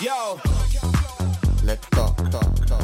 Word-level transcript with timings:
Yo. 0.00 0.38
Let's 1.64 1.90
talk, 1.90 2.14
talk, 2.30 2.54
talk. 2.66 2.82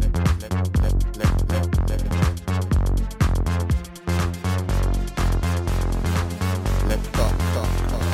Let, 0.00 0.16
let, 0.16 0.40
let, 0.40 0.52
let, 0.80 0.96
let, 1.18 1.32
let. 1.90 2.02
Let's 6.88 7.08
talk, 7.12 7.36
talk, 7.52 7.72
talk. 7.90 8.06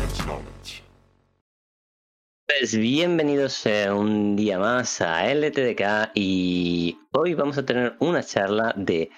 Let's 0.00 0.18
knowledge. 0.24 0.82
Pues 2.46 2.74
bienvenidos 2.74 3.66
eh, 3.66 3.90
un 3.92 4.34
día 4.34 4.58
más 4.58 5.02
a 5.02 5.30
LTDK 5.30 6.12
y 6.14 6.98
hoy 7.12 7.34
vamos 7.34 7.58
a 7.58 7.66
tener 7.66 7.96
una 7.98 8.22
charla 8.22 8.72
de 8.78 9.10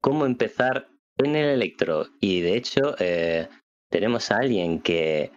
cómo 0.00 0.26
empezar 0.26 0.86
en 1.18 1.34
el 1.34 1.46
electro 1.46 2.06
y 2.20 2.40
de 2.42 2.56
hecho 2.56 2.94
eh, 3.00 3.48
tenemos 3.96 4.30
a 4.30 4.36
alguien 4.36 4.82
que 4.82 5.32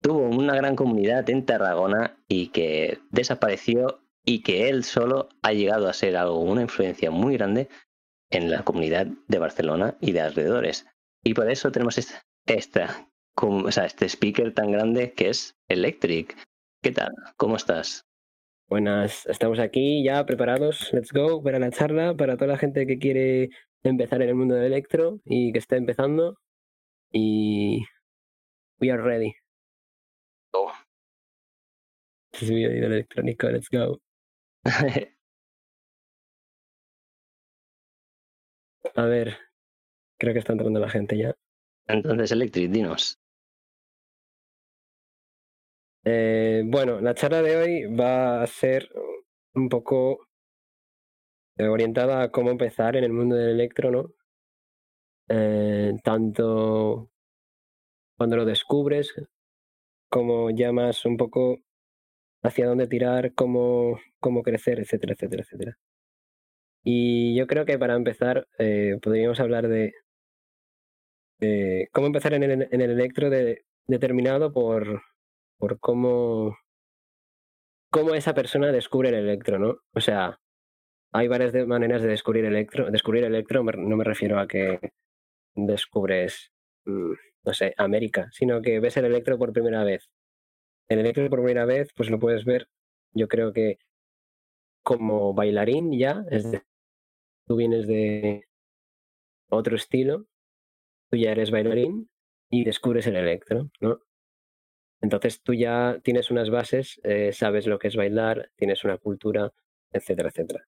tuvo 0.00 0.20
una 0.20 0.54
gran 0.54 0.74
comunidad 0.74 1.28
en 1.28 1.44
Tarragona 1.44 2.16
y 2.28 2.48
que 2.48 2.98
desapareció 3.10 4.00
y 4.24 4.42
que 4.42 4.70
él 4.70 4.84
solo 4.84 5.28
ha 5.42 5.52
llegado 5.52 5.86
a 5.86 5.92
ser 5.92 6.16
algo, 6.16 6.40
una 6.40 6.62
influencia 6.62 7.10
muy 7.10 7.36
grande 7.36 7.68
en 8.30 8.50
la 8.50 8.62
comunidad 8.62 9.06
de 9.28 9.38
Barcelona 9.38 9.98
y 10.00 10.12
de 10.12 10.22
alrededores. 10.22 10.86
Y 11.22 11.34
por 11.34 11.50
eso 11.50 11.70
tenemos 11.72 11.98
este 11.98 12.88
speaker 14.08 14.54
tan 14.54 14.72
grande 14.72 15.12
que 15.12 15.28
es 15.28 15.58
Electric. 15.68 16.34
¿Qué 16.82 16.92
tal? 16.92 17.10
¿Cómo 17.36 17.56
estás? 17.56 18.06
Buenas, 18.66 19.26
estamos 19.26 19.58
aquí 19.58 20.02
ya 20.02 20.24
preparados, 20.24 20.90
let's 20.94 21.12
go, 21.12 21.42
para 21.42 21.58
la 21.58 21.70
charla, 21.70 22.14
para 22.14 22.36
toda 22.36 22.52
la 22.52 22.56
gente 22.56 22.86
que 22.86 22.98
quiere 22.98 23.50
empezar 23.82 24.22
en 24.22 24.30
el 24.30 24.36
mundo 24.36 24.54
del 24.54 24.72
electro 24.72 25.20
y 25.26 25.52
que 25.52 25.58
está 25.58 25.76
empezando. 25.76 26.38
Y 27.12 27.84
we 28.80 28.90
are 28.90 29.02
ready. 29.02 29.34
Oh. 30.52 30.72
Este 32.32 32.46
es 32.46 32.50
mi 32.52 32.64
oído 32.66 32.86
electrónico, 32.86 33.48
let's 33.48 33.68
go. 33.70 34.00
A 38.96 39.04
ver, 39.04 39.36
creo 40.18 40.32
que 40.32 40.38
está 40.40 40.52
entrando 40.52 40.80
la 40.80 40.88
gente 40.90 41.16
ya. 41.18 41.34
Entonces, 41.88 42.32
Electric, 42.32 42.70
dinos. 42.70 43.18
Eh, 46.04 46.62
bueno, 46.66 47.00
la 47.00 47.14
charla 47.14 47.42
de 47.42 47.56
hoy 47.56 47.94
va 47.94 48.42
a 48.42 48.46
ser 48.46 48.88
un 49.54 49.68
poco 49.68 50.26
eh, 51.58 51.68
orientada 51.68 52.22
a 52.22 52.30
cómo 52.30 52.50
empezar 52.50 52.96
en 52.96 53.04
el 53.04 53.12
mundo 53.12 53.36
del 53.36 53.50
electro, 53.50 53.90
¿no? 53.90 54.12
Eh, 55.30 55.94
tanto 56.02 57.08
cuando 58.16 58.36
lo 58.36 58.44
descubres, 58.44 59.12
como 60.10 60.50
ya 60.50 60.72
más 60.72 61.04
un 61.06 61.16
poco 61.16 61.58
hacia 62.42 62.66
dónde 62.68 62.86
tirar, 62.88 63.34
cómo, 63.34 64.00
cómo 64.20 64.42
crecer, 64.42 64.80
etcétera, 64.80 65.14
etcétera, 65.14 65.42
etcétera. 65.44 65.78
Y 66.84 67.34
yo 67.36 67.46
creo 67.46 67.64
que 67.64 67.78
para 67.78 67.94
empezar 67.96 68.46
eh, 68.58 68.98
podríamos 69.02 69.40
hablar 69.40 69.68
de, 69.68 69.92
cómo 71.92 72.06
empezar 72.06 72.34
en 72.34 72.42
el, 72.42 72.68
en 72.70 72.80
el 72.80 72.90
electro 72.90 73.30
de- 73.30 73.64
determinado 73.86 74.52
por, 74.52 75.02
por 75.58 75.78
cómo, 75.80 76.56
cómo 77.90 78.14
esa 78.14 78.34
persona 78.34 78.72
descubre 78.72 79.08
el 79.10 79.16
electro, 79.16 79.58
¿no? 79.58 79.78
O 79.94 80.00
sea, 80.00 80.38
hay 81.12 81.28
varias 81.28 81.54
maneras 81.66 82.02
de 82.02 82.08
descubrir 82.08 82.44
electro. 82.44 82.90
Descubrir 82.90 83.24
electro 83.24 83.62
no 83.64 83.96
me 83.96 84.04
refiero 84.04 84.38
a 84.38 84.46
que 84.48 84.80
descubres, 85.54 86.52
mm, 86.84 87.12
no 87.44 87.54
sé, 87.54 87.74
América, 87.78 88.28
sino 88.32 88.62
que 88.62 88.80
ves 88.80 88.96
el 88.96 89.06
electro 89.06 89.38
por 89.38 89.52
primera 89.52 89.84
vez. 89.84 90.10
El 90.88 91.00
electro 91.00 91.28
por 91.30 91.40
primera 91.40 91.64
vez, 91.66 91.92
pues 91.94 92.10
lo 92.10 92.18
puedes 92.18 92.44
ver, 92.44 92.68
yo 93.12 93.28
creo 93.28 93.52
que 93.52 93.78
como 94.82 95.34
bailarín 95.34 95.92
ya, 95.98 96.24
es 96.30 96.44
decir, 96.44 96.64
tú 97.46 97.56
vienes 97.56 97.86
de 97.86 98.44
otro 99.50 99.76
estilo, 99.76 100.26
tú 101.10 101.16
ya 101.16 101.32
eres 101.32 101.50
bailarín 101.50 102.08
y 102.50 102.64
descubres 102.64 103.06
el 103.06 103.16
electro, 103.16 103.70
¿no? 103.80 104.00
Entonces 105.00 105.42
tú 105.42 105.54
ya 105.54 105.98
tienes 106.02 106.30
unas 106.30 106.50
bases, 106.50 107.00
eh, 107.04 107.32
sabes 107.32 107.66
lo 107.66 107.78
que 107.78 107.88
es 107.88 107.96
bailar, 107.96 108.50
tienes 108.56 108.84
una 108.84 108.98
cultura, 108.98 109.52
etcétera, 109.92 110.28
etcétera. 110.28 110.66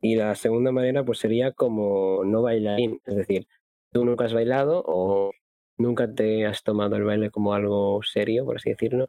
Y 0.00 0.16
la 0.16 0.34
segunda 0.34 0.72
manera 0.72 1.04
pues 1.04 1.18
sería 1.18 1.52
como 1.52 2.24
no 2.24 2.42
bailarín, 2.42 3.00
es 3.06 3.16
decir, 3.16 3.46
tú 3.92 4.04
nunca 4.04 4.24
has 4.24 4.34
bailado 4.34 4.82
o 4.86 5.32
nunca 5.78 6.12
te 6.12 6.46
has 6.46 6.62
tomado 6.62 6.96
el 6.96 7.04
baile 7.04 7.30
como 7.30 7.54
algo 7.54 8.00
serio, 8.02 8.44
por 8.44 8.56
así 8.56 8.70
decirlo, 8.70 9.08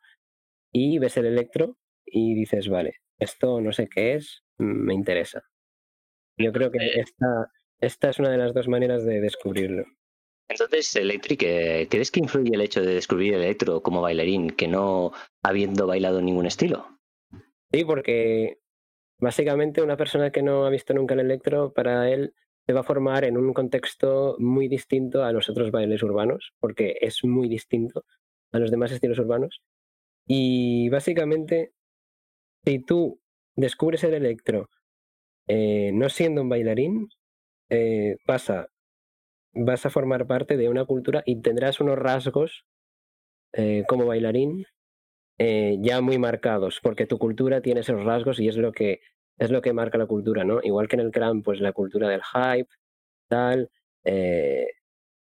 y 0.71 0.99
ves 0.99 1.17
el 1.17 1.25
electro 1.25 1.77
y 2.05 2.35
dices, 2.35 2.69
vale, 2.69 2.95
esto 3.19 3.61
no 3.61 3.71
sé 3.71 3.87
qué 3.87 4.15
es, 4.15 4.43
me 4.57 4.93
interesa. 4.93 5.43
Yo 6.37 6.51
creo 6.51 6.71
que 6.71 6.79
esta, 6.99 7.51
esta 7.79 8.09
es 8.09 8.19
una 8.19 8.29
de 8.29 8.37
las 8.37 8.53
dos 8.53 8.67
maneras 8.67 9.03
de 9.05 9.21
descubrirlo. 9.21 9.85
Entonces, 10.49 10.95
Electric, 10.95 11.39
¿crees 11.89 12.11
que 12.11 12.21
influye 12.21 12.53
el 12.53 12.61
hecho 12.61 12.81
de 12.81 12.93
descubrir 12.93 13.33
el 13.33 13.41
electro 13.41 13.81
como 13.81 14.01
bailarín 14.01 14.51
que 14.51 14.67
no 14.67 15.11
habiendo 15.43 15.87
bailado 15.87 16.21
ningún 16.21 16.45
estilo? 16.45 16.87
Sí, 17.71 17.83
porque 17.83 18.59
básicamente 19.19 19.81
una 19.81 19.97
persona 19.97 20.31
que 20.31 20.43
no 20.43 20.65
ha 20.65 20.69
visto 20.69 20.93
nunca 20.93 21.15
el 21.15 21.21
electro, 21.21 21.73
para 21.73 22.09
él 22.09 22.33
se 22.67 22.73
va 22.73 22.81
a 22.81 22.83
formar 22.83 23.23
en 23.23 23.37
un 23.37 23.53
contexto 23.53 24.35
muy 24.39 24.67
distinto 24.67 25.23
a 25.23 25.31
los 25.31 25.49
otros 25.49 25.71
bailes 25.71 26.03
urbanos, 26.03 26.53
porque 26.59 26.97
es 26.99 27.23
muy 27.23 27.47
distinto 27.47 28.03
a 28.51 28.59
los 28.59 28.71
demás 28.71 28.91
estilos 28.91 29.19
urbanos. 29.19 29.61
Y 30.27 30.89
básicamente, 30.89 31.71
si 32.65 32.79
tú 32.79 33.21
descubres 33.55 34.03
el 34.03 34.13
electro 34.13 34.69
eh, 35.47 35.91
no 35.93 36.09
siendo 36.09 36.41
un 36.41 36.49
bailarín, 36.49 37.07
eh, 37.69 38.17
vas, 38.27 38.49
a, 38.49 38.67
vas 39.53 39.85
a 39.85 39.89
formar 39.89 40.27
parte 40.27 40.57
de 40.57 40.67
una 40.67 40.83
cultura 40.83 41.23
y 41.25 41.41
tendrás 41.41 41.79
unos 41.79 41.97
rasgos 41.97 42.65
eh, 43.53 43.85
como 43.87 44.05
bailarín 44.05 44.65
eh, 45.37 45.77
ya 45.79 46.01
muy 46.01 46.17
marcados, 46.17 46.79
porque 46.83 47.05
tu 47.05 47.17
cultura 47.17 47.61
tiene 47.61 47.79
esos 47.79 48.03
rasgos 48.03 48.39
y 48.41 48.49
es 48.49 48.57
lo 48.57 48.73
que 48.73 48.99
es 49.37 49.51
lo 49.51 49.61
que 49.61 49.73
marca 49.73 49.97
la 49.97 50.07
cultura, 50.07 50.43
¿no? 50.43 50.59
Igual 50.63 50.87
que 50.87 50.95
en 50.95 51.01
el 51.01 51.11
cram, 51.11 51.43
pues 51.43 51.61
la 51.61 51.73
cultura 51.73 52.09
del 52.09 52.21
hype, 52.23 52.69
tal, 53.27 53.69
eh, 54.03 54.67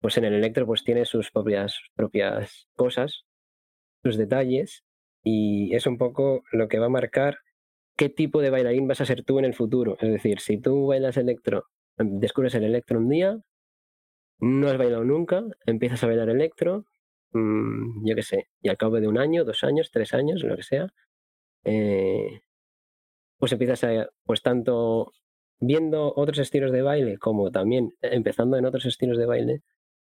pues 0.01 0.17
en 0.19 0.25
el 0.25 0.35
electro 0.35 0.67
pues 0.67 0.85
tiene 0.85 1.05
sus 1.05 1.31
propias, 1.31 1.79
propias 1.95 2.69
cosas, 2.77 3.25
sus 4.05 4.17
detalles, 4.17 4.85
y 5.23 5.75
es 5.75 5.87
un 5.87 5.99
poco 5.99 6.45
lo 6.53 6.69
que 6.69 6.79
va 6.79 6.87
a 6.87 6.91
marcar 6.91 7.39
qué 7.97 8.09
tipo 8.09 8.41
de 8.43 8.51
bailarín 8.51 8.89
vas 8.89 9.01
a 9.01 9.07
ser 9.07 9.25
tú 9.25 9.39
en 9.39 9.47
el 9.47 9.55
futuro. 9.55 9.97
Es 10.01 10.11
decir, 10.11 10.41
si 10.41 10.59
tú 10.59 10.87
bailas 10.87 11.17
electro, 11.17 11.65
em, 11.99 12.21
descubres 12.21 12.55
el 12.55 12.65
electro 12.65 12.99
un 12.99 13.09
día, 13.09 13.39
no 14.39 14.69
has 14.69 14.79
bailado 14.79 15.05
nunca, 15.05 15.43
empiezas 15.67 16.03
a 16.05 16.07
bailar 16.07 16.29
electro, 16.29 16.85
mm, 17.33 18.07
yo 18.07 18.15
qué 18.15 18.23
sé, 18.23 18.49
y 18.61 18.69
al 18.69 18.77
cabo 18.77 19.01
de 19.01 19.09
un 19.09 19.19
año, 19.19 19.45
dos 19.45 19.65
años, 19.65 19.91
tres 19.91 20.15
años, 20.15 20.43
lo 20.45 20.57
que 20.57 20.63
sea, 20.63 20.89
eh, 21.65 22.43
pues 23.47 23.53
empiezas 23.53 23.85
a, 23.85 24.11
pues 24.25 24.43
tanto 24.43 25.13
viendo 25.61 26.13
otros 26.17 26.41
estilos 26.41 26.73
de 26.73 26.83
baile 26.83 27.17
como 27.17 27.53
también 27.53 27.95
empezando 28.03 28.57
en 28.57 28.67
otros 28.67 28.87
estilos 28.87 29.19
de 29.19 29.27
baile, 29.27 29.63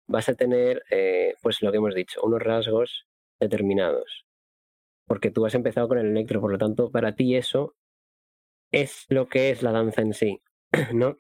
vas 0.09 0.31
a 0.31 0.35
tener, 0.35 0.83
eh, 0.91 1.35
pues 1.43 1.61
lo 1.61 1.71
que 1.71 1.77
hemos 1.77 1.95
dicho, 1.95 2.23
unos 2.23 2.41
rasgos 2.43 3.05
determinados. 3.39 4.25
Porque 5.07 5.31
tú 5.31 5.45
has 5.45 5.55
empezado 5.55 5.87
con 5.87 5.99
el 5.99 6.07
electro, 6.07 6.41
por 6.41 6.51
lo 6.51 6.57
tanto, 6.57 6.91
para 6.91 7.15
ti 7.15 7.37
eso 7.37 7.75
es 8.73 9.05
lo 9.11 9.29
que 9.29 9.51
es 9.51 9.63
la 9.63 9.73
danza 9.73 10.01
en 10.01 10.15
sí, 10.15 10.41
¿no? 10.95 11.19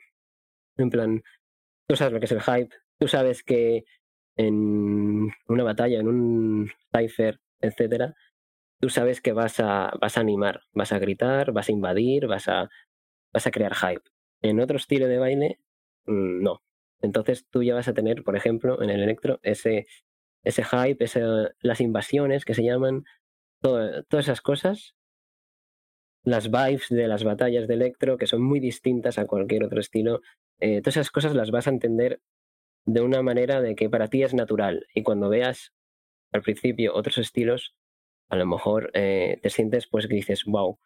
En 0.78 0.88
plan, 0.88 1.22
tú 1.86 1.96
sabes 1.96 2.14
lo 2.14 2.18
que 2.18 2.24
es 2.24 2.32
el 2.32 2.40
hype, 2.40 2.74
tú 2.98 3.08
sabes 3.08 3.42
que 3.42 3.84
en 4.36 5.28
una 5.48 5.64
batalla, 5.64 6.00
en 6.00 6.08
un 6.08 6.70
cipher, 6.96 7.40
etcétera, 7.60 8.14
tú 8.80 8.88
sabes 8.90 9.20
que 9.20 9.32
vas 9.32 9.60
a, 9.60 9.92
vas 10.00 10.16
a 10.16 10.20
animar, 10.20 10.62
vas 10.72 10.92
a 10.92 10.98
gritar, 10.98 11.52
vas 11.52 11.68
a 11.68 11.72
invadir, 11.72 12.26
vas 12.26 12.48
a, 12.48 12.68
vas 13.32 13.46
a 13.46 13.50
crear 13.50 13.74
hype. 13.74 14.02
En 14.42 14.60
otro 14.60 14.76
estilo 14.78 15.08
de 15.08 15.18
baile, 15.18 15.60
mm, 16.06 16.42
no. 16.42 16.62
Entonces 17.02 17.46
tú 17.50 17.62
ya 17.62 17.74
vas 17.74 17.88
a 17.88 17.94
tener, 17.94 18.22
por 18.24 18.36
ejemplo, 18.36 18.82
en 18.82 18.90
el 18.90 19.02
electro, 19.02 19.40
ese, 19.42 19.86
ese 20.44 20.64
hype, 20.64 21.04
ese- 21.04 21.22
las 21.60 21.80
invasiones 21.80 22.44
que 22.44 22.54
se 22.54 22.64
llaman, 22.64 23.04
todas 23.62 24.04
esas 24.26 24.40
cosas, 24.42 24.94
las 26.24 26.50
vibes 26.50 26.88
de 26.90 27.08
las 27.08 27.24
batallas 27.24 27.68
de 27.68 27.74
electro, 27.74 28.18
que 28.18 28.26
son 28.26 28.42
muy 28.42 28.60
distintas 28.60 29.18
a 29.18 29.26
cualquier 29.26 29.64
otro 29.64 29.80
estilo, 29.80 30.20
eh, 30.60 30.80
todas 30.82 30.96
esas 30.96 31.10
cosas 31.10 31.34
las 31.34 31.50
vas 31.50 31.66
a 31.66 31.70
entender 31.70 32.20
de 32.86 33.02
una 33.02 33.22
manera 33.22 33.60
de 33.62 33.74
que 33.76 33.90
para 33.90 34.08
ti 34.08 34.22
es 34.24 34.34
natural. 34.34 34.86
Y 34.94 35.02
cuando 35.04 35.28
veas 35.28 35.72
al 36.32 36.42
principio 36.42 36.94
otros 36.94 37.18
estilos, 37.18 37.74
a 38.28 38.36
lo 38.36 38.46
mejor 38.46 38.90
eh, 38.94 39.38
te 39.42 39.50
sientes 39.50 39.86
pues 39.86 40.06
que 40.06 40.14
dices, 40.14 40.44
wow, 40.46 40.78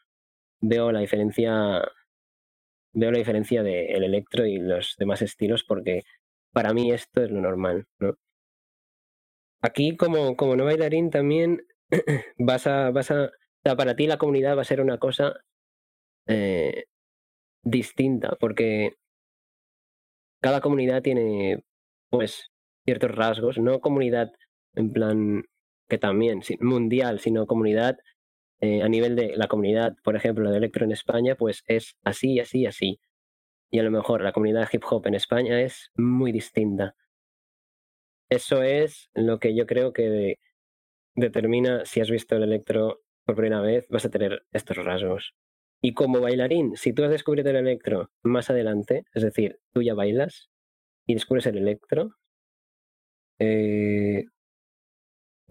veo 0.61 0.93
la 0.93 1.01
diferencia, 1.01 1.83
veo 2.93 3.11
la 3.13 3.19
diferencia 3.19 3.63
del 3.63 4.05
electro 4.05 4.47
y 4.47 4.59
los 4.59 4.97
demás 4.99 5.23
estilos 5.23 5.65
porque 5.65 6.03
para 6.53 6.73
mí 6.75 6.93
esto 6.93 7.23
es 7.23 7.31
lo 7.31 7.41
normal, 7.41 7.87
¿no? 7.99 8.17
aquí 9.61 9.97
como, 9.97 10.37
como 10.37 10.57
no 10.57 10.65
bailarín 10.65 11.11
también 11.11 11.63
vas 12.39 12.67
a, 12.67 12.91
vas 12.91 13.11
a, 13.11 13.25
o 13.25 13.31
sea, 13.65 13.77
para 13.77 13.97
ti 13.97 14.07
la 14.07 14.19
comunidad 14.19 14.57
va 14.57 14.63
a 14.63 14.65
ser 14.65 14.81
una 14.81 14.99
cosa 14.99 15.35
eh, 16.27 16.85
distinta, 17.63 18.37
porque 18.41 18.95
cada 20.41 20.61
comunidad 20.61 21.03
tiene 21.03 21.63
pues 22.11 22.51
ciertos 22.85 23.11
rasgos, 23.11 23.59
no 23.59 23.81
comunidad 23.81 24.33
en 24.75 24.93
plan 24.93 25.45
que 25.91 25.99
también 25.99 26.41
mundial, 26.61 27.21
sino 27.21 27.47
comunidad 27.47 27.99
eh, 28.61 28.83
a 28.83 28.89
nivel 28.89 29.17
de 29.17 29.37
la 29.37 29.49
comunidad, 29.49 29.97
por 30.05 30.17
ejemplo, 30.17 30.51
de 30.51 30.59
electro 30.59 30.85
en 30.85 30.93
España, 30.93 31.35
pues 31.35 31.63
es 31.67 31.97
así, 32.05 32.41
así, 32.41 32.67
así. 32.67 33.01
Y 33.71 33.79
a 33.79 33.83
lo 33.83 33.91
mejor 33.91 34.23
la 34.23 34.33
comunidad 34.33 34.69
hip 34.73 34.85
hop 34.91 35.07
en 35.07 35.15
España 35.15 35.61
es 35.63 35.91
muy 35.97 36.33
distinta. 36.33 36.95
Eso 38.31 38.63
es 38.63 39.11
lo 39.15 39.39
que 39.39 39.55
yo 39.55 39.67
creo 39.67 39.93
que 39.93 40.37
determina 41.15 41.85
si 41.85 42.01
has 42.01 42.11
visto 42.11 42.37
el 42.37 42.45
electro 42.45 43.01
por 43.25 43.37
primera 43.37 43.61
vez, 43.61 43.87
vas 43.91 44.05
a 44.05 44.11
tener 44.11 44.45
estos 44.53 44.77
rasgos. 44.77 45.35
Y 45.83 45.95
como 45.95 46.21
bailarín, 46.21 46.77
si 46.77 46.93
tú 46.93 47.05
has 47.05 47.11
descubierto 47.11 47.51
el 47.51 47.57
electro 47.57 48.11
más 48.23 48.51
adelante, 48.51 49.05
es 49.15 49.23
decir, 49.23 49.59
tú 49.73 49.83
ya 49.83 49.95
bailas 49.95 50.51
y 51.07 51.15
descubres 51.15 51.47
el 51.47 51.59
electro, 51.59 52.17
eh, 53.39 54.25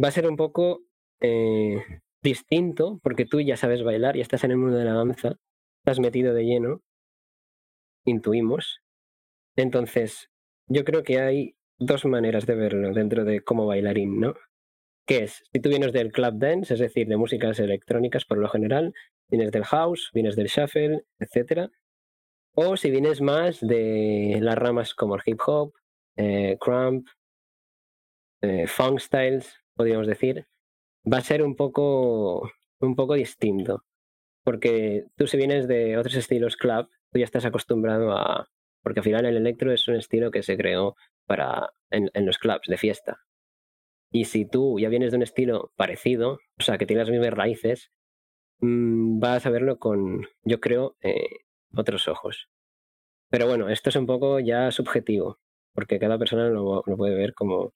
va 0.01 0.07
a 0.07 0.11
ser 0.11 0.27
un 0.27 0.37
poco 0.37 0.81
eh, 1.21 1.83
distinto 2.21 2.99
porque 3.03 3.25
tú 3.25 3.41
ya 3.41 3.57
sabes 3.57 3.83
bailar 3.83 4.17
y 4.17 4.21
estás 4.21 4.43
en 4.43 4.51
el 4.51 4.57
mundo 4.57 4.77
de 4.77 4.85
la 4.85 4.93
danza, 4.93 5.35
estás 5.79 5.99
metido 5.99 6.33
de 6.33 6.45
lleno, 6.45 6.81
intuimos. 8.05 8.81
Entonces, 9.55 10.29
yo 10.67 10.83
creo 10.83 11.03
que 11.03 11.19
hay 11.19 11.55
dos 11.77 12.05
maneras 12.05 12.45
de 12.45 12.55
verlo 12.55 12.93
dentro 12.93 13.25
de 13.25 13.41
como 13.41 13.65
bailarín, 13.65 14.19
¿no? 14.19 14.35
Que 15.05 15.23
es, 15.23 15.43
si 15.51 15.59
tú 15.59 15.69
vienes 15.69 15.91
del 15.91 16.11
club 16.11 16.35
dance, 16.37 16.73
es 16.73 16.79
decir, 16.79 17.07
de 17.07 17.17
músicas 17.17 17.59
electrónicas 17.59 18.25
por 18.25 18.37
lo 18.37 18.47
general, 18.49 18.93
vienes 19.27 19.51
del 19.51 19.65
house, 19.65 20.11
vienes 20.13 20.35
del 20.35 20.47
shuffle, 20.47 21.03
etc. 21.19 21.71
O 22.53 22.77
si 22.77 22.91
vienes 22.91 23.21
más 23.21 23.59
de 23.59 24.37
las 24.41 24.57
ramas 24.57 24.93
como 24.93 25.15
el 25.15 25.21
hip 25.25 25.39
hop, 25.45 25.73
eh, 26.15 26.57
crump, 26.59 27.07
eh, 28.41 28.67
funk 28.67 28.99
styles, 28.99 29.58
podríamos 29.79 30.07
decir, 30.07 30.45
va 31.09 31.19
a 31.19 31.21
ser 31.21 31.41
un 31.41 31.55
poco, 31.55 32.51
un 32.81 32.97
poco 32.97 33.13
distinto. 33.13 33.85
Porque 34.43 35.05
tú 35.15 35.25
si 35.25 35.37
vienes 35.37 35.69
de 35.69 35.97
otros 35.97 36.15
estilos 36.15 36.57
club, 36.57 36.89
tú 37.13 37.19
ya 37.19 37.23
estás 37.23 37.45
acostumbrado 37.45 38.11
a... 38.11 38.49
Porque 38.83 38.99
al 38.99 39.05
final 39.05 39.25
el 39.25 39.37
electro 39.37 39.71
es 39.71 39.87
un 39.87 39.95
estilo 39.95 40.31
que 40.31 40.43
se 40.43 40.57
creó 40.57 40.97
para 41.27 41.71
en, 41.91 42.09
los 42.25 42.39
clubs 42.39 42.67
de 42.67 42.75
fiesta. 42.75 43.21
Y 44.11 44.25
si 44.25 44.45
tú 44.45 44.79
ya 44.81 44.89
vienes 44.89 45.11
de 45.11 45.17
un 45.17 45.23
estilo 45.23 45.71
parecido, 45.77 46.39
o 46.59 46.63
sea, 46.63 46.77
que 46.77 46.85
tiene 46.85 47.03
las 47.03 47.09
mismas 47.09 47.33
raíces, 47.33 47.89
mm, 48.59 49.19
vas 49.19 49.45
a 49.45 49.49
verlo 49.49 49.79
con, 49.79 50.27
yo 50.43 50.59
creo, 50.59 50.97
eh, 51.01 51.45
otros 51.73 52.09
ojos. 52.09 52.49
Pero 53.29 53.47
bueno, 53.47 53.69
esto 53.69 53.87
es 53.91 53.95
un 53.95 54.07
poco 54.07 54.41
ya 54.41 54.71
subjetivo, 54.71 55.39
porque 55.73 55.99
cada 55.99 56.17
persona 56.17 56.49
lo, 56.49 56.83
lo 56.85 56.97
puede 56.97 57.15
ver 57.15 57.33
como, 57.33 57.73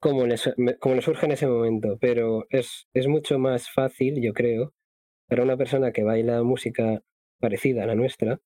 como 0.00 0.26
le, 0.26 0.36
como 0.78 1.00
surge 1.02 1.26
en 1.26 1.32
ese 1.32 1.46
momento, 1.46 1.98
pero 2.00 2.46
es, 2.50 2.88
es 2.94 3.06
mucho 3.08 3.38
más 3.38 3.70
fácil, 3.70 4.22
yo 4.22 4.32
creo, 4.32 4.74
para 5.28 5.42
una 5.42 5.56
persona 5.56 5.92
que 5.92 6.04
baila 6.04 6.42
música 6.42 7.02
parecida 7.40 7.84
a 7.84 7.86
la 7.86 7.94
nuestra, 7.94 8.40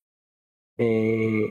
eh, 0.78 1.50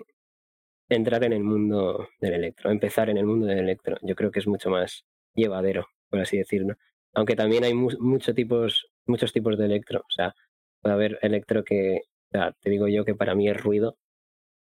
entrar 0.89 1.23
en 1.23 1.33
el 1.33 1.43
mundo 1.43 2.09
del 2.19 2.33
electro, 2.33 2.71
empezar 2.71 3.09
en 3.09 3.17
el 3.17 3.25
mundo 3.25 3.45
del 3.47 3.59
electro. 3.59 3.97
Yo 4.01 4.15
creo 4.15 4.31
que 4.31 4.39
es 4.39 4.47
mucho 4.47 4.69
más 4.69 5.05
llevadero, 5.35 5.87
por 6.09 6.19
así 6.19 6.37
decirlo. 6.37 6.75
Aunque 7.13 7.35
también 7.35 7.63
hay 7.63 7.73
muchos 7.73 8.35
tipos, 8.35 8.87
muchos 9.05 9.33
tipos 9.33 9.57
de 9.57 9.65
electro. 9.65 9.99
O 10.01 10.11
sea, 10.11 10.33
puede 10.81 10.95
haber 10.95 11.19
electro 11.21 11.63
que, 11.63 12.01
te 12.31 12.69
digo 12.69 12.87
yo 12.87 13.05
que 13.05 13.15
para 13.15 13.35
mí 13.35 13.49
es 13.49 13.61
ruido 13.61 13.97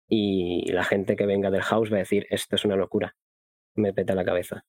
y 0.07 0.71
la 0.71 0.83
gente 0.83 1.15
que 1.15 1.25
venga 1.25 1.51
del 1.51 1.61
house 1.61 1.91
va 1.91 1.97
a 1.97 1.99
decir, 1.99 2.27
esto 2.29 2.55
es 2.55 2.65
una 2.65 2.75
locura, 2.75 3.15
me 3.75 3.93
peta 3.93 4.15
la 4.15 4.25
cabeza. 4.25 4.65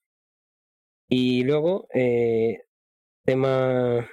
Y 1.09 1.45
luego, 1.45 1.87
eh, 1.95 2.63
tema 3.25 4.09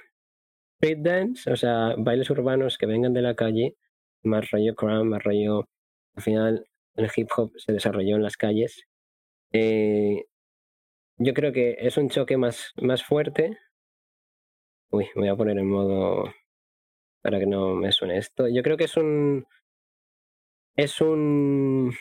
street 0.82 0.98
dance, 1.02 1.50
o 1.50 1.56
sea, 1.56 1.94
bailes 1.98 2.30
urbanos 2.30 2.78
que 2.78 2.86
vengan 2.86 3.12
de 3.14 3.22
la 3.22 3.34
calle, 3.36 3.76
más 4.22 4.50
rollo 4.50 4.74
crumb, 4.74 5.04
más 5.04 5.22
rollo. 5.22 5.68
Al 6.16 6.22
final, 6.22 6.66
el 6.96 7.10
hip 7.16 7.28
hop 7.36 7.52
se 7.56 7.72
desarrolló 7.72 8.16
en 8.16 8.22
las 8.22 8.36
calles. 8.36 8.84
Eh, 9.52 10.24
yo 11.18 11.34
creo 11.34 11.52
que 11.52 11.76
es 11.80 11.96
un 11.96 12.08
choque 12.10 12.36
más, 12.36 12.72
más 12.76 13.04
fuerte. 13.04 13.58
Uy, 14.90 15.08
voy 15.14 15.28
a 15.28 15.36
poner 15.36 15.58
en 15.58 15.68
modo 15.68 16.32
para 17.22 17.38
que 17.38 17.46
no 17.46 17.74
me 17.74 17.92
suene 17.92 18.18
esto. 18.18 18.48
Yo 18.48 18.62
creo 18.62 18.76
que 18.76 18.84
es 18.84 18.96
un. 18.96 19.46
Es 20.76 21.00
un. 21.00 21.94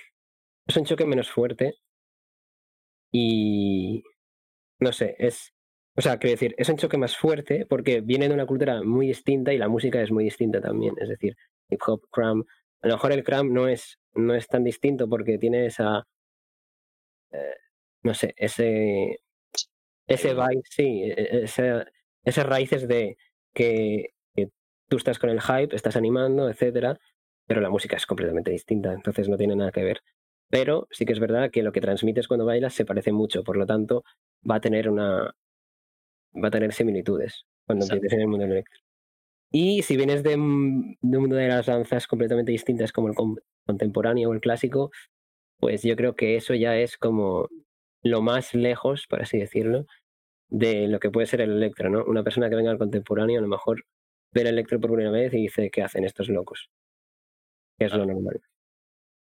Es 0.67 0.77
un 0.77 0.85
choque 0.85 1.05
menos 1.05 1.29
fuerte. 1.31 1.75
Y 3.11 4.03
no 4.81 4.92
sé, 4.92 5.16
es, 5.19 5.54
o 5.95 6.01
sea, 6.01 6.18
quiero 6.18 6.31
decir, 6.33 6.56
es 6.57 6.68
un 6.69 6.78
choque 6.78 6.98
más 6.98 7.16
fuerte 7.16 7.66
porque 7.68 8.01
viene 8.01 8.28
de 8.28 8.33
una 8.33 8.45
cultura 8.45 8.81
muy 8.83 9.07
distinta 9.07 9.54
y 9.54 9.57
la 9.57 9.69
música 9.69 10.01
es 10.01 10.12
muy 10.12 10.24
distinta 10.24 10.60
también. 10.60 10.95
Es 11.00 11.10
decir, 11.10 11.36
hip 11.69 11.80
hop, 11.86 12.01
crumb. 12.12 12.45
A 12.81 12.88
lo 12.88 12.95
mejor 12.95 13.12
el 13.12 13.24
crumb 13.24 13.51
no 13.51 13.68
es, 13.68 14.00
no 14.16 14.33
es 14.36 14.48
tan 14.48 14.63
distinto 14.63 15.07
porque 15.07 15.38
tiene 15.38 15.68
esa. 15.68 16.04
Eh, 17.31 17.56
no 18.04 18.13
sé, 18.13 18.33
ese. 18.38 19.19
Ese 20.07 20.33
vibe, 20.33 20.62
sí, 20.69 21.04
e, 21.04 21.13
e, 21.13 21.44
ese, 21.44 21.86
esas 22.25 22.45
raíces 22.45 22.88
de 22.88 23.18
que, 23.54 24.13
que, 24.36 24.50
tú 24.89 24.98
estás 24.98 25.19
con 25.19 25.30
el 25.30 25.42
hype, 25.42 25.75
estás 25.75 25.95
animando, 25.95 26.50
etcétera, 26.50 27.00
pero 27.48 27.62
la 27.62 27.69
música 27.69 27.95
es 27.95 28.06
completamente 28.06 28.51
distinta, 28.51 28.92
entonces 28.94 29.30
no 29.30 29.38
tiene 29.38 29.56
nada 29.56 29.72
que 29.72 29.83
ver. 29.83 30.01
Pero 30.51 30.88
sí 30.92 31.06
que 31.06 31.13
es 31.13 31.19
verdad 31.19 31.50
que 31.50 31.63
lo 31.63 31.71
que 31.71 31.81
transmites 31.81 32.27
cuando 32.27 32.45
bailas 32.45 32.74
se 32.74 32.86
parece 32.86 33.12
mucho, 33.12 33.44
por 33.44 33.57
lo 33.57 33.65
tanto, 33.65 34.03
va 34.50 34.56
a 34.56 34.62
tener 34.62 34.89
una 34.89 35.33
va 36.36 36.48
a 36.48 36.51
tener 36.51 36.74
similitudes 36.74 37.45
cuando 37.65 37.86
empieces 37.86 38.13
en 38.13 38.21
el 38.21 38.27
mundo 38.27 38.45
electro. 38.45 38.80
Y 39.51 39.81
si 39.83 39.98
vienes 39.98 40.24
de, 40.24 40.36
un 40.36 40.98
mundo 41.01 41.36
de 41.36 41.48
las 41.48 41.65
danzas 41.65 42.07
completamente 42.07 42.51
distintas 42.51 42.92
como 42.92 43.09
el 43.09 43.15
contemporáneo 43.65 44.30
o 44.30 44.33
el 44.33 44.42
clásico, 44.42 44.92
pues 45.59 45.83
yo 45.83 45.95
creo 45.95 46.15
que 46.15 46.36
eso 46.38 46.54
ya 46.54 46.77
es 46.77 46.97
como 46.97 47.47
lo 48.04 48.21
más 48.21 48.54
lejos, 48.54 49.07
por 49.07 49.21
así 49.21 49.38
decirlo, 49.39 49.86
de 50.50 50.88
lo 50.88 51.00
que 51.00 51.12
puede 51.12 51.27
ser 51.27 51.42
el 51.42 51.51
electro, 51.51 51.89
¿no? 51.89 52.04
Una 52.06 52.24
persona 52.24 52.50
que 52.50 52.56
venga 52.56 52.71
al 52.71 52.77
contemporáneo 52.77 53.40
a 53.40 53.42
lo 53.42 53.47
mejor 53.47 53.85
ve 54.33 54.42
el 54.42 54.47
electro 54.47 54.80
por 54.80 54.92
primera 54.92 55.11
vez 55.11 55.33
y 55.33 55.44
dice, 55.44 55.69
¿qué 55.71 55.81
hacen 55.83 56.06
estos 56.06 56.30
locos? 56.30 56.69
Que 57.78 57.85
es 57.85 57.94
lo 57.94 58.06
normal. 58.06 58.42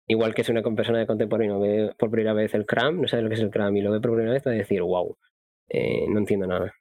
Igual 0.07 0.35
que 0.35 0.43
si 0.43 0.51
una 0.51 0.61
persona 0.61 0.99
de 0.99 1.07
contemporáneo 1.07 1.59
ve 1.59 1.93
por 1.97 2.11
primera 2.11 2.33
vez 2.33 2.53
el 2.53 2.65
CRAM, 2.65 3.01
no 3.01 3.07
sabe 3.07 3.23
lo 3.23 3.29
que 3.29 3.35
es 3.35 3.41
el 3.41 3.49
CRAM 3.49 3.75
y 3.77 3.81
lo 3.81 3.91
ve 3.91 3.99
por 3.99 4.11
primera 4.11 4.33
vez, 4.33 4.45
va 4.45 4.51
a 4.51 4.55
decir, 4.55 4.81
wow, 4.81 5.17
eh, 5.69 6.05
no 6.09 6.19
entiendo 6.19 6.45
nada. 6.47 6.73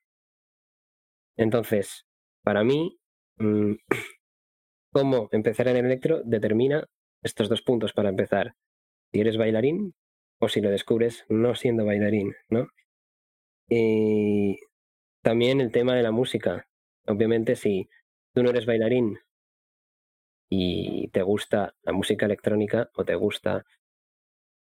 Entonces, 1.37 2.07
para 2.43 2.65
mí, 2.65 2.99
mm, 3.39 3.75
cómo 4.93 5.29
empezar 5.33 5.69
en 5.69 5.79
el 5.79 5.87
electro 5.87 6.23
determina 6.25 6.87
estos 7.23 7.49
dos 7.49 7.63
puntos 7.63 7.93
para 7.93 8.11
empezar. 8.11 8.55
Si 9.13 9.21
eres 9.21 9.39
bailarín 9.39 9.95
o 10.41 10.49
si 10.49 10.61
lo 10.61 10.71
descubres 10.71 11.25
no 11.29 11.55
siendo 11.55 11.85
bailarín, 11.85 12.35
¿no? 12.51 12.69
Y 13.69 14.59
también 15.23 15.61
el 15.61 15.73
tema 15.73 15.95
de 15.95 16.03
la 16.03 16.11
música. 16.11 16.69
Obviamente, 17.07 17.57
si 17.57 17.89
tú 18.35 18.43
no 18.43 18.51
eres 18.51 18.67
bailarín 18.67 19.19
y 20.49 21.09
te 21.09 21.23
gusta 21.23 21.75
la 21.83 21.93
música 21.93 22.27
electrónica 22.27 22.91
o 22.95 23.05
te 23.05 23.15
gusta 23.15 23.65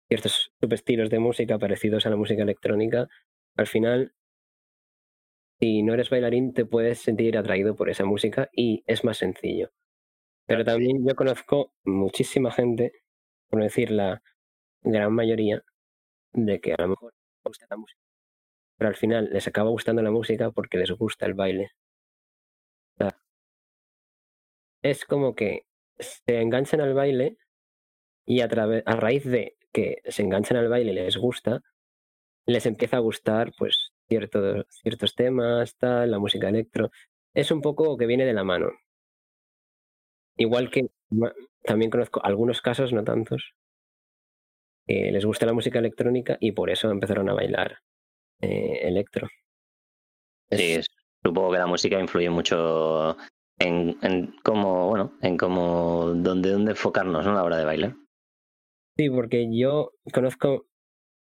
ciertos 0.08 0.52
subestilos 0.60 1.10
de 1.10 1.18
música 1.18 1.58
parecidos 1.58 2.06
a 2.06 2.10
la 2.10 2.16
música 2.16 2.42
electrónica, 2.42 3.08
al 3.56 3.66
final, 3.66 4.12
si 5.60 5.82
no 5.82 5.94
eres 5.94 6.10
bailarín, 6.10 6.52
te 6.52 6.64
puedes 6.64 6.98
sentir 7.00 7.36
atraído 7.38 7.74
por 7.76 7.90
esa 7.90 8.04
música 8.04 8.48
y 8.52 8.82
es 8.86 9.04
más 9.04 9.18
sencillo. 9.18 9.70
Pero 10.46 10.64
también 10.64 11.06
yo 11.06 11.14
conozco 11.16 11.72
muchísima 11.84 12.52
gente, 12.52 12.92
por 13.48 13.62
decir 13.62 13.90
la 13.90 14.22
gran 14.82 15.12
mayoría, 15.12 15.62
de 16.32 16.60
que 16.60 16.74
a 16.74 16.82
lo 16.82 16.88
mejor 16.88 17.14
gusta 17.44 17.66
la 17.70 17.76
música, 17.76 18.00
pero 18.78 18.88
al 18.88 18.96
final 18.96 19.30
les 19.32 19.46
acaba 19.48 19.70
gustando 19.70 20.02
la 20.02 20.10
música 20.10 20.50
porque 20.52 20.78
les 20.78 20.90
gusta 20.92 21.26
el 21.26 21.34
baile. 21.34 21.70
Es 24.90 25.04
como 25.04 25.34
que 25.34 25.66
se 25.98 26.40
enganchan 26.40 26.80
al 26.80 26.94
baile 26.94 27.36
y 28.26 28.40
a, 28.42 28.46
a 28.46 28.96
raíz 28.96 29.24
de 29.24 29.56
que 29.72 29.98
se 30.06 30.22
enganchan 30.22 30.58
al 30.58 30.68
baile 30.68 30.92
y 30.92 30.94
les 30.94 31.16
gusta, 31.16 31.62
les 32.46 32.66
empieza 32.66 32.98
a 32.98 33.00
gustar 33.00 33.52
pues 33.58 33.92
ciertos, 34.08 34.66
ciertos 34.70 35.14
temas, 35.14 35.76
tal, 35.78 36.10
la 36.12 36.18
música 36.20 36.48
electro. 36.50 36.90
Es 37.34 37.50
un 37.52 37.62
poco 37.62 37.96
que 37.98 38.06
viene 38.06 38.26
de 38.26 38.34
la 38.34 38.44
mano. 38.44 38.70
Igual 40.38 40.70
que 40.70 40.88
también 41.62 41.90
conozco 41.90 42.24
algunos 42.24 42.62
casos, 42.62 42.90
no 42.94 43.04
tantos, 43.04 43.52
que 44.86 45.10
les 45.12 45.24
gusta 45.24 45.46
la 45.46 45.52
música 45.52 45.78
electrónica 45.78 46.36
y 46.40 46.52
por 46.52 46.70
eso 46.70 46.90
empezaron 46.90 47.28
a 47.28 47.34
bailar 47.34 47.78
eh, 48.42 48.80
electro. 48.82 49.28
Sí, 50.50 50.72
Es- 50.74 50.78
es- 50.80 50.86
supongo 51.24 51.52
que 51.52 51.58
la 51.58 51.66
música 51.66 51.98
influye 51.98 52.30
mucho 52.30 53.16
en, 53.58 53.96
en 54.02 54.34
cómo, 54.42 54.88
bueno, 54.88 55.12
en 55.22 55.36
cómo, 55.36 56.12
dónde, 56.14 56.50
dónde 56.50 56.72
enfocarnos, 56.72 57.24
¿no? 57.24 57.34
La 57.34 57.44
hora 57.44 57.58
de 57.58 57.64
bailar. 57.64 57.94
Sí, 58.96 59.10
porque 59.10 59.46
yo 59.52 59.92
conozco, 60.12 60.66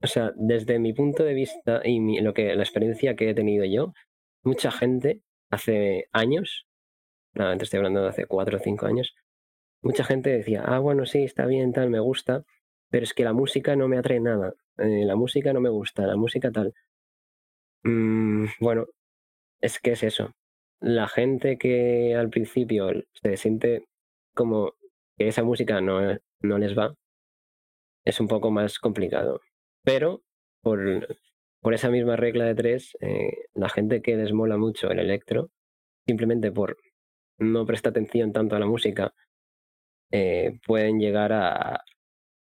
o 0.02 0.06
sea, 0.06 0.32
desde 0.36 0.78
mi 0.78 0.92
punto 0.94 1.24
de 1.24 1.34
vista 1.34 1.82
y 1.84 2.00
mi- 2.00 2.20
lo 2.20 2.34
que 2.34 2.54
la 2.54 2.62
experiencia 2.62 3.16
que 3.16 3.30
he 3.30 3.34
tenido 3.34 3.64
yo, 3.64 3.92
mucha 4.44 4.70
gente 4.70 5.22
hace 5.50 6.06
años, 6.12 6.66
te 7.34 7.64
estoy 7.64 7.78
hablando 7.78 8.02
de 8.02 8.08
hace 8.08 8.26
cuatro 8.26 8.58
o 8.58 8.60
cinco 8.60 8.86
años, 8.86 9.14
mucha 9.82 10.04
gente 10.04 10.30
decía, 10.30 10.62
ah, 10.66 10.78
bueno, 10.80 11.06
sí, 11.06 11.24
está 11.24 11.46
bien, 11.46 11.72
tal, 11.72 11.90
me 11.90 12.00
gusta, 12.00 12.44
pero 12.90 13.04
es 13.04 13.14
que 13.14 13.24
la 13.24 13.32
música 13.34 13.76
no 13.76 13.88
me 13.88 13.98
atrae 13.98 14.20
nada, 14.20 14.54
eh, 14.78 15.04
la 15.06 15.16
música 15.16 15.52
no 15.52 15.60
me 15.60 15.70
gusta, 15.70 16.06
la 16.06 16.16
música 16.16 16.50
tal. 16.52 16.74
Mm, 17.84 18.46
bueno, 18.60 18.86
es 19.60 19.80
que 19.80 19.92
es 19.92 20.02
eso. 20.04 20.32
La 20.80 21.06
gente 21.08 21.56
que 21.56 22.14
al 22.16 22.30
principio 22.30 22.90
se 23.22 23.36
siente 23.36 23.86
como 24.34 24.74
que 25.16 25.28
esa 25.28 25.44
música 25.44 25.80
no, 25.80 26.00
no 26.42 26.58
les 26.58 26.76
va, 26.76 26.94
es 28.04 28.20
un 28.20 28.28
poco 28.28 28.50
más 28.50 28.78
complicado. 28.78 29.40
Pero 29.84 30.22
por, 30.62 30.80
por 31.60 31.74
esa 31.74 31.90
misma 31.90 32.16
regla 32.16 32.44
de 32.44 32.54
tres, 32.54 32.96
eh, 33.00 33.30
la 33.54 33.68
gente 33.68 34.02
que 34.02 34.16
les 34.16 34.32
mola 34.32 34.56
mucho 34.56 34.90
el 34.90 34.98
electro, 34.98 35.50
simplemente 36.06 36.52
por 36.52 36.76
no 37.38 37.66
prestar 37.66 37.90
atención 37.90 38.32
tanto 38.32 38.56
a 38.56 38.60
la 38.60 38.66
música, 38.66 39.14
eh, 40.10 40.58
pueden 40.66 40.98
llegar 41.00 41.32
a 41.32 41.82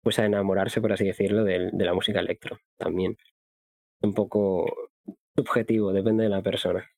pues 0.03 0.19
a 0.19 0.27
enamorarse, 0.27 0.81
por 0.81 0.93
así 0.93 1.05
decirlo, 1.07 1.45
del- 1.45 1.71
de, 1.73 1.85
la 1.85 1.95
música 1.95 2.21
electro 2.21 2.59
también. 2.79 3.17
Un 4.03 4.15
poco 4.15 4.67
subjetivo, 5.37 5.93
depende 5.93 6.25
de 6.25 6.31
la 6.31 6.43
persona. 6.43 6.89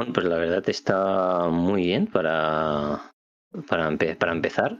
Bueno, 0.00 0.14
pues 0.14 0.24
la 0.24 0.36
verdad 0.38 0.66
está 0.66 1.48
muy 1.48 1.82
bien 1.82 2.06
para, 2.06 3.12
para, 3.68 3.90
empe- 3.90 4.16
para 4.16 4.32
empezar. 4.32 4.78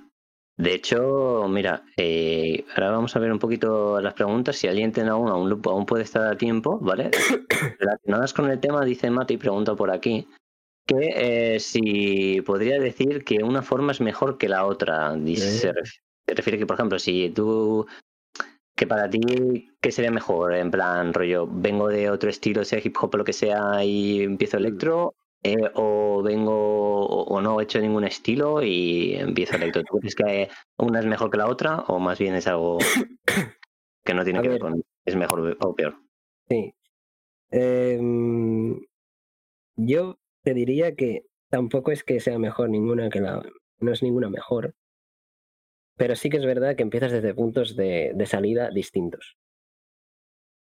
De 0.57 0.73
hecho, 0.73 1.47
mira, 1.47 1.83
eh, 1.99 2.65
ahora 2.75 2.93
vamos 2.93 3.15
a 3.15 3.19
ver 3.19 3.31
un 3.31 3.39
poquito 3.39 4.01
las 4.01 4.15
preguntas. 4.15 4.57
Si 4.57 4.67
alguien 4.67 4.93
tiene 4.93 5.11
alguna, 5.11 5.33
aún, 5.33 5.61
aún 5.63 5.85
puede 5.85 6.05
estar 6.05 6.27
a 6.27 6.39
tiempo, 6.39 6.79
¿vale? 6.81 7.11
Relacionadas 7.79 8.33
con 8.33 8.51
el 8.51 8.61
tema, 8.61 8.83
dice 8.83 9.11
Mati, 9.11 9.37
pregunta 9.37 9.75
por 9.75 9.91
aquí, 9.91 10.27
que 10.87 11.55
eh, 11.55 11.61
si 11.61 12.41
podría 12.41 12.79
decir 12.81 13.23
que 13.23 13.45
una 13.45 13.61
forma 13.61 13.93
es 13.93 14.01
mejor 14.01 14.39
que 14.39 14.49
la 14.49 14.65
otra. 14.65 15.15
Dice- 15.17 15.75
se 16.27 16.35
refiere 16.35 16.59
que, 16.59 16.65
por 16.65 16.77
ejemplo, 16.77 16.99
si 16.99 17.29
tú, 17.29 17.87
que 18.81 18.87
para 18.87 19.11
ti, 19.11 19.69
¿qué 19.83 19.93
sería 19.93 20.11
mejor? 20.11 20.55
En 20.55 20.71
plan, 20.71 21.13
rollo, 21.13 21.47
vengo 21.47 21.89
de 21.89 22.09
otro 22.09 22.31
estilo, 22.31 22.65
sea 22.65 22.81
hip 22.83 22.97
hop 22.99 23.11
o 23.13 23.19
lo 23.19 23.25
que 23.25 23.35
sea, 23.35 23.85
y 23.85 24.23
empiezo 24.23 24.57
electro, 24.57 25.17
eh, 25.43 25.71
o 25.75 26.23
vengo, 26.23 27.05
o, 27.07 27.41
no 27.43 27.61
he 27.61 27.65
hecho 27.65 27.79
ningún 27.79 28.05
estilo 28.05 28.63
y 28.63 29.17
empiezo 29.17 29.57
electro. 29.57 29.83
¿Tú 29.85 29.99
crees 29.99 30.15
que 30.15 30.49
una 30.79 31.01
es 31.01 31.05
mejor 31.05 31.31
que 31.31 31.37
la 31.37 31.49
otra, 31.49 31.81
o 31.89 31.99
más 31.99 32.19
bien 32.19 32.35
es 32.35 32.47
algo 32.47 32.79
que 34.03 34.15
no 34.15 34.25
tiene 34.25 34.39
A 34.39 34.43
que 34.43 34.49
ver 34.49 34.63
ver. 34.63 34.73
con 34.73 34.83
es 35.05 35.15
mejor 35.15 35.59
o 35.61 35.75
peor? 35.75 35.97
Sí. 36.49 36.73
Em, 37.51 38.81
yo 39.77 40.19
te 40.43 40.55
diría 40.55 40.95
que 40.95 41.27
tampoco 41.51 41.93
es 41.93 42.03
que 42.03 42.19
sea 42.19 42.39
mejor 42.39 42.71
ninguna 42.71 43.11
que 43.11 43.21
la... 43.21 43.43
No 43.81 43.93
es 43.93 44.03
ninguna 44.03 44.31
mejor. 44.31 44.75
Pero 46.01 46.17
sí 46.17 46.31
que 46.31 46.39
es 46.39 46.47
verdad 46.47 46.77
que 46.77 46.83
empiezas 46.83 47.13
desde 47.13 47.35
puntos 47.35 47.77
de, 47.77 48.15
salida 48.25 48.71
distintos. 48.71 49.37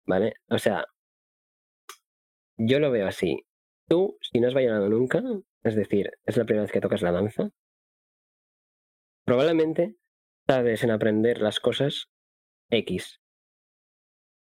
¿Vale? 0.07 0.35
O 0.49 0.59
sea, 0.59 0.87
yo 2.57 2.79
lo 2.79 2.93
veo 2.93 3.09
así. 3.09 3.45
Tú, 3.89 4.17
si 4.21 4.39
no 4.39 4.47
has 4.47 4.55
bailado 4.55 4.89
nunca, 4.89 5.25
es 5.65 5.75
decir, 5.75 6.13
es 6.25 6.37
la 6.37 6.45
primera 6.45 6.63
vez 6.63 6.71
que 6.71 6.81
tocas 6.81 7.03
la 7.03 7.11
danza, 7.11 7.51
probablemente 9.25 9.97
sabes 10.47 10.85
en 10.85 10.93
aprender 10.93 11.41
las 11.41 11.59
cosas 11.59 12.13
X. 12.71 13.21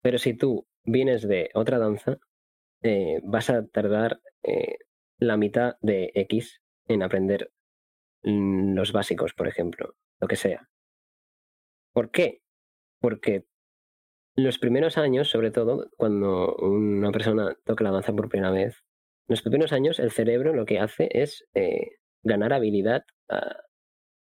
Pero 0.01 0.17
si 0.17 0.33
tú 0.33 0.67
vienes 0.83 1.25
de 1.25 1.51
otra 1.53 1.79
danza, 1.79 2.17
eh, 2.83 3.21
vas 3.23 3.49
a 3.49 3.65
tardar 3.65 4.19
eh, 4.43 4.75
la 5.19 5.37
mitad 5.37 5.77
de 5.79 6.11
X 6.15 6.61
en 6.89 7.01
aprender 7.01 7.49
los 8.23 8.91
básicos, 8.91 9.33
por 9.33 9.47
ejemplo, 9.47 9.95
lo 10.19 10.27
que 10.27 10.35
sea. 10.35 10.67
¿Por 11.93 12.11
qué? 12.11 12.41
Porque 12.99 13.45
los 14.35 14.59
primeros 14.59 14.97
años, 14.97 15.29
sobre 15.29 15.51
todo, 15.51 15.89
cuando 15.97 16.55
una 16.57 17.11
persona 17.11 17.55
toca 17.65 17.83
la 17.83 17.91
danza 17.91 18.13
por 18.13 18.29
primera 18.29 18.51
vez, 18.51 18.83
los 19.27 19.41
primeros 19.41 19.73
años 19.73 19.99
el 19.99 20.11
cerebro 20.11 20.53
lo 20.53 20.65
que 20.65 20.79
hace 20.79 21.09
es 21.11 21.45
eh, 21.53 21.97
ganar 22.23 22.53
habilidad 22.53 23.03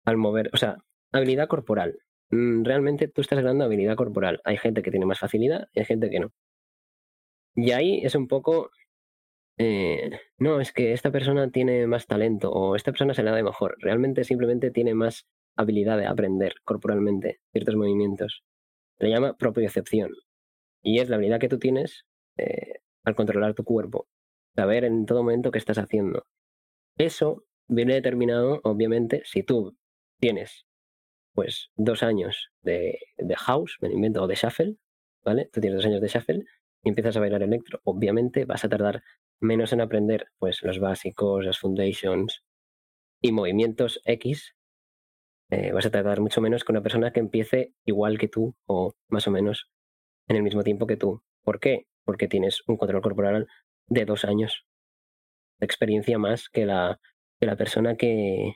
al 0.04 0.16
mover, 0.16 0.50
o 0.52 0.56
sea, 0.56 0.76
habilidad 1.12 1.48
corporal. 1.48 1.98
Mm, 2.30 2.64
Realmente 2.64 3.08
tú 3.08 3.20
estás 3.20 3.38
ganando 3.38 3.64
habilidad 3.64 3.96
corporal. 3.96 4.40
Hay 4.44 4.56
gente 4.56 4.82
que 4.82 4.90
tiene 4.90 5.06
más 5.06 5.18
facilidad 5.18 5.68
y 5.72 5.80
hay 5.80 5.86
gente 5.86 6.10
que 6.10 6.20
no. 6.20 6.32
Y 7.56 7.72
ahí 7.72 8.04
es 8.04 8.14
un 8.14 8.26
poco, 8.28 8.70
eh, 9.58 10.10
no, 10.38 10.60
es 10.60 10.72
que 10.72 10.92
esta 10.92 11.10
persona 11.12 11.50
tiene 11.50 11.86
más 11.86 12.06
talento 12.06 12.50
o 12.52 12.76
esta 12.76 12.92
persona 12.92 13.14
se 13.14 13.22
le 13.22 13.30
da 13.30 13.42
mejor. 13.42 13.76
Realmente 13.80 14.24
simplemente 14.24 14.70
tiene 14.70 14.94
más 14.94 15.26
habilidad 15.56 15.98
de 15.98 16.06
aprender 16.06 16.54
corporalmente 16.64 17.40
ciertos 17.52 17.76
movimientos. 17.76 18.42
Se 18.98 19.08
llama 19.08 19.36
propiocepción. 19.36 20.12
Y 20.82 21.00
es 21.00 21.08
la 21.08 21.16
habilidad 21.16 21.40
que 21.40 21.48
tú 21.48 21.58
tienes 21.58 22.04
eh, 22.36 22.80
al 23.04 23.14
controlar 23.14 23.54
tu 23.54 23.64
cuerpo. 23.64 24.08
Saber 24.54 24.84
en 24.84 25.06
todo 25.06 25.22
momento 25.22 25.50
qué 25.50 25.58
estás 25.58 25.78
haciendo. 25.78 26.26
Eso 26.96 27.44
viene 27.66 27.94
determinado, 27.94 28.60
obviamente, 28.62 29.22
si 29.24 29.42
tú 29.42 29.76
tienes 30.20 30.66
pues 31.32 31.70
dos 31.74 32.02
años 32.02 32.50
de, 32.62 32.98
de 33.16 33.36
house, 33.36 33.76
me 33.80 33.88
invento, 33.88 34.22
o 34.22 34.28
de 34.28 34.36
shuffle, 34.36 34.76
¿vale? 35.24 35.50
Tú 35.52 35.60
tienes 35.60 35.78
dos 35.78 35.86
años 35.86 36.00
de 36.00 36.08
shuffle 36.08 36.44
y 36.84 36.88
empiezas 36.88 37.16
a 37.16 37.20
bailar 37.20 37.42
electro. 37.42 37.80
Obviamente 37.82 38.44
vas 38.44 38.64
a 38.64 38.68
tardar 38.68 39.02
menos 39.40 39.72
en 39.72 39.80
aprender 39.80 40.28
pues 40.38 40.62
los 40.62 40.78
básicos, 40.78 41.44
las 41.44 41.58
foundations 41.58 42.44
y 43.20 43.32
movimientos 43.32 44.00
X. 44.04 44.54
eh, 45.54 45.72
vas 45.72 45.86
a 45.86 45.90
tardar 45.90 46.20
mucho 46.20 46.40
menos 46.40 46.64
que 46.64 46.72
una 46.72 46.82
persona 46.82 47.12
que 47.12 47.20
empiece 47.20 47.74
igual 47.84 48.18
que 48.18 48.28
tú 48.28 48.56
o 48.66 48.94
más 49.08 49.28
o 49.28 49.30
menos 49.30 49.70
en 50.26 50.36
el 50.36 50.42
mismo 50.42 50.62
tiempo 50.64 50.86
que 50.86 50.96
tú. 50.96 51.22
¿Por 51.44 51.60
qué? 51.60 51.86
Porque 52.04 52.26
tienes 52.26 52.62
un 52.66 52.76
control 52.76 53.02
corporal 53.02 53.46
de 53.86 54.04
dos 54.04 54.24
años 54.24 54.64
de 55.60 55.66
experiencia 55.66 56.18
más 56.18 56.48
que 56.48 56.66
la, 56.66 56.98
que 57.38 57.46
la 57.46 57.56
persona 57.56 57.96
que, 57.96 58.54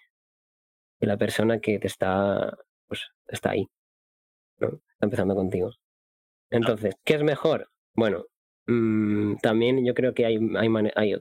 que 0.99 1.07
la 1.07 1.17
persona 1.17 1.61
que 1.61 1.78
te 1.78 1.87
está 1.87 2.57
pues 2.87 3.07
está 3.28 3.50
ahí 3.50 3.69
¿no? 4.59 4.69
está 4.69 5.07
empezando 5.07 5.35
contigo 5.35 5.71
entonces 6.50 6.97
¿qué 7.05 7.14
es 7.14 7.23
mejor? 7.23 7.71
bueno 7.95 8.25
mm, 8.67 9.37
también 9.37 9.85
yo 9.85 9.95
creo 9.95 10.14
que 10.14 10.26
hay, 10.26 10.38
hay, 10.57 10.69
hay, 10.97 11.14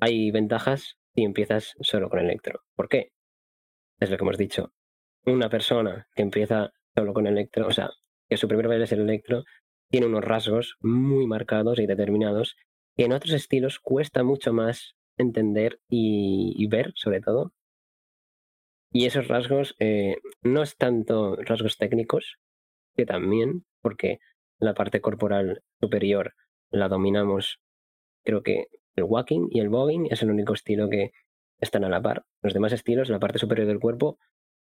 hay 0.00 0.30
ventajas 0.30 0.98
si 1.14 1.22
empiezas 1.22 1.74
solo 1.80 2.10
con 2.10 2.18
electro 2.18 2.60
¿por 2.74 2.88
qué? 2.88 3.13
Es 4.00 4.10
lo 4.10 4.16
que 4.16 4.24
hemos 4.24 4.38
dicho 4.38 4.72
una 5.26 5.48
persona 5.48 6.06
que 6.14 6.22
empieza 6.22 6.72
solo 6.94 7.12
con 7.14 7.26
electro 7.26 7.66
o 7.66 7.72
sea 7.72 7.90
que 8.28 8.36
su 8.36 8.48
primer 8.48 8.68
baile 8.68 8.84
es 8.84 8.92
el 8.92 9.00
electro 9.00 9.44
tiene 9.90 10.06
unos 10.06 10.24
rasgos 10.24 10.76
muy 10.80 11.26
marcados 11.26 11.78
y 11.78 11.86
determinados 11.86 12.56
que 12.96 13.04
en 13.04 13.12
otros 13.12 13.32
estilos 13.32 13.78
cuesta 13.80 14.22
mucho 14.22 14.52
más 14.52 14.96
entender 15.16 15.80
y, 15.88 16.66
ver 16.68 16.92
sobre 16.96 17.20
todo. 17.20 17.52
Y 18.90 19.06
esos 19.06 19.28
rasgos 19.28 19.74
eh, 19.80 20.16
no 20.42 20.62
es 20.62 20.76
tanto 20.76 21.36
rasgos 21.36 21.76
técnicos, 21.76 22.38
que 22.96 23.06
también, 23.06 23.64
porque 23.80 24.18
la 24.58 24.74
parte 24.74 25.00
corporal 25.00 25.62
superior 25.80 26.34
la 26.70 26.88
dominamos, 26.88 27.60
creo 28.24 28.42
que 28.42 28.68
el 28.94 29.04
walking 29.04 29.48
y 29.50 29.60
el 29.60 29.68
bogging 29.68 30.06
es 30.10 30.22
el 30.22 30.30
único 30.30 30.54
estilo 30.54 30.88
que 30.88 31.10
están 31.64 31.84
a 31.84 31.88
la 31.88 32.00
par. 32.02 32.24
Los 32.42 32.54
demás 32.54 32.72
estilos, 32.72 33.08
la 33.10 33.18
parte 33.18 33.38
superior 33.38 33.66
del 33.66 33.80
cuerpo, 33.80 34.18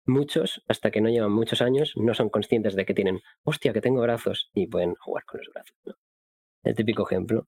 muchos, 0.06 0.62
hasta 0.68 0.90
que 0.90 1.00
no 1.00 1.10
llevan 1.10 1.32
muchos 1.32 1.60
años, 1.62 1.92
no 1.96 2.14
son 2.14 2.30
conscientes 2.30 2.74
de 2.74 2.86
que 2.86 2.94
tienen, 2.94 3.20
hostia, 3.44 3.72
que 3.72 3.80
tengo 3.80 4.00
brazos 4.00 4.50
y 4.54 4.68
pueden 4.68 4.94
jugar 4.94 5.24
con 5.24 5.40
los 5.40 5.48
brazos. 5.52 5.76
¿no? 5.84 5.94
El 6.62 6.74
típico 6.74 7.04
ejemplo. 7.04 7.46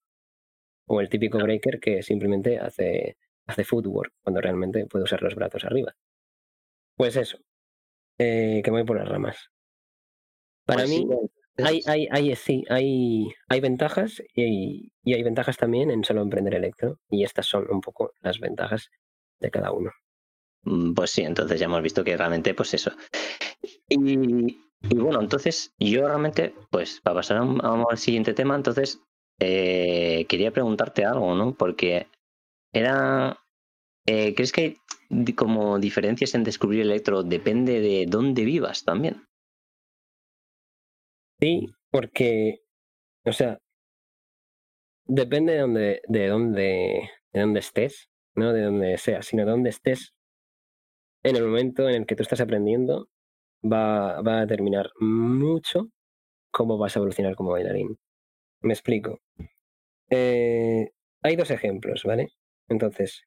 O 0.87 1.00
el 1.00 1.09
típico 1.09 1.38
breaker 1.38 1.80
que 1.80 2.02
simplemente 2.02 2.59
hace, 2.59 3.16
hace 3.47 3.64
footwork, 3.64 4.12
cuando 4.23 4.40
realmente 4.40 4.87
puede 4.87 5.04
usar 5.04 5.23
los 5.23 5.35
brazos 5.35 5.64
arriba. 5.64 5.95
Pues 6.97 7.16
eso, 7.16 7.38
eh, 8.18 8.62
que 8.64 8.71
me 8.71 8.78
voy 8.78 8.87
por 8.87 8.99
las 8.99 9.09
ramas. 9.09 9.50
Para 10.64 10.83
Pues 10.83 10.90
mí, 10.90 11.07
sí, 11.07 11.64
hay, 11.64 11.80
hay, 11.87 12.09
hay, 12.11 12.37
sí, 12.37 12.64
hay, 12.68 13.28
hay 13.49 13.61
ventajas 13.61 14.23
y, 14.35 14.92
y 15.02 15.14
hay 15.14 15.23
ventajas 15.23 15.57
también 15.57 15.90
en 15.90 16.04
solo 16.04 16.23
emprender 16.23 16.54
electro. 16.54 16.99
Y 17.09 17.25
estas 17.25 17.47
son 17.47 17.66
un 17.71 17.80
poco 17.80 18.12
las 18.21 18.40
ventajas 18.40 18.90
de 19.40 19.50
cada 19.50 19.73
uno. 19.73 19.90
Mm, 20.64 20.95
Pues 20.95 21.11
sí, 21.12 21.23
entonces 21.23 21.61
ya 21.61 21.66
hemos 21.66 21.83
visto 21.83 22.04
que 22.04 22.16
realmente, 22.16 22.54
pues 22.54 22.75
eso. 22.75 22.92
Y 23.88 24.59
Y 24.90 24.95
bueno, 24.97 25.21
entonces 25.21 25.75
yo 25.80 26.07
realmente, 26.07 26.54
pues 26.71 27.00
para 27.02 27.16
pasar 27.16 27.38
a 27.38 27.42
un- 27.42 27.64
a 27.64 27.73
un- 27.73 27.85
al 27.90 27.99
siguiente 27.99 28.33
tema, 28.35 28.54
entonces 28.54 29.00
eh, 29.40 30.25
quería 30.28 30.52
preguntarte 30.52 31.04
algo, 31.04 31.35
¿no? 31.35 31.54
Porque 31.54 32.07
era, 32.73 33.38
eh, 34.07 34.35
¿crees 34.35 34.52
que 34.52 34.78
hay 35.11 35.35
como 35.35 35.78
diferencias 35.80 36.35
en 36.35 36.45
descubrir 36.45 36.83
electro? 36.83 37.23
Depende 37.25 37.80
de 37.80 38.07
dónde 38.09 38.45
vivas 38.45 38.85
también. 38.85 39.26
Sí, 41.40 41.66
porque, 41.90 42.61
o 43.25 43.33
sea, 43.33 43.59
depende 45.07 45.52
de 45.54 45.59
dónde, 45.61 46.00
de 46.09 46.28
dónde, 46.28 47.11
de 47.33 47.40
dónde 47.40 47.61
estés, 47.61 48.07
no 48.38 48.52
de 48.52 48.62
dónde 48.62 48.99
seas, 48.99 49.26
sino 49.26 49.45
de 49.45 49.50
dónde 49.50 49.71
estés 49.71 50.14
en 51.23 51.37
el 51.37 51.45
momento 51.45 51.88
en 51.88 51.97
el 51.97 52.07
que 52.07 52.16
tú 52.16 52.23
estás 52.23 52.40
aprendiendo, 52.40 53.09
va, 53.64 54.21
va 54.23 54.38
a 54.38 54.40
determinar 54.42 54.90
mucho 55.00 55.90
cómo 56.50 56.78
vas 56.78 56.97
a 56.97 57.00
evolucionar 57.00 57.35
como 57.35 57.52
bailarín. 57.52 57.99
Me 58.62 58.73
explico. 58.73 59.21
Eh, 60.11 60.90
hay 61.23 61.37
dos 61.37 61.50
ejemplos, 61.50 62.04
¿vale? 62.04 62.28
Entonces, 62.68 63.25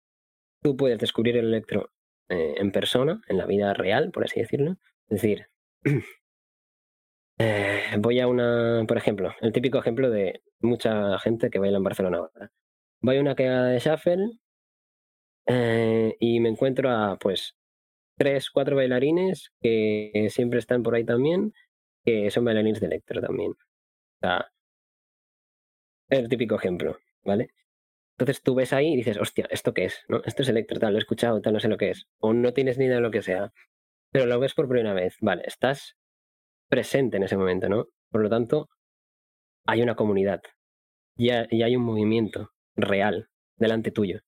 tú 0.61 0.75
puedes 0.75 0.99
descubrir 0.99 1.37
el 1.37 1.45
electro 1.45 1.89
eh, 2.29 2.55
en 2.57 2.71
persona, 2.71 3.21
en 3.27 3.37
la 3.37 3.45
vida 3.45 3.73
real, 3.73 4.11
por 4.11 4.23
así 4.23 4.39
decirlo. 4.39 4.77
Es 5.09 5.21
decir, 5.21 5.47
eh, 7.39 7.83
voy 7.99 8.19
a 8.19 8.27
una, 8.27 8.83
por 8.87 8.97
ejemplo, 8.97 9.33
el 9.41 9.51
típico 9.51 9.79
ejemplo 9.79 10.09
de 10.09 10.41
mucha 10.59 11.17
gente 11.19 11.49
que 11.49 11.59
baila 11.59 11.77
en 11.77 11.83
Barcelona 11.83 12.17
ahora. 12.17 12.51
Voy 13.01 13.17
a 13.17 13.21
una 13.21 13.35
queda 13.35 13.65
de 13.65 13.79
shuffle 13.79 14.39
eh, 15.47 16.15
y 16.19 16.39
me 16.39 16.49
encuentro 16.49 16.89
a, 16.91 17.17
pues, 17.19 17.55
tres, 18.17 18.49
cuatro 18.51 18.75
bailarines 18.77 19.51
que 19.61 20.27
siempre 20.31 20.59
están 20.59 20.83
por 20.83 20.95
ahí 20.95 21.05
también, 21.05 21.53
que 22.05 22.31
son 22.31 22.45
bailarines 22.45 22.81
de 22.81 22.87
electro 22.87 23.21
también. 23.21 23.51
O 23.53 23.57
sea, 24.21 24.51
el 26.09 26.29
típico 26.29 26.55
ejemplo, 26.55 26.97
¿vale? 27.23 27.49
Entonces 28.17 28.43
tú 28.43 28.55
ves 28.55 28.73
ahí 28.73 28.93
y 28.93 28.97
dices, 28.97 29.17
hostia, 29.19 29.47
¿esto 29.51 29.73
qué 29.73 29.85
es? 29.85 30.03
¿No? 30.09 30.21
Esto 30.25 30.43
es 30.43 30.49
electro, 30.49 30.79
tal, 30.79 30.93
lo 30.93 30.99
he 30.99 31.01
escuchado, 31.01 31.41
tal, 31.41 31.53
no 31.53 31.59
sé 31.59 31.69
lo 31.69 31.77
que 31.77 31.91
es. 31.91 32.07
O 32.19 32.33
no 32.33 32.53
tienes 32.53 32.77
ni 32.77 32.85
idea 32.85 32.97
de 32.97 33.01
lo 33.01 33.11
que 33.11 33.21
sea. 33.23 33.53
Pero 34.11 34.27
lo 34.27 34.39
ves 34.39 34.53
por 34.55 34.67
primera 34.69 34.93
vez, 34.93 35.17
vale, 35.21 35.43
estás 35.45 35.97
presente 36.69 37.17
en 37.17 37.23
ese 37.23 37.37
momento, 37.37 37.69
¿no? 37.69 37.87
Por 38.11 38.21
lo 38.21 38.29
tanto, 38.29 38.69
hay 39.65 39.81
una 39.81 39.95
comunidad 39.95 40.41
y 41.17 41.31
ha- 41.31 41.47
y 41.51 41.63
hay 41.63 41.75
un 41.75 41.83
movimiento 41.83 42.51
real 42.75 43.29
delante 43.57 43.91
tuyo, 43.91 44.21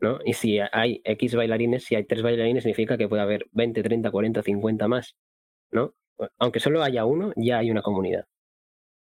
¿no? 0.00 0.18
Y 0.24 0.34
si 0.34 0.58
hay 0.72 1.00
X 1.04 1.34
bailarines, 1.34 1.84
si 1.84 1.94
hay 1.94 2.04
tres 2.04 2.22
bailarines, 2.22 2.64
significa 2.64 2.98
que 2.98 3.08
puede 3.08 3.22
haber 3.22 3.46
20, 3.52 3.82
30, 3.82 4.10
40, 4.10 4.42
50 4.42 4.88
más, 4.88 5.16
¿no? 5.70 5.94
Aunque 6.38 6.60
solo 6.60 6.82
haya 6.82 7.04
uno, 7.04 7.32
ya 7.36 7.58
hay 7.58 7.70
una 7.70 7.82
comunidad. 7.82 8.26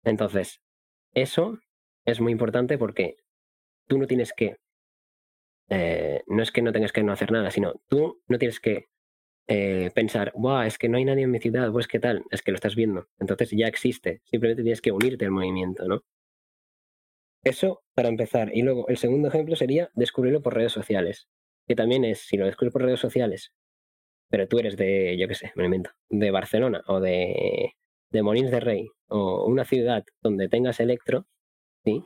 Entonces, 0.03 0.61
eso 1.13 1.59
es 2.05 2.21
muy 2.21 2.31
importante 2.31 2.77
porque 2.77 3.17
tú 3.87 3.97
no 3.97 4.07
tienes 4.07 4.33
que, 4.33 4.57
eh, 5.69 6.23
no 6.27 6.43
es 6.43 6.51
que 6.51 6.61
no 6.61 6.71
tengas 6.71 6.91
que 6.91 7.03
no 7.03 7.11
hacer 7.11 7.31
nada, 7.31 7.51
sino 7.51 7.73
tú 7.87 8.21
no 8.27 8.37
tienes 8.37 8.59
que 8.59 8.87
eh, 9.47 9.91
pensar, 9.95 10.31
Buah, 10.35 10.67
es 10.67 10.77
que 10.77 10.89
no 10.89 10.97
hay 10.97 11.05
nadie 11.05 11.23
en 11.23 11.31
mi 11.31 11.39
ciudad, 11.39 11.71
pues 11.71 11.87
qué 11.87 11.99
tal, 11.99 12.23
es 12.31 12.41
que 12.41 12.51
lo 12.51 12.55
estás 12.55 12.75
viendo. 12.75 13.07
Entonces 13.19 13.51
ya 13.51 13.67
existe, 13.67 14.21
simplemente 14.25 14.63
tienes 14.63 14.81
que 14.81 14.91
unirte 14.91 15.25
al 15.25 15.31
movimiento, 15.31 15.87
¿no? 15.87 16.03
Eso 17.43 17.81
para 17.95 18.09
empezar. 18.09 18.51
Y 18.53 18.61
luego 18.61 18.87
el 18.87 18.97
segundo 18.97 19.27
ejemplo 19.29 19.55
sería 19.55 19.89
descubrirlo 19.93 20.41
por 20.41 20.55
redes 20.55 20.73
sociales, 20.73 21.27
que 21.67 21.75
también 21.75 22.03
es, 22.05 22.19
si 22.19 22.37
lo 22.37 22.45
descubres 22.45 22.73
por 22.73 22.83
redes 22.83 22.99
sociales, 22.99 23.53
pero 24.29 24.47
tú 24.47 24.59
eres 24.59 24.77
de, 24.77 25.17
yo 25.19 25.27
qué 25.27 25.35
sé, 25.35 25.51
me 25.55 25.65
invento, 25.65 25.91
de 26.09 26.31
Barcelona 26.31 26.83
o 26.87 26.99
de, 26.99 27.73
de 28.11 28.23
Molins 28.23 28.51
de 28.51 28.59
Rey 28.59 28.89
o 29.09 29.45
una 29.45 29.65
ciudad 29.65 30.03
donde 30.21 30.49
tengas 30.49 30.79
electro, 30.79 31.27
¿sí? 31.85 32.03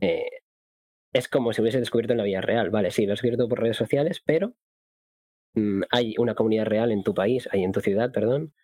Eh, 0.00 0.28
es 1.12 1.28
como 1.28 1.52
si 1.52 1.62
hubiese 1.62 1.80
descubierto 1.80 2.12
en 2.14 2.18
la 2.18 2.24
vida 2.24 2.40
real, 2.40 2.70
vale, 2.70 2.90
sí, 2.90 3.06
lo 3.06 3.12
has 3.12 3.18
descubierto 3.18 3.48
por 3.48 3.60
redes 3.60 3.76
sociales, 3.76 4.22
pero 4.24 4.54
mm, 5.54 5.82
hay 5.90 6.14
una 6.18 6.34
comunidad 6.34 6.66
real 6.66 6.90
en 6.92 7.02
tu 7.02 7.14
país, 7.14 7.48
hay 7.52 7.64
en 7.64 7.72
tu 7.72 7.80
ciudad, 7.80 8.12
perdón, 8.12 8.54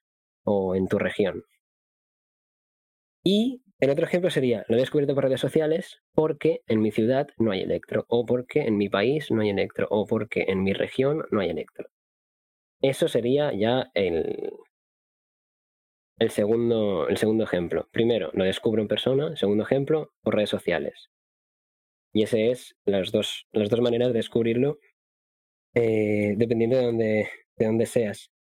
o 0.45 0.75
en 0.77 0.89
tu 0.89 0.99
región. 0.99 1.45
Y 3.25 3.64
el 3.81 3.91
otro 3.91 4.07
ejemplo 4.07 4.31
sería, 4.31 4.65
lo 4.69 4.77
he 4.77 4.81
descubierto 4.81 5.15
por 5.15 5.25
redes 5.25 5.41
sociales 5.41 6.01
porque 6.15 6.63
en 6.67 6.81
mi 6.81 6.91
ciudad 6.91 7.29
no 7.39 7.51
hay 7.53 7.63
electro, 7.63 8.07
o 8.09 8.25
porque 8.25 8.63
en 8.63 8.77
mi 8.77 8.89
país 8.89 9.31
no 9.31 9.43
hay 9.43 9.51
electro, 9.51 9.87
o 9.91 10.07
porque 10.07 10.45
en 10.49 10.63
mi 10.63 10.73
región 10.73 11.25
no 11.31 11.41
hay 11.41 11.51
electro. 11.51 11.89
Eso 12.81 13.09
sería 13.09 13.53
ya 13.53 13.91
el, 13.95 14.53
el, 16.19 16.31
segundo, 16.31 17.09
el 17.09 17.17
segundo 17.17 17.45
ejemplo. 17.45 17.89
Primero, 17.93 18.31
lo 18.35 18.45
descubro 18.45 18.83
en 18.83 18.89
persona. 18.89 19.35
Segundo 19.37 19.65
ejemplo, 19.65 20.13
por 20.23 20.35
redes 20.35 20.51
sociales. 20.51 21.11
Y 22.13 22.23
ese 22.23 22.51
es 22.51 22.77
las 22.85 23.11
dos, 23.11 23.47
las 23.53 23.71
dos 23.71 23.81
maneras 23.81 24.09
de 24.09 24.15
descubrirlo 24.15 24.79
eh, 25.75 26.35
dependiendo 26.37 26.77
de 26.77 26.85
dónde, 26.85 27.29
de 27.57 27.67
dónde 27.67 27.87
seas. 27.87 28.31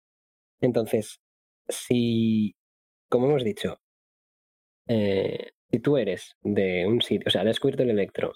Entonces, 0.60 1.20
si, 1.68 2.54
como 3.08 3.28
hemos 3.28 3.44
dicho, 3.44 3.80
eh, 4.88 5.52
si 5.70 5.78
tú 5.80 5.96
eres 5.96 6.36
de 6.42 6.86
un 6.86 7.00
sitio, 7.02 7.24
o 7.26 7.30
sea, 7.30 7.42
has 7.42 7.46
descubierto 7.46 7.82
el 7.82 7.90
electro, 7.90 8.32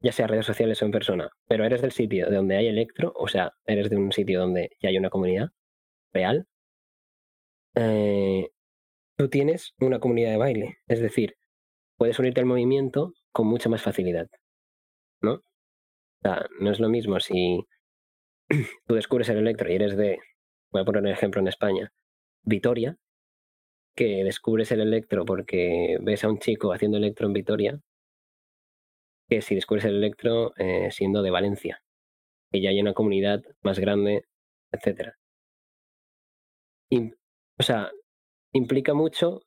ya 0.00 0.12
sea 0.12 0.26
redes 0.26 0.46
sociales 0.46 0.80
o 0.82 0.84
en 0.86 0.92
persona, 0.92 1.30
pero 1.48 1.64
eres 1.64 1.82
del 1.82 1.92
sitio 1.92 2.28
de 2.30 2.36
donde 2.36 2.56
hay 2.56 2.68
electro, 2.68 3.12
o 3.16 3.28
sea, 3.28 3.52
eres 3.66 3.90
de 3.90 3.96
un 3.96 4.12
sitio 4.12 4.40
donde 4.40 4.70
ya 4.80 4.90
hay 4.90 4.98
una 4.98 5.10
comunidad 5.10 5.48
real, 6.12 6.46
eh, 7.74 8.48
tú 9.16 9.28
tienes 9.28 9.74
una 9.80 10.00
comunidad 10.00 10.30
de 10.30 10.36
baile. 10.36 10.78
Es 10.88 11.00
decir, 11.00 11.36
puedes 11.96 12.18
unirte 12.18 12.40
al 12.40 12.46
movimiento 12.46 13.12
con 13.32 13.46
mucha 13.46 13.68
más 13.68 13.82
facilidad. 13.82 14.28
¿No? 15.20 15.34
O 15.34 15.42
sea, 16.22 16.46
no 16.60 16.70
es 16.70 16.80
lo 16.80 16.88
mismo 16.88 17.20
si 17.20 17.64
tú 18.86 18.94
descubres 18.94 19.28
el 19.28 19.38
electro 19.38 19.70
y 19.70 19.76
eres 19.76 19.96
de, 19.96 20.18
voy 20.72 20.82
a 20.82 20.84
poner 20.84 21.02
un 21.02 21.08
ejemplo 21.08 21.40
en 21.40 21.48
España, 21.48 21.92
Vitoria, 22.42 22.96
que 23.98 24.22
descubres 24.22 24.70
el 24.70 24.80
electro 24.80 25.24
porque 25.24 25.98
ves 26.00 26.22
a 26.22 26.28
un 26.28 26.38
chico 26.38 26.72
haciendo 26.72 26.98
electro 26.98 27.26
en 27.26 27.32
Vitoria, 27.32 27.80
que 29.28 29.42
si 29.42 29.56
descubres 29.56 29.86
el 29.86 29.96
electro 29.96 30.52
eh, 30.56 30.92
siendo 30.92 31.20
de 31.20 31.32
Valencia, 31.32 31.82
que 32.52 32.60
ya 32.60 32.70
hay 32.70 32.80
una 32.80 32.94
comunidad 32.94 33.42
más 33.62 33.80
grande. 33.80 34.24
Y, 36.88 37.10
o 37.58 37.62
sea, 37.64 37.90
implica 38.52 38.94
mucho 38.94 39.42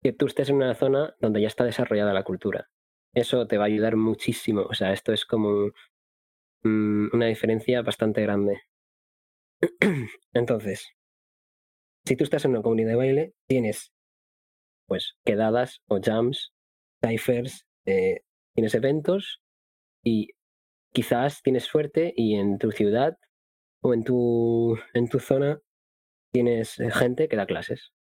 que 0.00 0.12
tú 0.12 0.26
estés 0.26 0.48
en 0.50 0.56
una 0.56 0.76
zona 0.76 1.16
donde 1.18 1.40
ya 1.40 1.48
está 1.48 1.64
desarrollada 1.64 2.14
la 2.14 2.22
cultura. 2.22 2.70
Eso 3.14 3.48
te 3.48 3.58
va 3.58 3.64
a 3.64 3.66
ayudar 3.66 3.96
muchísimo. 3.96 4.62
O 4.62 4.74
sea, 4.74 4.92
esto 4.92 5.12
es 5.12 5.24
como 5.24 5.72
mm, 6.62 7.08
una 7.12 7.26
diferencia 7.26 7.82
bastante 7.82 8.22
grande. 8.22 8.60
Entonces, 10.32 10.95
si 12.06 12.16
tú 12.16 12.24
estás 12.24 12.44
en 12.44 12.52
una 12.52 12.62
comunidad 12.62 12.90
de 12.90 12.96
baile, 12.96 13.34
tienes 13.46 13.92
pues 14.86 15.16
quedadas 15.24 15.82
o 15.88 16.00
jams, 16.00 16.52
ciphers, 17.04 17.66
eh, 17.86 18.20
tienes 18.54 18.74
eventos 18.74 19.42
y 20.04 20.28
quizás 20.92 21.42
tienes 21.42 21.64
suerte 21.64 22.14
y 22.16 22.36
en 22.36 22.58
tu 22.58 22.70
ciudad 22.70 23.16
o 23.82 23.92
en 23.92 24.04
tu, 24.04 24.78
en 24.94 25.08
tu 25.08 25.18
zona 25.18 25.60
tienes 26.32 26.78
eh, 26.78 26.90
gente 26.90 27.28
que 27.28 27.36
da 27.36 27.46
clases, 27.46 27.92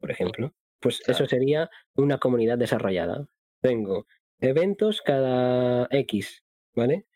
por 0.00 0.10
ejemplo. 0.10 0.52
Pues 0.80 0.98
Claro. 1.00 1.12
eso 1.12 1.26
sería 1.26 1.70
una 1.94 2.18
comunidad 2.18 2.58
desarrollada. 2.58 3.28
Tengo 3.60 4.06
eventos 4.40 5.02
cada 5.02 5.86
X, 5.90 6.42
¿vale? 6.74 7.06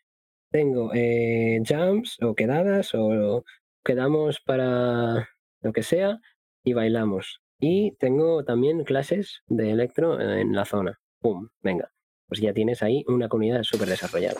Tengo 0.51 0.91
eh, 0.93 1.59
jams 1.65 2.17
o 2.21 2.35
quedadas 2.35 2.91
o 2.93 3.43
quedamos 3.83 4.39
para 4.39 5.29
lo 5.65 5.73
que 5.73 5.83
sea 5.83 6.21
y 6.63 6.73
bailamos. 6.73 7.41
Y 7.59 7.95
tengo 7.97 8.43
también 8.45 8.83
clases 8.83 9.41
de 9.47 9.71
electro 9.71 10.21
en 10.21 10.53
la 10.53 10.63
zona. 10.63 10.99
¡Pum! 11.19 11.49
Venga. 11.63 11.91
Pues 12.27 12.39
ya 12.39 12.53
tienes 12.53 12.83
ahí 12.83 13.03
una 13.07 13.27
comunidad 13.29 13.63
súper 13.63 13.87
desarrollada. 13.89 14.39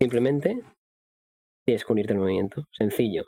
Simplemente 0.00 0.62
tienes 1.66 1.84
que 1.84 1.92
unirte 1.92 2.14
movimiento. 2.14 2.66
Sencillo. 2.72 3.26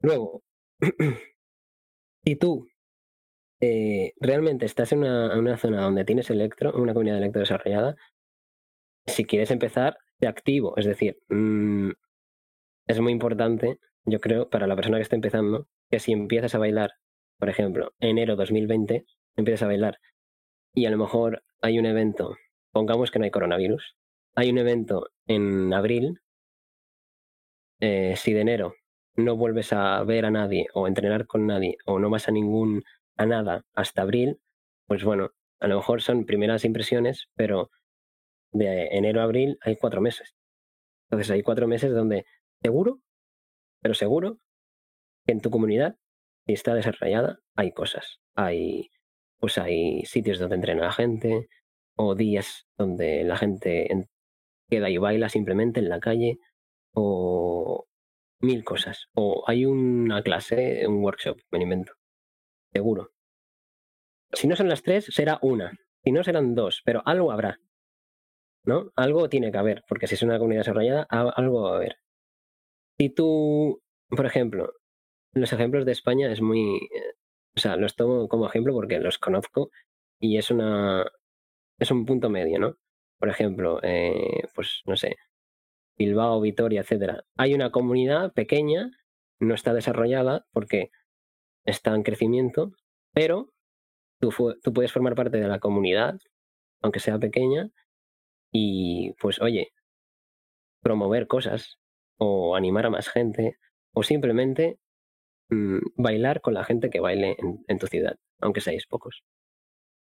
Luego, 0.00 0.42
si 2.24 2.36
tú 2.36 2.68
eh, 3.60 4.12
realmente 4.20 4.66
estás 4.66 4.92
en 4.92 4.98
una, 5.04 5.56
zona 5.56 5.80
donde 5.80 6.04
tienes 6.04 6.28
electro, 6.28 6.72
una 6.74 6.92
comunidad 6.92 7.16
electro 7.16 7.40
desarrollada, 7.40 7.96
si 9.06 9.24
quieres 9.24 9.50
empezar, 9.50 9.96
te 10.18 10.26
activo. 10.26 10.76
Es 10.76 10.84
decir, 10.84 11.16
mm, 11.28 11.92
es 12.88 13.00
muy 13.00 13.12
importante, 13.12 13.78
yo 14.04 14.20
creo, 14.20 14.48
para 14.48 14.66
la 14.66 14.76
persona 14.76 14.98
que 14.98 15.02
está 15.02 15.16
empezando, 15.16 15.68
que 15.90 16.00
si 16.00 16.12
empiezas 16.12 16.54
a 16.54 16.58
bailar, 16.58 16.92
por 17.38 17.48
ejemplo, 17.48 17.92
enero 18.00 18.36
2020, 18.36 19.04
empiezas 19.36 19.62
a 19.62 19.66
bailar 19.66 19.98
y 20.72 20.86
a 20.86 20.90
lo 20.90 20.98
mejor 20.98 21.42
hay 21.62 21.78
un 21.78 21.86
evento, 21.86 22.36
pongamos 22.72 23.10
que 23.10 23.18
no 23.18 23.24
hay 23.24 23.30
coronavirus, 23.30 23.96
hay 24.34 24.50
un 24.50 24.58
evento 24.58 25.08
en 25.26 25.72
abril, 25.72 26.20
eh, 27.80 28.14
si 28.16 28.32
de 28.32 28.40
enero 28.40 28.74
no 29.16 29.36
vuelves 29.36 29.72
a 29.72 30.02
ver 30.04 30.26
a 30.26 30.30
nadie 30.30 30.66
o 30.74 30.88
entrenar 30.88 31.26
con 31.26 31.46
nadie 31.46 31.76
o 31.86 31.98
no 31.98 32.10
vas 32.10 32.28
a 32.28 32.32
ningún 32.32 32.82
a 33.16 33.26
nada 33.26 33.64
hasta 33.74 34.02
abril, 34.02 34.40
pues 34.86 35.04
bueno, 35.04 35.30
a 35.60 35.68
lo 35.68 35.76
mejor 35.76 36.02
son 36.02 36.26
primeras 36.26 36.64
impresiones, 36.64 37.28
pero 37.36 37.70
de 38.52 38.88
enero 38.88 39.20
a 39.20 39.24
abril 39.24 39.58
hay 39.62 39.76
cuatro 39.76 40.00
meses. 40.00 40.34
Entonces 41.08 41.30
hay 41.30 41.42
cuatro 41.42 41.68
meses 41.68 41.92
donde 41.92 42.26
seguro, 42.62 43.00
pero 43.84 43.92
seguro 43.94 44.38
que 45.26 45.32
en 45.32 45.42
tu 45.42 45.50
comunidad, 45.50 45.98
si 46.46 46.54
está 46.54 46.74
desarrollada, 46.74 47.40
hay 47.54 47.72
cosas. 47.72 48.18
Hay, 48.34 48.88
pues 49.38 49.58
hay 49.58 50.06
sitios 50.06 50.38
donde 50.38 50.54
entrena 50.56 50.84
la 50.86 50.92
gente, 50.92 51.48
o 51.94 52.14
días 52.14 52.66
donde 52.78 53.24
la 53.24 53.36
gente 53.36 53.92
en- 53.92 54.08
queda 54.70 54.88
y 54.88 54.96
baila 54.96 55.28
simplemente 55.28 55.80
en 55.80 55.90
la 55.90 56.00
calle, 56.00 56.38
o 56.94 57.86
mil 58.40 58.64
cosas. 58.64 59.08
O 59.12 59.44
hay 59.46 59.66
una 59.66 60.22
clase, 60.22 60.86
un 60.88 61.04
workshop, 61.04 61.36
me 61.50 61.58
invento. 61.62 61.92
Seguro. 62.72 63.12
Si 64.32 64.48
no 64.48 64.56
son 64.56 64.70
las 64.70 64.82
tres, 64.82 65.04
será 65.10 65.38
una. 65.42 65.78
Si 66.02 66.10
no, 66.10 66.24
serán 66.24 66.54
dos, 66.54 66.80
pero 66.86 67.02
algo 67.04 67.32
habrá. 67.32 67.60
¿No? 68.64 68.92
Algo 68.96 69.28
tiene 69.28 69.52
que 69.52 69.58
haber, 69.58 69.84
porque 69.86 70.06
si 70.06 70.14
es 70.14 70.22
una 70.22 70.38
comunidad 70.38 70.60
desarrollada, 70.62 71.02
algo 71.10 71.64
va 71.64 71.72
a 71.74 71.76
haber. 71.76 71.98
Si 72.98 73.10
tú, 73.10 73.82
por 74.08 74.26
ejemplo, 74.26 74.72
los 75.34 75.52
ejemplos 75.52 75.84
de 75.86 75.92
España 75.92 76.32
es 76.32 76.40
muy. 76.40 76.76
eh, 76.76 77.14
O 77.56 77.60
sea, 77.60 77.76
los 77.76 77.96
tomo 77.96 78.28
como 78.28 78.46
ejemplo 78.48 78.72
porque 78.74 79.00
los 79.00 79.18
conozco 79.18 79.70
y 80.20 80.38
es 80.38 80.50
una. 80.50 81.06
Es 81.78 81.90
un 81.90 82.06
punto 82.06 82.30
medio, 82.30 82.58
¿no? 82.58 82.76
Por 83.18 83.28
ejemplo, 83.30 83.80
eh, 83.82 84.42
pues 84.54 84.82
no 84.86 84.96
sé, 84.96 85.16
Bilbao, 85.98 86.40
Vitoria, 86.40 86.82
etcétera. 86.82 87.24
Hay 87.36 87.54
una 87.54 87.70
comunidad 87.70 88.32
pequeña, 88.32 88.90
no 89.40 89.54
está 89.54 89.74
desarrollada 89.74 90.46
porque 90.52 90.90
está 91.66 91.94
en 91.94 92.02
crecimiento, 92.04 92.72
pero 93.12 93.50
tú, 94.20 94.30
tú 94.62 94.72
puedes 94.72 94.92
formar 94.92 95.14
parte 95.16 95.38
de 95.38 95.48
la 95.48 95.60
comunidad, 95.60 96.18
aunque 96.82 97.00
sea 97.00 97.18
pequeña, 97.18 97.70
y 98.52 99.14
pues 99.20 99.40
oye, 99.40 99.72
promover 100.82 101.26
cosas 101.26 101.78
o 102.18 102.56
animar 102.56 102.86
a 102.86 102.90
más 102.90 103.08
gente 103.08 103.58
o 103.92 104.02
simplemente 104.02 104.78
mm, 105.50 105.78
bailar 105.96 106.40
con 106.40 106.54
la 106.54 106.64
gente 106.64 106.90
que 106.90 107.00
baile 107.00 107.36
en, 107.68 107.78
tu 107.78 107.86
ciudad, 107.86 108.16
aunque 108.40 108.60
seáis 108.60 108.86
pocos. 108.86 109.22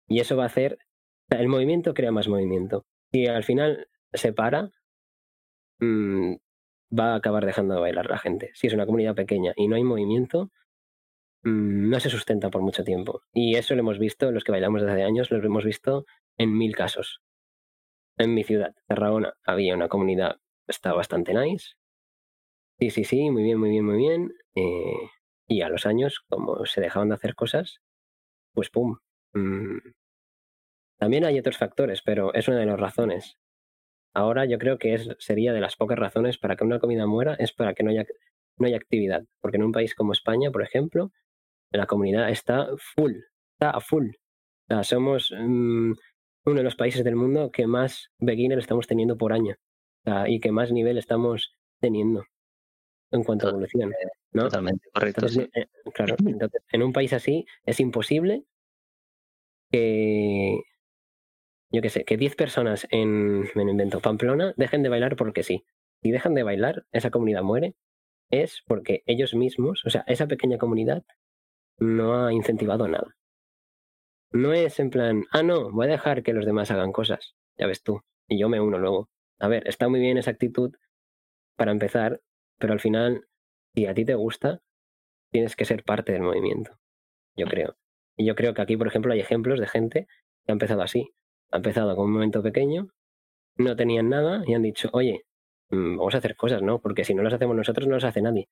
Y 0.08 0.20
eso 0.20 0.36
va 0.36 0.44
a 0.44 0.48
hacer, 0.48 0.78
el 1.30 1.48
movimiento 1.48 1.94
crea 1.94 2.12
más 2.12 2.28
movimiento. 2.28 2.86
Si 3.12 3.28
al 3.28 3.44
final 3.44 3.88
se 4.14 4.34
para, 4.34 4.70
mm, 5.80 6.36
va 6.98 7.14
a 7.14 7.16
acabar 7.16 7.46
dejando 7.46 7.76
de 7.76 7.82
bailar 7.82 8.10
la 8.10 8.20
gente. 8.20 8.52
Si 8.54 8.68
es 8.68 8.74
una 8.74 8.86
comunidad 8.86 9.16
pequeña 9.16 9.54
y 9.56 9.68
no 9.68 9.76
hay 9.76 9.84
movimiento, 9.84 10.52
mm, 11.44 11.90
no 11.90 12.00
se 12.00 12.10
sustenta 12.10 12.50
por 12.50 12.62
mucho 12.62 12.84
tiempo. 12.84 13.22
Y 13.32 13.56
eso 13.56 13.76
lo 13.76 13.82
hemos 13.82 14.00
visto, 14.00 14.32
los 14.32 14.44
que 14.44 14.52
bailamos 14.52 14.82
desde 14.82 14.94
hace 14.94 15.04
años, 15.04 15.32
lo 15.32 15.38
hemos 15.44 15.66
visto 15.66 16.06
en 16.38 16.58
mil 16.58 16.76
casos. 16.76 17.22
En 18.18 18.34
mi 18.34 18.44
ciudad, 18.44 18.76
Tarragona, 18.88 19.34
había 19.44 19.76
una 19.76 19.88
comunidad, 19.88 20.38
está 20.68 20.94
bastante 20.94 21.34
nice. 21.34 21.74
Sí, 22.80 22.90
sí, 22.90 23.04
sí, 23.04 23.30
muy 23.32 23.44
bien, 23.44 23.60
muy 23.60 23.70
bien, 23.70 23.86
muy 23.86 23.98
bien. 23.98 24.34
eh, 24.56 25.10
y 25.48 25.62
a 25.62 25.70
los 25.70 25.86
años, 25.86 26.22
como 26.30 26.66
se 26.66 26.82
dejaban 26.82 27.10
de 27.10 27.16
hacer 27.16 27.36
cosas, 27.36 27.80
pues 28.54 28.70
pum. 28.70 28.98
mm. 29.34 29.80
También 30.98 31.26
hay 31.26 31.38
otros 31.40 31.58
factores, 31.58 32.02
pero 32.02 32.34
es 32.34 32.48
una 32.48 32.60
de 32.60 32.66
las 32.66 32.80
razones. 32.80 33.38
Ahora 34.14 34.46
yo 34.46 34.58
creo 34.60 34.78
que 34.78 34.94
es, 34.96 35.10
sería 35.20 35.54
de 35.54 35.62
las 35.62 35.76
pocas 35.76 36.00
razones 36.00 36.38
para 36.38 36.56
que 36.56 36.64
una 36.64 36.80
comida 36.80 37.08
muera, 37.08 37.36
es 37.36 37.54
para 37.54 37.74
que 37.74 37.84
no 37.84 37.92
haya, 37.92 38.06
no 38.58 38.68
haya 38.68 38.78
actividad. 38.78 39.24
Porque 39.42 39.58
en 39.58 39.64
un 39.64 39.72
país 39.72 39.96
como 39.96 40.14
España, 40.14 40.52
por 40.52 40.64
ejemplo, 40.64 41.12
la 41.72 41.88
comunidad 41.88 42.30
está 42.30 42.70
full, 42.96 43.14
está 43.56 43.72
a 43.72 43.82
full. 43.82 44.12
O 44.70 44.84
somos 44.84 45.34
mm, 45.38 45.94
uno 46.46 46.56
de 46.58 46.64
los 46.64 46.76
países 46.76 47.04
del 47.04 47.16
mundo 47.16 47.52
que 47.52 47.68
más 47.68 48.12
beginner 48.20 48.60
estamos 48.60 48.88
teniendo 48.88 49.18
por 49.18 49.34
año. 49.34 49.56
Y 50.28 50.40
que 50.42 50.52
más 50.52 50.72
nivel 50.72 50.98
estamos 50.98 51.54
teniendo 51.80 52.26
en 53.14 53.24
cuanto 53.24 53.48
a 53.48 53.52
evolución. 53.52 53.94
¿no? 54.32 54.44
Totalmente 54.44 54.90
correcto. 54.94 55.26
Entonces, 55.26 55.50
sí. 55.54 55.60
eh, 55.60 55.68
claro, 55.94 56.16
entonces, 56.26 56.62
en 56.72 56.84
un 56.84 56.94
país 56.94 57.14
así 57.14 57.46
es 57.66 57.80
imposible 57.80 58.44
que, 59.72 60.60
yo 61.72 61.82
qué 61.82 61.90
sé, 61.90 62.04
que 62.04 62.18
10 62.18 62.36
personas 62.36 62.88
en, 62.90 63.42
me 63.56 63.64
lo 63.64 63.72
invento, 63.72 64.00
Pamplona 64.00 64.54
dejen 64.58 64.84
de 64.84 64.90
bailar 64.90 65.16
porque 65.16 65.44
sí. 65.44 65.66
Si 66.02 66.12
dejan 66.12 66.34
de 66.34 66.44
bailar, 66.44 66.86
esa 66.92 67.12
comunidad 67.12 67.44
muere, 67.44 67.76
es 68.30 68.62
porque 68.68 69.04
ellos 69.06 69.34
mismos, 69.36 69.84
o 69.86 69.90
sea, 69.90 70.04
esa 70.08 70.28
pequeña 70.28 70.58
comunidad 70.58 71.04
no 71.78 72.26
ha 72.26 72.34
incentivado 72.34 72.88
nada. 72.88 73.16
No 74.32 74.54
es 74.54 74.80
en 74.80 74.90
plan, 74.90 75.26
ah, 75.32 75.44
no, 75.44 75.72
voy 75.72 75.86
a 75.86 75.92
dejar 75.92 76.24
que 76.24 76.34
los 76.34 76.46
demás 76.46 76.72
hagan 76.72 76.92
cosas, 76.92 77.36
ya 77.58 77.68
ves 77.68 77.84
tú, 77.84 78.02
y 78.28 78.40
yo 78.40 78.50
me 78.50 78.60
uno 78.60 78.80
luego. 78.80 79.10
A 79.40 79.48
ver, 79.48 79.68
está 79.68 79.88
muy 79.88 80.00
bien 80.00 80.18
esa 80.18 80.32
actitud 80.32 80.74
para 81.56 81.72
empezar, 81.72 82.20
pero 82.64 82.72
al 82.72 82.80
final, 82.80 83.28
si 83.76 83.88
a 83.88 83.94
ti 83.94 84.06
te 84.06 84.16
gusta, 84.16 84.62
tienes 85.34 85.58
que 85.58 85.66
ser 85.66 85.84
parte 85.84 86.14
del 86.14 86.22
movimiento, 86.22 86.80
yo 87.36 87.46
creo. 87.46 87.76
Y 88.16 88.26
yo 88.26 88.36
creo 88.36 88.54
que 88.54 88.62
aquí, 88.62 88.78
por 88.78 88.88
ejemplo, 88.88 89.12
hay 89.12 89.20
ejemplos 89.20 89.60
de 89.60 89.68
gente 89.68 90.08
que 90.46 90.52
ha 90.52 90.54
empezado 90.54 90.82
así. 90.82 91.12
Ha 91.52 91.58
empezado 91.58 91.94
con 91.94 92.06
un 92.06 92.14
momento 92.14 92.42
pequeño, 92.42 92.88
no 93.58 93.76
tenían 93.76 94.08
nada 94.08 94.44
y 94.48 94.54
han 94.54 94.62
dicho, 94.62 94.90
oye, 94.94 95.26
mm, 95.72 95.98
vamos 95.98 96.16
a 96.16 96.20
hacer 96.20 96.38
cosas, 96.38 96.62
¿no? 96.62 96.80
Porque 96.80 97.04
si 97.04 97.14
no 97.14 97.22
las 97.22 97.34
hacemos 97.34 97.54
nosotros, 97.54 97.86
no 97.86 97.96
las 97.96 98.06
hace 98.06 98.22
nadie. 98.22 98.48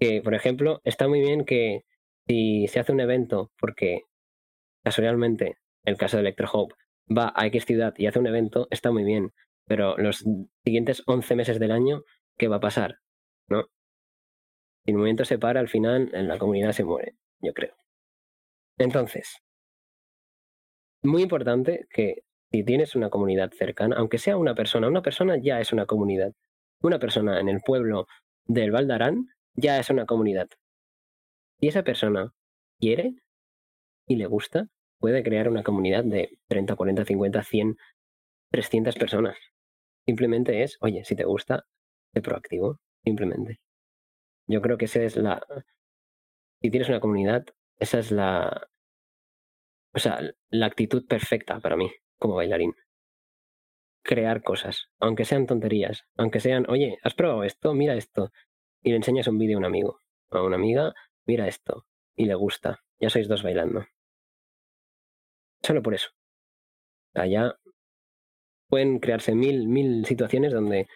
Que, 0.00 0.20
por 0.20 0.34
ejemplo, 0.34 0.80
está 0.82 1.06
muy 1.06 1.20
bien 1.20 1.44
que 1.44 1.84
si 2.26 2.66
se 2.66 2.80
hace 2.80 2.90
un 2.90 2.98
evento, 2.98 3.52
porque 3.56 4.02
casualmente 4.82 5.58
el 5.84 5.96
caso 5.96 6.16
de 6.16 6.22
Electro 6.22 6.48
Hope 6.52 6.74
va 7.08 7.32
a 7.36 7.46
X 7.46 7.66
ciudad 7.66 7.94
y 7.98 8.06
hace 8.06 8.18
un 8.18 8.26
evento, 8.26 8.66
está 8.72 8.90
muy 8.90 9.04
bien. 9.04 9.32
Pero 9.64 9.96
los 9.96 10.24
siguientes 10.64 11.04
11 11.06 11.36
meses 11.36 11.60
del 11.60 11.70
año, 11.70 12.02
¿qué 12.36 12.48
va 12.48 12.56
a 12.56 12.60
pasar? 12.60 13.00
¿No? 13.48 13.64
Si 14.84 14.90
el 14.90 14.96
movimiento 14.96 15.24
se 15.24 15.38
para, 15.38 15.60
al 15.60 15.68
final 15.68 16.10
en 16.12 16.28
la 16.28 16.38
comunidad 16.38 16.72
se 16.72 16.84
muere, 16.84 17.16
yo 17.40 17.52
creo. 17.52 17.74
Entonces, 18.78 19.38
muy 21.02 21.22
importante 21.22 21.86
que 21.90 22.22
si 22.50 22.64
tienes 22.64 22.94
una 22.94 23.10
comunidad 23.10 23.50
cercana, 23.52 23.96
aunque 23.96 24.18
sea 24.18 24.36
una 24.36 24.54
persona, 24.54 24.88
una 24.88 25.02
persona 25.02 25.36
ya 25.36 25.60
es 25.60 25.72
una 25.72 25.86
comunidad. 25.86 26.32
Una 26.82 26.98
persona 26.98 27.40
en 27.40 27.48
el 27.48 27.60
pueblo 27.60 28.06
del 28.46 28.70
Valdarán 28.70 29.28
ya 29.54 29.78
es 29.78 29.90
una 29.90 30.06
comunidad. 30.06 30.48
Si 31.60 31.68
esa 31.68 31.82
persona 31.82 32.32
quiere 32.78 33.14
y 34.06 34.16
le 34.16 34.26
gusta, 34.26 34.68
puede 34.98 35.22
crear 35.22 35.48
una 35.48 35.62
comunidad 35.62 36.04
de 36.04 36.38
30, 36.48 36.76
40, 36.76 37.04
50, 37.04 37.42
100, 37.42 37.76
300 38.50 38.94
personas. 38.96 39.36
Simplemente 40.06 40.62
es, 40.62 40.76
oye, 40.80 41.04
si 41.04 41.16
te 41.16 41.24
gusta, 41.24 41.64
proactivo, 42.20 42.80
simplemente. 43.04 43.60
Yo 44.46 44.60
creo 44.60 44.76
que 44.76 44.86
esa 44.86 45.02
es 45.02 45.16
la... 45.16 45.44
Si 46.60 46.70
tienes 46.70 46.88
una 46.88 47.00
comunidad, 47.00 47.44
esa 47.78 47.98
es 47.98 48.10
la... 48.10 48.68
O 49.92 49.98
sea, 49.98 50.20
la 50.50 50.66
actitud 50.66 51.06
perfecta 51.06 51.60
para 51.60 51.76
mí 51.76 51.90
como 52.18 52.34
bailarín. 52.34 52.74
Crear 54.02 54.42
cosas, 54.42 54.88
aunque 54.98 55.24
sean 55.24 55.46
tonterías, 55.46 56.04
aunque 56.16 56.40
sean, 56.40 56.66
oye, 56.68 56.98
¿has 57.02 57.14
probado 57.14 57.44
esto? 57.44 57.74
Mira 57.74 57.94
esto. 57.94 58.32
Y 58.82 58.90
le 58.90 58.96
enseñas 58.96 59.28
un 59.28 59.38
vídeo 59.38 59.56
a 59.56 59.60
un 59.60 59.64
amigo 59.64 60.00
a 60.38 60.42
una 60.42 60.56
amiga, 60.56 60.94
mira 61.26 61.48
esto. 61.48 61.86
Y 62.16 62.26
le 62.26 62.34
gusta. 62.34 62.82
Ya 63.00 63.10
sois 63.10 63.28
dos 63.28 63.42
bailando. 63.42 63.86
Solo 65.62 65.82
por 65.82 65.94
eso. 65.94 66.10
Allá 67.14 67.54
pueden 68.68 68.98
crearse 68.98 69.34
mil, 69.34 69.68
mil 69.68 70.04
situaciones 70.06 70.52
donde 70.52 70.88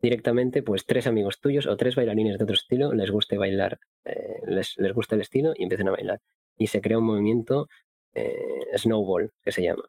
directamente, 0.00 0.62
pues 0.62 0.86
tres 0.86 1.06
amigos 1.06 1.40
tuyos 1.40 1.66
o 1.66 1.76
tres 1.76 1.96
bailarines 1.96 2.38
de 2.38 2.44
otro 2.44 2.54
estilo 2.54 2.92
les 2.92 3.10
guste 3.10 3.36
bailar, 3.36 3.78
eh, 4.04 4.40
les, 4.46 4.76
les 4.78 4.92
gusta 4.92 5.14
el 5.16 5.22
estilo 5.22 5.52
y 5.56 5.64
empiezan 5.64 5.88
a 5.88 5.92
bailar. 5.92 6.20
Y 6.56 6.68
se 6.68 6.80
crea 6.80 6.98
un 6.98 7.04
movimiento 7.04 7.68
eh, 8.14 8.66
snowball, 8.76 9.32
que 9.42 9.52
se 9.52 9.62
llama. 9.62 9.84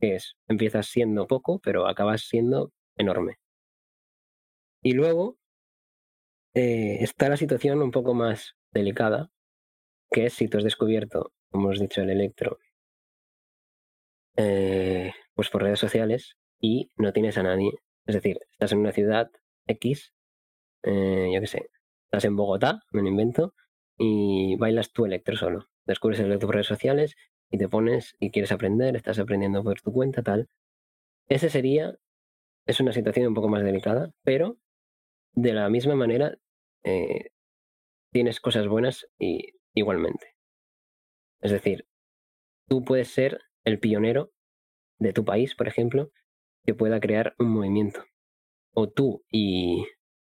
Que 0.00 0.16
es, 0.16 0.36
empiezas 0.48 0.86
siendo 0.86 1.26
poco, 1.26 1.60
pero 1.60 1.86
acabas 1.86 2.22
siendo 2.22 2.72
enorme. 2.96 3.38
Y 4.82 4.92
luego 4.92 5.38
eh, 6.54 6.98
está 7.00 7.28
la 7.28 7.36
situación 7.36 7.82
un 7.82 7.90
poco 7.90 8.14
más 8.14 8.54
delicada, 8.72 9.30
que 10.10 10.26
es 10.26 10.34
si 10.34 10.48
tú 10.48 10.58
has 10.58 10.64
descubierto, 10.64 11.32
como 11.50 11.68
os 11.68 11.78
he 11.78 11.82
dicho, 11.82 12.02
el 12.02 12.10
electro, 12.10 12.58
pues 15.34 15.50
por 15.50 15.62
redes 15.62 15.80
sociales 15.80 16.36
y 16.60 16.90
no 16.96 17.12
tienes 17.12 17.38
a 17.38 17.42
nadie. 17.42 17.72
Es 18.08 18.14
decir, 18.14 18.40
estás 18.52 18.72
en 18.72 18.78
una 18.78 18.92
ciudad 18.92 19.30
X, 19.66 20.14
eh, 20.82 21.30
yo 21.32 21.40
qué 21.40 21.46
sé, 21.46 21.70
estás 22.06 22.24
en 22.24 22.36
Bogotá, 22.36 22.80
me 22.90 23.02
lo 23.02 23.08
invento, 23.08 23.54
y 23.98 24.56
bailas 24.56 24.92
tu 24.92 25.04
electro 25.04 25.36
solo. 25.36 25.68
Descubres 25.84 26.18
el 26.18 26.26
electro 26.26 26.48
por 26.48 26.54
redes 26.54 26.68
sociales 26.68 27.16
y 27.50 27.58
te 27.58 27.68
pones 27.68 28.16
y 28.18 28.30
quieres 28.30 28.50
aprender, 28.50 28.96
estás 28.96 29.18
aprendiendo 29.18 29.62
por 29.62 29.82
tu 29.82 29.92
cuenta, 29.92 30.22
tal. 30.22 30.48
Ese 31.28 31.50
sería, 31.50 31.98
es 32.64 32.80
una 32.80 32.92
situación 32.92 33.26
un 33.26 33.34
poco 33.34 33.50
más 33.50 33.62
delicada, 33.62 34.10
pero 34.22 34.58
de 35.32 35.52
la 35.52 35.68
misma 35.68 35.94
manera 35.94 36.38
eh, 36.84 37.28
tienes 38.10 38.40
cosas 38.40 38.68
buenas 38.68 39.06
y 39.18 39.52
igualmente. 39.74 40.34
Es 41.42 41.52
decir, 41.52 41.86
tú 42.68 42.84
puedes 42.84 43.08
ser 43.08 43.42
el 43.64 43.78
pionero 43.80 44.32
de 44.98 45.12
tu 45.12 45.26
país, 45.26 45.54
por 45.54 45.68
ejemplo, 45.68 46.10
que 46.68 46.74
pueda 46.74 47.00
crear 47.00 47.34
un 47.38 47.48
movimiento. 47.48 48.04
O 48.74 48.90
tú 48.90 49.24
y, 49.30 49.86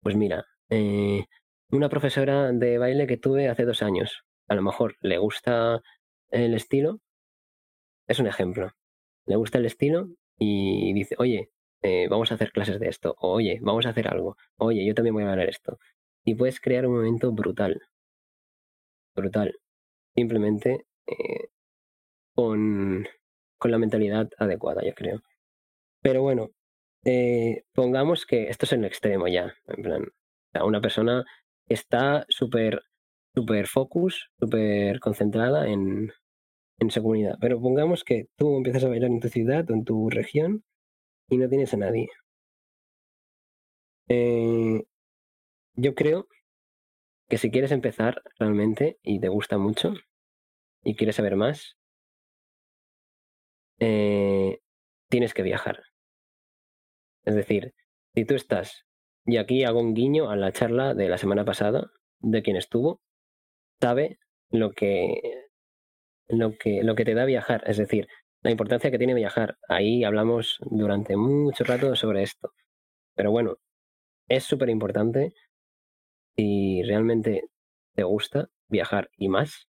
pues 0.00 0.16
mira, 0.16 0.46
eh, 0.70 1.26
una 1.70 1.90
profesora 1.90 2.52
de 2.52 2.78
baile 2.78 3.06
que 3.06 3.18
tuve 3.18 3.50
hace 3.50 3.66
dos 3.66 3.82
años, 3.82 4.22
a 4.48 4.54
lo 4.54 4.62
mejor 4.62 4.96
le 5.02 5.18
gusta 5.18 5.82
el 6.30 6.54
estilo, 6.54 7.00
es 8.08 8.18
un 8.18 8.28
ejemplo, 8.28 8.70
le 9.26 9.36
gusta 9.36 9.58
el 9.58 9.66
estilo 9.66 10.08
y 10.38 10.94
dice, 10.94 11.16
oye, 11.18 11.50
eh, 11.82 12.08
vamos 12.08 12.32
a 12.32 12.36
hacer 12.36 12.50
clases 12.50 12.80
de 12.80 12.88
esto, 12.88 13.14
o 13.18 13.32
oye, 13.32 13.58
vamos 13.60 13.84
a 13.84 13.90
hacer 13.90 14.08
algo, 14.08 14.38
oye, 14.56 14.86
yo 14.86 14.94
también 14.94 15.12
voy 15.12 15.24
a 15.24 15.32
hablar 15.32 15.50
esto. 15.50 15.78
Y 16.24 16.34
puedes 16.34 16.60
crear 16.60 16.86
un 16.86 16.94
movimiento 16.94 17.30
brutal, 17.32 17.78
brutal, 19.14 19.54
simplemente 20.14 20.86
eh, 21.06 21.50
con, 22.34 23.06
con 23.58 23.70
la 23.70 23.76
mentalidad 23.76 24.30
adecuada, 24.38 24.82
yo 24.82 24.94
creo. 24.94 25.20
Pero 26.02 26.22
bueno, 26.22 26.50
eh, 27.04 27.64
pongamos 27.74 28.26
que 28.26 28.48
esto 28.48 28.66
es 28.66 28.72
en 28.72 28.84
extremo 28.84 29.28
ya, 29.28 29.54
en 29.68 29.82
plan, 29.82 30.04
una 30.64 30.80
persona 30.80 31.24
está 31.68 32.26
súper 32.28 32.82
super 33.34 33.66
focus, 33.66 34.30
súper 34.38 35.00
concentrada 35.00 35.68
en, 35.68 36.12
en 36.78 36.90
su 36.90 37.02
comunidad. 37.02 37.36
Pero 37.40 37.60
pongamos 37.60 38.04
que 38.04 38.26
tú 38.36 38.56
empiezas 38.56 38.84
a 38.84 38.88
bailar 38.88 39.10
en 39.10 39.20
tu 39.20 39.28
ciudad 39.28 39.70
o 39.70 39.74
en 39.74 39.84
tu 39.84 40.10
región 40.10 40.64
y 41.28 41.38
no 41.38 41.48
tienes 41.48 41.74
a 41.74 41.78
nadie. 41.78 42.08
Eh, 44.08 44.82
yo 45.74 45.94
creo 45.94 46.26
que 47.28 47.38
si 47.38 47.50
quieres 47.50 47.72
empezar 47.72 48.22
realmente 48.38 48.98
y 49.02 49.20
te 49.20 49.28
gusta 49.28 49.58
mucho 49.58 49.94
y 50.84 50.96
quieres 50.96 51.16
saber 51.16 51.36
más, 51.36 51.76
eh, 53.78 54.60
tienes 55.08 55.34
que 55.34 55.42
viajar. 55.42 55.82
Es 57.24 57.34
decir, 57.34 57.74
si 58.14 58.24
tú 58.24 58.34
estás, 58.34 58.84
y 59.24 59.36
aquí 59.36 59.64
hago 59.64 59.80
un 59.80 59.94
guiño 59.94 60.30
a 60.30 60.36
la 60.36 60.52
charla 60.52 60.94
de 60.94 61.08
la 61.08 61.18
semana 61.18 61.44
pasada 61.44 61.90
de 62.20 62.42
quien 62.42 62.56
estuvo, 62.56 63.00
sabe 63.80 64.18
lo 64.50 64.72
que, 64.72 65.48
lo 66.28 66.56
que, 66.56 66.82
lo 66.82 66.94
que 66.94 67.04
te 67.04 67.14
da 67.14 67.24
viajar, 67.24 67.62
es 67.66 67.76
decir, 67.76 68.08
la 68.42 68.50
importancia 68.50 68.90
que 68.90 68.98
tiene 68.98 69.14
viajar. 69.14 69.56
Ahí 69.68 70.04
hablamos 70.04 70.58
durante 70.62 71.16
mucho 71.16 71.64
rato 71.64 71.94
sobre 71.94 72.22
esto. 72.22 72.52
Pero 73.14 73.30
bueno, 73.30 73.56
es 74.28 74.44
súper 74.44 74.68
importante 74.68 75.32
si 76.36 76.82
realmente 76.82 77.44
te 77.94 78.02
gusta 78.02 78.48
viajar 78.68 79.10
y 79.16 79.28
más 79.28 79.68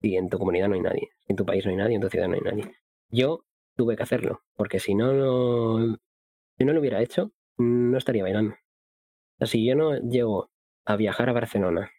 si 0.00 0.16
en 0.16 0.28
tu 0.28 0.38
comunidad 0.38 0.68
no 0.68 0.74
hay 0.74 0.80
nadie, 0.80 1.08
en 1.26 1.36
tu 1.36 1.44
país 1.44 1.64
no 1.64 1.70
hay 1.70 1.76
nadie, 1.76 1.96
en 1.96 2.00
tu 2.02 2.08
ciudad 2.08 2.28
no 2.28 2.34
hay 2.34 2.40
nadie. 2.40 2.72
Yo 3.08 3.44
tuve 3.76 3.96
que 3.96 4.02
hacerlo, 4.02 4.42
porque 4.54 4.80
si 4.80 4.94
no, 4.94 5.12
no 5.12 5.98
si 6.58 6.64
no 6.64 6.72
lo 6.72 6.80
hubiera 6.80 7.00
hecho, 7.00 7.32
no 7.56 7.96
estaría 7.96 8.24
bailando. 8.24 8.56
O 9.40 9.46
si 9.46 9.64
yo 9.64 9.76
no 9.76 9.96
llego 9.96 10.50
a 10.84 10.96
viajar 10.96 11.28
a 11.28 11.32
Barcelona 11.32 11.90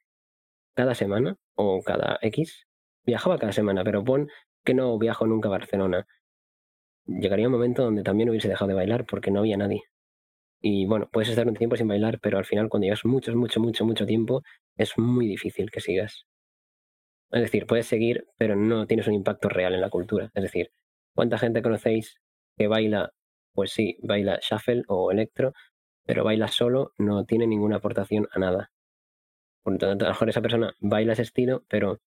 cada 0.76 0.96
semana 0.96 1.38
o 1.56 1.82
cada 1.82 2.20
X, 2.22 2.68
viajaba 3.06 3.38
cada 3.38 3.54
semana, 3.54 3.84
pero 3.84 4.04
pon 4.04 4.30
que 4.66 4.74
no 4.74 4.98
viajo 5.00 5.26
nunca 5.26 5.48
a 5.48 5.52
Barcelona. 5.52 6.08
Llegaría 7.06 7.48
un 7.48 7.54
momento 7.54 7.84
donde 7.84 8.04
también 8.04 8.30
hubiese 8.30 8.50
dejado 8.50 8.70
de 8.70 8.76
bailar 8.76 9.06
porque 9.06 9.32
no 9.32 9.40
había 9.40 9.58
nadie. 9.58 9.84
Y 10.62 10.86
bueno, 10.86 11.10
puedes 11.12 11.30
estar 11.30 11.48
un 11.48 11.56
tiempo 11.56 11.78
sin 11.78 11.88
bailar, 11.88 12.20
pero 12.20 12.38
al 12.38 12.46
final 12.46 12.68
cuando 12.68 12.86
llevas 12.86 13.06
mucho, 13.06 13.34
mucho, 13.36 13.62
mucho, 13.62 13.86
mucho 13.86 14.06
tiempo, 14.06 14.44
es 14.76 14.98
muy 14.98 15.26
difícil 15.28 15.72
que 15.72 15.80
sigas. 15.80 16.26
Es 17.32 17.42
decir, 17.42 17.66
puedes 17.66 17.86
seguir, 17.88 18.28
pero 18.38 18.56
no 18.56 18.88
tienes 18.88 19.08
un 19.08 19.14
impacto 19.14 19.50
real 19.50 19.74
en 19.74 19.82
la 19.82 19.90
cultura. 19.90 20.32
Es 20.34 20.44
decir, 20.44 20.72
¿cuánta 21.16 21.38
gente 21.38 21.62
conocéis 21.62 22.20
que 22.58 22.68
baila? 22.68 23.14
Pues 23.54 23.72
sí, 23.72 23.98
baila 24.04 24.40
shuffle 24.42 24.84
o 24.88 25.12
electro, 25.12 25.54
pero 26.06 26.24
baila 26.24 26.48
solo, 26.48 26.94
no 26.98 27.26
tiene 27.26 27.48
ninguna 27.48 27.78
aportación 27.78 28.28
a 28.32 28.40
nada. 28.40 28.72
Por 29.64 29.74
lo 29.74 29.80
tanto, 29.80 30.06
a 30.06 30.10
lo 30.10 30.14
mejor 30.14 30.30
esa 30.30 30.42
persona 30.42 30.74
baila 30.80 31.14
ese 31.14 31.24
estilo, 31.24 31.64
pero 31.70 32.00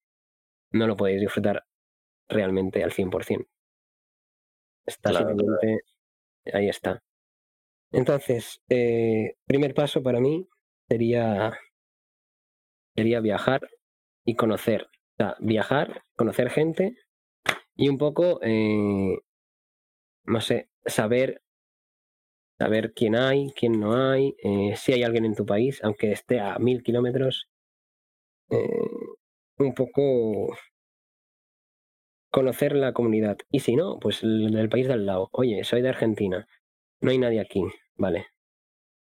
no 0.72 0.87
lo 0.87 0.96
podéis 0.96 1.20
disfrutar 1.20 1.64
realmente 2.28 2.85
al 2.85 2.92
100%. 2.92 3.46
Está 4.87 5.11
Claro, 5.11 5.28
simplemente 5.28 5.85
ahí 6.52 6.68
está. 6.68 7.02
Entonces, 7.92 8.62
eh, 8.68 9.35
primer 9.46 9.74
paso 9.74 10.02
para 10.02 10.20
mí 10.20 10.48
sería, 10.88 11.52
sería 12.96 13.20
viajar 13.20 13.61
y 14.24 14.37
conocer. 14.37 14.85
O 14.85 15.16
sea, 15.18 15.37
viajar, 15.40 16.05
conocer 16.16 16.50
gente 16.50 16.96
y 17.76 17.88
un 17.88 17.98
poco, 17.98 18.40
eh, 18.42 19.18
no 20.24 20.40
sé, 20.40 20.68
saber, 20.87 21.42
saber 22.59 22.92
quién 22.95 23.16
hay, 23.16 23.53
quién 23.53 23.81
no 23.81 23.95
hay, 23.95 24.35
eh, 24.42 24.75
si 24.77 24.92
hay 24.92 25.03
alguien 25.03 25.25
en 25.25 25.35
tu 25.35 25.47
país, 25.47 25.83
aunque 25.83 26.12
esté 26.12 26.40
a 26.40 26.59
mil 26.59 26.83
kilómetros, 26.83 27.49
eh, 28.51 28.57
un 29.59 29.75
poco 29.75 30.57
conocer 32.31 32.75
la 32.75 32.92
comunidad. 32.92 33.38
Y 33.51 33.61
si 33.61 33.77
no, 33.77 33.99
pues 34.01 34.23
el 34.23 34.51
del 34.53 34.68
país 34.68 34.87
de 34.87 34.95
al 34.95 35.07
lado. 35.07 35.29
Oye, 35.33 35.64
soy 35.64 35.83
de 35.83 35.90
Argentina, 35.90 36.47
no 37.01 37.11
hay 37.11 37.18
nadie 37.18 37.40
aquí, 37.40 37.62
vale. 37.97 38.27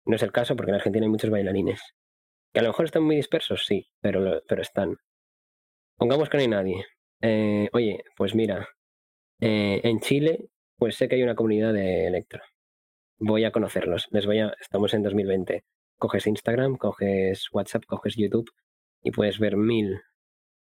No 0.05 0.17
es 0.17 0.23
el 0.23 0.33
caso 0.33 0.57
porque 0.57 0.71
en 0.71 0.77
Argentina 0.77 1.05
hay 1.07 1.11
muchos 1.11 1.31
bailarines. 1.31 1.81
Que 2.53 2.61
a 2.61 2.63
lo 2.63 2.71
mejor 2.71 2.87
están 2.87 3.03
muy 3.05 3.17
dispersos, 3.17 3.67
sí, 3.67 3.89
pero, 4.01 4.43
pero 4.49 4.63
están. 4.63 4.97
Pongamos 5.97 6.29
que 6.29 6.37
no 6.37 6.43
hay 6.43 6.49
nadie. 6.49 6.87
Eh, 7.23 7.69
oye, 7.73 8.05
pues 8.17 8.35
mira, 8.35 8.69
en 9.41 10.01
Chile, 10.01 10.49
pues 10.79 10.97
sé 10.97 11.09
que 11.09 11.17
hay 11.17 11.23
una 11.23 11.35
comunidad 11.35 11.73
de 11.73 12.07
electro. 12.07 12.43
Voy 13.19 13.45
a 13.45 13.53
conocerlos. 13.53 14.09
Les 14.11 14.27
voy 14.27 14.41
a. 14.41 14.55
Estamos 14.61 14.95
en 14.95 15.03
2020. 15.03 15.65
Coges 15.99 16.27
Instagram, 16.27 16.77
coges 16.77 17.49
WhatsApp, 17.53 17.85
coges 17.87 18.17
YouTube 18.17 18.51
y 19.03 19.11
puedes 19.11 19.39
ver 19.39 19.57
mil, 19.57 20.03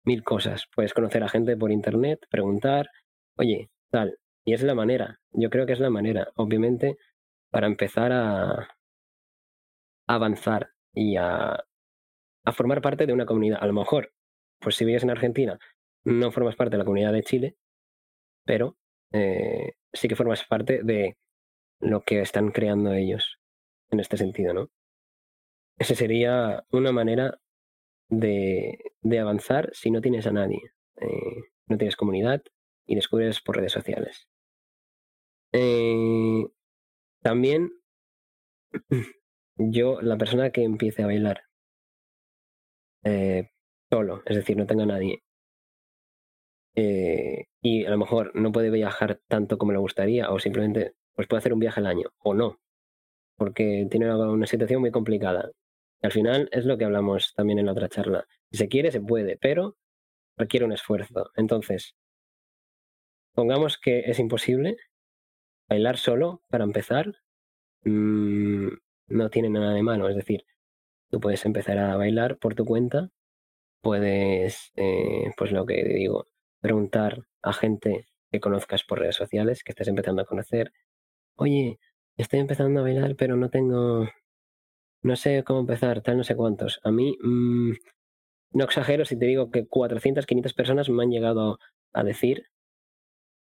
mil 0.05 0.23
cosas. 0.23 0.65
Puedes 0.73 0.93
conocer 0.93 1.23
a 1.23 1.29
gente 1.29 1.57
por 1.57 1.71
internet, 1.71 2.19
preguntar, 2.29 2.89
oye, 3.35 3.69
tal. 3.91 4.17
Y 4.45 4.53
es 4.53 4.63
la 4.63 4.75
manera. 4.75 5.19
Yo 5.31 5.49
creo 5.49 5.65
que 5.65 5.73
es 5.73 5.79
la 5.79 5.89
manera. 5.89 6.29
Obviamente, 6.35 6.97
para 7.51 7.67
empezar 7.67 8.11
a 8.13 8.69
avanzar 10.07 10.69
y 10.93 11.17
a, 11.17 11.63
a 12.45 12.51
formar 12.51 12.81
parte 12.81 13.05
de 13.05 13.13
una 13.13 13.25
comunidad. 13.25 13.59
A 13.61 13.67
lo 13.67 13.73
mejor, 13.73 14.11
pues 14.59 14.75
si 14.75 14.85
vives 14.85 15.03
en 15.03 15.11
Argentina, 15.11 15.59
no 16.03 16.31
formas 16.31 16.55
parte 16.55 16.71
de 16.71 16.79
la 16.79 16.85
comunidad 16.85 17.13
de 17.13 17.23
Chile, 17.23 17.55
pero 18.45 18.77
eh, 19.11 19.73
sí 19.93 20.07
que 20.07 20.15
formas 20.15 20.43
parte 20.45 20.81
de 20.83 21.17
lo 21.79 22.01
que 22.01 22.21
están 22.21 22.51
creando 22.51 22.93
ellos 22.93 23.39
en 23.89 23.99
este 23.99 24.17
sentido, 24.17 24.53
¿no? 24.53 24.69
Esa 25.77 25.95
sería 25.95 26.65
una 26.71 26.91
manera 26.91 27.39
de, 28.09 28.77
avanzar 29.19 29.69
si 29.73 29.91
no 29.91 30.01
tienes 30.01 30.27
a 30.27 30.31
nadie, 30.31 30.73
eh, 30.97 31.43
no 31.67 31.77
tienes 31.77 31.95
comunidad 31.95 32.43
y 32.85 32.95
descubres 32.95 33.41
por 33.41 33.57
redes 33.57 33.71
sociales. 33.71 34.27
Eh, 35.53 36.45
también 37.21 37.71
yo, 39.57 40.01
la 40.01 40.17
persona 40.17 40.51
que 40.51 40.63
empiece 40.63 41.03
a 41.03 41.07
bailar 41.07 41.43
eh, 43.03 43.51
solo, 43.89 44.21
es 44.25 44.35
decir, 44.35 44.57
no 44.57 44.67
tenga 44.67 44.85
nadie, 44.85 45.23
eh, 46.75 47.45
y 47.61 47.85
a 47.85 47.89
lo 47.89 47.97
mejor 47.97 48.31
no 48.35 48.51
puede 48.51 48.69
viajar 48.69 49.19
tanto 49.27 49.57
como 49.57 49.71
le 49.71 49.79
gustaría, 49.79 50.31
o 50.31 50.39
simplemente 50.39 50.95
pues 51.13 51.27
puede 51.27 51.39
hacer 51.39 51.53
un 51.53 51.59
viaje 51.59 51.79
al 51.79 51.87
año, 51.87 52.09
o 52.19 52.33
no, 52.33 52.59
porque 53.37 53.87
tiene 53.91 54.13
una, 54.13 54.47
situación 54.47 54.81
muy 54.81 54.91
complicada. 54.91 55.51
Y 56.01 56.05
al 56.07 56.11
final 56.11 56.49
es 56.51 56.65
lo 56.65 56.77
que 56.77 56.85
hablamos 56.85 57.33
también 57.35 57.59
en 57.59 57.65
la 57.65 57.73
otra 57.73 57.89
charla. 57.89 58.25
Si 58.51 58.57
se 58.57 58.69
quiere, 58.69 58.91
se 58.91 59.01
puede, 59.01 59.37
pero 59.37 59.77
requiere 60.37 60.65
un 60.65 60.71
esfuerzo. 60.73 61.31
Entonces, 61.35 61.95
pongamos 63.33 63.77
que 63.77 64.01
es 64.05 64.19
imposible 64.19 64.77
bailar 65.69 65.97
solo 65.97 66.41
para 66.49 66.63
empezar. 66.63 67.13
mm, 67.83 68.69
no 69.09 69.29
tiene 69.29 69.49
nada 69.49 69.73
de 69.73 69.83
malo, 69.83 70.09
es 70.09 70.15
decir, 70.15 70.45
tú 71.09 71.19
puedes 71.19 71.45
empezar 71.45 71.77
a 71.79 71.97
bailar 71.97 72.37
por 72.37 72.55
tu 72.55 72.65
cuenta, 72.65 73.09
puedes, 73.81 74.71
eh, 74.75 75.31
pues 75.37 75.51
lo 75.51 75.65
que 75.65 75.83
digo, 75.83 76.25
preguntar 76.61 77.23
a 77.41 77.53
gente 77.53 78.05
que 78.31 78.39
conozcas 78.39 78.83
por 78.83 78.99
redes 78.99 79.15
sociales, 79.15 79.63
que 79.63 79.71
estés 79.71 79.87
empezando 79.87 80.21
a 80.21 80.25
conocer, 80.25 80.71
oye, 81.35 81.79
estoy 82.17 82.39
empezando 82.39 82.79
a 82.79 82.83
bailar, 82.83 83.15
pero 83.15 83.35
no 83.35 83.49
tengo, 83.49 84.07
no 85.03 85.15
sé 85.15 85.43
cómo 85.43 85.61
empezar, 85.61 86.01
tal, 86.01 86.17
no 86.17 86.23
sé 86.23 86.35
cuántos. 86.35 86.79
A 86.83 86.91
mí, 86.91 87.17
mm, 87.21 87.73
no 88.53 88.63
exagero 88.65 89.05
si 89.05 89.17
te 89.17 89.25
digo 89.25 89.51
que 89.51 89.67
400, 89.67 90.25
500 90.25 90.53
personas 90.53 90.89
me 90.89 91.03
han 91.03 91.11
llegado 91.11 91.59
a 91.93 92.03
decir, 92.03 92.45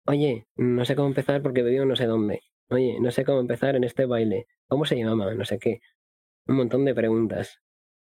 oye, 0.06 0.48
no 0.56 0.86
sé 0.86 0.96
cómo 0.96 1.08
empezar 1.10 1.42
porque 1.42 1.64
vivo 1.64 1.86
no 1.86 1.96
sé 1.96 2.06
dónde. 2.06 2.42
Oye, 2.70 3.00
no 3.00 3.12
sé 3.12 3.26
cómo 3.26 3.40
empezar 3.40 3.76
en 3.76 3.84
este 3.84 4.06
baile. 4.06 4.46
¿Cómo 4.68 4.86
se 4.86 4.98
llama? 4.98 5.34
No 5.34 5.46
sé 5.46 5.58
qué. 5.60 5.80
Un 6.48 6.58
montón 6.58 6.86
de 6.86 6.96
preguntas. 6.96 7.60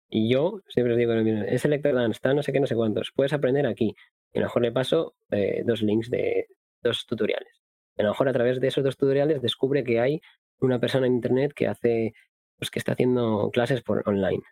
Y 0.10 0.32
yo 0.32 0.62
siempre 0.70 0.94
os 0.94 1.00
digo 1.00 1.14
lo 1.14 1.24
mismo, 1.24 1.44
es 1.44 1.66
Electrodance, 1.66 2.12
está 2.18 2.34
no 2.36 2.44
sé 2.44 2.54
qué, 2.54 2.60
no 2.60 2.68
sé 2.68 2.76
cuántos, 2.76 3.12
puedes 3.16 3.34
aprender 3.34 3.66
aquí. 3.66 3.96
Y 4.34 4.40
a 4.40 4.42
lo 4.42 4.48
mejor 4.48 4.62
le 4.64 4.72
paso 4.72 5.16
eh, 5.32 5.64
dos 5.66 5.82
links 5.82 6.10
de 6.10 6.48
dos 6.82 7.06
tutoriales. 7.06 7.62
Y 7.96 8.02
a 8.02 8.06
lo 8.06 8.12
mejor 8.12 8.30
a 8.30 8.34
través 8.34 8.60
de 8.60 8.68
esos 8.68 8.84
dos 8.84 8.98
tutoriales 8.98 9.42
descubre 9.42 9.84
que 9.84 10.00
hay 10.00 10.22
una 10.60 10.80
persona 10.80 11.08
en 11.08 11.14
internet 11.14 11.54
que 11.56 11.68
hace, 11.68 12.14
pues 12.58 12.72
que 12.72 12.80
está 12.80 12.94
haciendo 12.94 13.50
clases 13.52 13.82
por 13.84 14.08
online. 14.08 14.44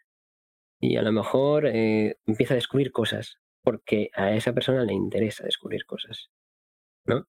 Y 0.80 0.98
a 0.98 1.02
lo 1.02 1.12
mejor 1.12 1.65
eh, 1.67 2.17
empieza 2.26 2.54
a 2.54 2.56
descubrir 2.56 2.91
cosas, 2.91 3.38
porque 3.63 4.10
a 4.13 4.36
esa 4.36 4.54
persona 4.54 4.84
le 4.84 4.94
interesa 4.94 5.46
descubrir 5.46 5.86
cosas. 5.86 6.30
¿No? 7.06 7.28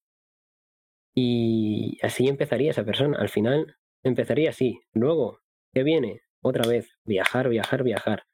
Y 1.15 1.99
así 2.03 2.29
empezaría 2.29 2.71
esa 2.71 2.85
persona. 2.85 3.19
Al 3.19 3.29
final 3.29 3.77
empezaría 4.03 4.51
así. 4.51 4.81
Luego, 4.93 5.41
¿qué 5.75 5.83
viene? 5.83 6.23
Otra 6.41 6.67
vez, 6.67 6.99
viajar, 7.05 7.49
viajar, 7.49 7.83
viajar. 7.83 8.25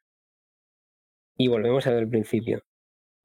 Y 1.37 1.49
volvemos 1.49 1.87
al 1.87 2.09
principio. 2.09 2.65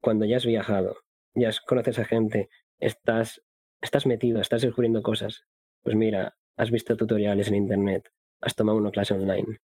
Cuando 0.04 0.26
ya 0.26 0.36
has 0.36 0.44
viajado, 0.44 0.98
ya 1.34 1.50
conoces 1.66 1.98
a 1.98 2.04
gente, 2.04 2.50
estás, 2.78 3.40
estás 3.80 4.04
metido, 4.04 4.38
estás 4.38 4.60
descubriendo 4.60 5.00
cosas. 5.02 5.46
Pues 5.82 5.96
mira, 5.96 6.36
has 6.58 6.70
visto 6.70 6.94
tutoriales 6.94 7.48
en 7.48 7.54
internet, 7.54 8.10
has 8.42 8.54
tomado 8.54 8.76
una 8.76 8.90
clase 8.90 9.14
online. 9.14 9.60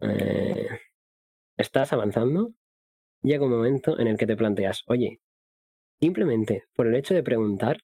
Eh, 0.00 0.68
estás 1.58 1.92
avanzando. 1.92 2.54
Llega 3.20 3.44
un 3.44 3.50
momento 3.50 4.00
en 4.00 4.06
el 4.06 4.16
que 4.16 4.26
te 4.26 4.38
planteas, 4.38 4.84
oye, 4.86 5.20
simplemente 6.00 6.64
por 6.74 6.86
el 6.86 6.94
hecho 6.94 7.12
de 7.12 7.22
preguntar, 7.22 7.76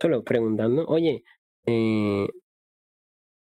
solo 0.00 0.24
preguntando, 0.24 0.86
oye, 0.86 1.24
eh, 1.66 2.26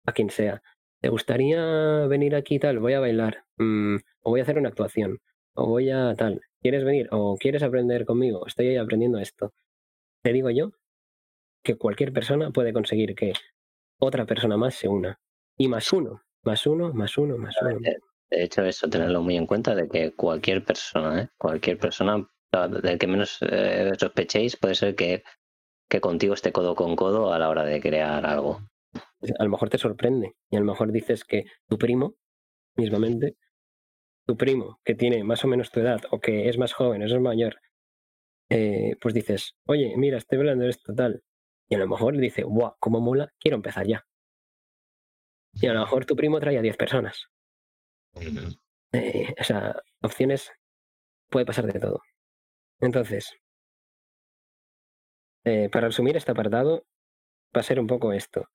a 0.08 0.12
quien 0.12 0.32
sea, 0.32 0.64
¿te 1.02 1.10
gustaría 1.10 2.08
venir 2.08 2.34
aquí 2.36 2.58
tal? 2.58 2.80
Voy 2.80 2.94
a 2.94 3.00
bailar, 3.00 3.44
mm, 3.58 3.98
o 4.24 4.30
voy 4.32 4.40
a 4.40 4.44
hacer 4.44 4.58
una 4.58 4.70
actuación, 4.70 5.20
o 5.54 5.68
voy 5.68 5.92
a 5.92 6.16
tal, 6.16 6.42
¿quieres 6.62 6.84
venir? 6.84 7.08
¿O 7.12 7.38
quieres 7.38 7.64
aprender 7.64 8.06
conmigo? 8.06 8.46
Estoy 8.48 8.76
aprendiendo 8.78 9.20
esto. 9.20 9.54
Te 10.24 10.34
digo 10.34 10.50
yo 10.50 10.72
que 11.64 11.76
cualquier 11.76 12.14
persona 12.14 12.52
puede 12.52 12.74
conseguir 12.74 13.16
que 13.16 13.34
otra 14.00 14.26
persona 14.26 14.58
más 14.58 14.76
se 14.76 14.88
una. 14.88 15.20
Y 15.58 15.68
más 15.68 15.92
uno, 15.94 16.24
más 16.44 16.66
uno, 16.66 16.94
más 16.94 17.18
uno, 17.18 17.38
más 17.38 17.56
uno. 17.62 17.80
De 18.30 18.44
hecho, 18.44 18.64
eso 18.64 18.90
tenerlo 18.90 19.22
muy 19.22 19.36
en 19.36 19.46
cuenta 19.46 19.76
de 19.76 19.90
que 19.90 20.14
cualquier 20.14 20.64
persona, 20.64 21.24
¿eh? 21.24 21.30
cualquier 21.38 21.78
persona 21.78 22.26
del 22.82 22.98
que 22.98 23.08
menos 23.08 23.38
eh, 23.42 23.92
sospechéis 23.98 24.58
puede 24.58 24.76
ser 24.76 24.96
que, 24.96 25.24
que 25.90 26.02
contigo 26.02 26.34
esté 26.34 26.52
codo 26.52 26.76
con 26.76 26.96
codo 26.96 27.34
a 27.34 27.40
la 27.40 27.50
hora 27.50 27.64
de 27.66 27.80
crear 27.82 28.26
algo 28.26 28.62
a 29.40 29.44
lo 29.44 29.50
mejor 29.50 29.70
te 29.70 29.78
sorprende 29.78 30.36
y 30.50 30.56
a 30.56 30.60
lo 30.60 30.66
mejor 30.66 30.92
dices 30.92 31.24
que 31.24 31.46
tu 31.68 31.78
primo, 31.78 32.16
mismamente, 32.76 33.36
tu 34.32 34.38
primo 34.38 34.80
que 34.86 34.96
tiene 34.96 35.26
más 35.26 35.44
o 35.44 35.48
menos 35.50 35.72
tu 35.72 35.82
edad 35.82 36.02
o 36.10 36.22
que 36.22 36.48
es 36.48 36.58
más 36.58 36.72
joven 36.72 37.02
o 37.02 37.06
es 37.06 37.20
mayor, 37.20 37.60
eh, 38.50 38.96
pues 39.02 39.14
dices, 39.14 39.58
oye, 39.66 39.94
mira, 39.98 40.18
estoy 40.18 40.38
hablando 40.38 40.64
de 40.64 40.70
esto 40.70 40.96
tal. 40.96 41.22
Y 41.68 41.76
a 41.76 41.80
lo 41.80 41.88
mejor 41.88 42.18
dice, 42.18 42.44
guau, 42.44 42.76
cómo 42.80 43.02
mola, 43.02 43.34
quiero 43.40 43.58
empezar 43.58 43.86
ya. 43.86 44.06
Y 45.54 45.68
a 45.68 45.74
lo 45.74 45.82
mejor 45.82 46.06
tu 46.06 46.16
primo 46.16 46.40
trae 46.40 46.58
a 46.58 46.62
10 46.62 46.78
personas. 46.78 47.28
Eh, 48.94 49.34
o 49.38 49.44
sea, 49.44 49.76
opciones 50.02 50.50
puede 51.30 51.46
pasar 51.46 51.66
de 51.66 51.78
todo. 51.78 52.02
Entonces, 52.80 53.34
eh, 55.44 55.68
para 55.70 55.88
resumir 55.88 56.16
este 56.16 56.32
apartado, 56.32 56.86
va 57.54 57.60
a 57.60 57.64
ser 57.64 57.82
un 57.82 57.88
poco 57.88 58.14
esto. 58.14 58.48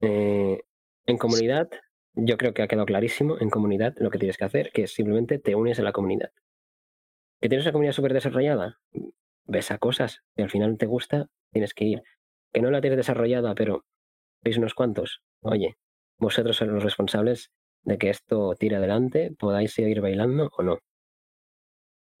Eh, 0.00 0.60
en 1.06 1.16
comunidad, 1.16 1.68
yo 2.16 2.36
creo 2.38 2.54
que 2.54 2.62
ha 2.62 2.68
quedado 2.68 2.86
clarísimo 2.86 3.36
en 3.40 3.50
comunidad 3.50 3.94
lo 3.98 4.10
que 4.10 4.18
tienes 4.18 4.36
que 4.36 4.44
hacer, 4.44 4.72
que 4.72 4.84
es 4.84 4.92
simplemente 4.92 5.38
te 5.38 5.54
unes 5.54 5.78
a 5.78 5.82
la 5.82 5.92
comunidad. 5.92 6.32
¿Que 7.40 7.48
tienes 7.48 7.66
una 7.66 7.72
comunidad 7.72 7.92
súper 7.92 8.14
desarrollada? 8.14 8.80
Ves 9.44 9.70
a 9.70 9.78
cosas 9.78 10.22
que 10.34 10.42
al 10.42 10.50
final 10.50 10.78
te 10.78 10.86
gusta, 10.86 11.28
tienes 11.52 11.74
que 11.74 11.84
ir. 11.84 12.02
Que 12.52 12.60
no 12.60 12.70
la 12.70 12.80
tienes 12.80 12.96
desarrollada, 12.96 13.54
pero 13.54 13.84
veis 14.42 14.56
unos 14.56 14.74
cuantos. 14.74 15.22
Oye, 15.42 15.76
vosotros 16.18 16.56
sois 16.56 16.70
los 16.70 16.82
responsables 16.82 17.52
de 17.84 17.98
que 17.98 18.10
esto 18.10 18.54
tire 18.54 18.76
adelante, 18.76 19.32
podáis 19.38 19.72
seguir 19.72 20.00
bailando 20.00 20.50
o 20.56 20.62
no. 20.62 20.78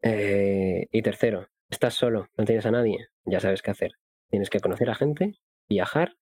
Eh, 0.02 0.86
y 0.92 1.02
tercero, 1.02 1.48
estás 1.70 1.94
solo, 1.94 2.28
no 2.36 2.44
tienes 2.44 2.66
a 2.66 2.70
nadie, 2.70 3.08
ya 3.24 3.40
sabes 3.40 3.62
qué 3.62 3.70
hacer. 3.70 3.92
Tienes 4.28 4.50
que 4.50 4.60
conocer 4.60 4.90
a 4.90 4.94
gente, 4.94 5.34
viajar 5.68 6.16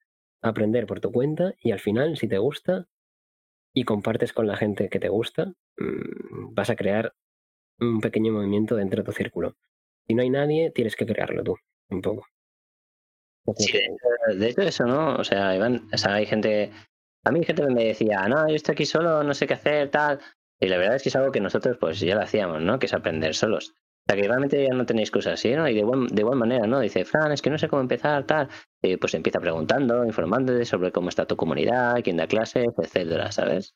aprender 0.44 0.86
por 0.86 1.00
tu 1.00 1.10
cuenta 1.10 1.54
y 1.60 1.72
al 1.72 1.80
final, 1.80 2.16
si 2.16 2.28
te 2.28 2.38
gusta 2.38 2.86
y 3.74 3.84
compartes 3.84 4.32
con 4.32 4.46
la 4.46 4.56
gente 4.56 4.88
que 4.88 5.00
te 5.00 5.08
gusta, 5.08 5.52
mm, 5.76 6.54
vas 6.54 6.70
a 6.70 6.76
crear 6.76 7.12
un 7.80 8.00
pequeño 8.00 8.32
movimiento 8.32 8.76
dentro 8.76 9.02
de 9.02 9.06
tu 9.06 9.12
círculo. 9.12 9.56
Si 10.06 10.14
no 10.14 10.22
hay 10.22 10.30
nadie, 10.30 10.70
tienes 10.70 10.96
que 10.96 11.06
crearlo 11.06 11.42
tú, 11.42 11.56
un 11.90 12.00
poco. 12.00 12.26
Sí, 13.56 13.78
de 14.36 14.48
hecho 14.48 14.62
eso, 14.62 14.86
¿no? 14.86 15.16
O 15.16 15.24
sea, 15.24 15.54
Iván, 15.54 15.88
o 15.92 15.98
sea, 15.98 16.14
hay 16.14 16.26
gente, 16.26 16.70
a 17.24 17.30
mí 17.30 17.44
gente 17.44 17.66
me 17.66 17.84
decía, 17.84 18.26
no, 18.28 18.48
yo 18.48 18.54
estoy 18.54 18.72
aquí 18.72 18.86
solo, 18.86 19.22
no 19.22 19.34
sé 19.34 19.46
qué 19.46 19.54
hacer, 19.54 19.90
tal. 19.90 20.20
Y 20.60 20.68
la 20.68 20.78
verdad 20.78 20.96
es 20.96 21.02
que 21.02 21.08
es 21.10 21.16
algo 21.16 21.32
que 21.32 21.40
nosotros 21.40 21.76
pues 21.78 22.00
ya 22.00 22.14
lo 22.14 22.22
hacíamos, 22.22 22.62
¿no? 22.62 22.78
Que 22.78 22.86
es 22.86 22.94
aprender 22.94 23.34
solos. 23.34 23.74
O 24.06 24.12
sea, 24.12 24.20
que 24.20 24.28
realmente 24.28 24.62
ya 24.62 24.74
no 24.74 24.84
tenéis 24.84 25.10
cosas 25.10 25.34
así, 25.34 25.54
¿no? 25.54 25.66
Y 25.66 25.74
de, 25.74 25.82
buen, 25.82 26.06
de 26.08 26.20
igual 26.20 26.36
manera, 26.36 26.66
¿no? 26.66 26.78
Dice, 26.80 27.06
Fran, 27.06 27.32
es 27.32 27.40
que 27.40 27.48
no 27.48 27.56
sé 27.56 27.68
cómo 27.68 27.80
empezar, 27.80 28.26
tal. 28.26 28.48
Y 28.82 28.98
pues 28.98 29.14
empieza 29.14 29.40
preguntando, 29.40 30.04
informándote 30.04 30.66
sobre 30.66 30.92
cómo 30.92 31.08
está 31.08 31.26
tu 31.26 31.36
comunidad, 31.36 32.02
quién 32.04 32.18
da 32.18 32.26
clases, 32.26 32.68
etcétera, 32.76 33.32
¿sabes? 33.32 33.74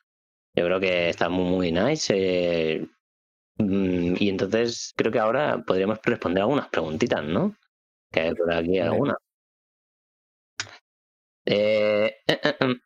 Yo 0.54 0.64
creo 0.66 0.80
que 0.80 1.08
está 1.08 1.28
muy, 1.30 1.50
muy 1.50 1.72
nice. 1.72 2.12
Eh, 2.14 2.86
mm, 3.58 4.16
y 4.18 4.28
entonces 4.28 4.92
creo 4.96 5.12
que 5.12 5.18
ahora 5.20 5.62
podríamos 5.66 6.00
responder 6.04 6.42
algunas 6.42 6.68
preguntitas, 6.68 7.24
¿no? 7.24 7.56
Que 8.12 8.20
hay 8.20 8.34
por 8.34 8.52
aquí 8.52 8.78
alguna. 8.80 9.16
Eh, 11.46 12.14
eh, 12.26 12.40
eh 12.44 12.56
em, 12.60 12.80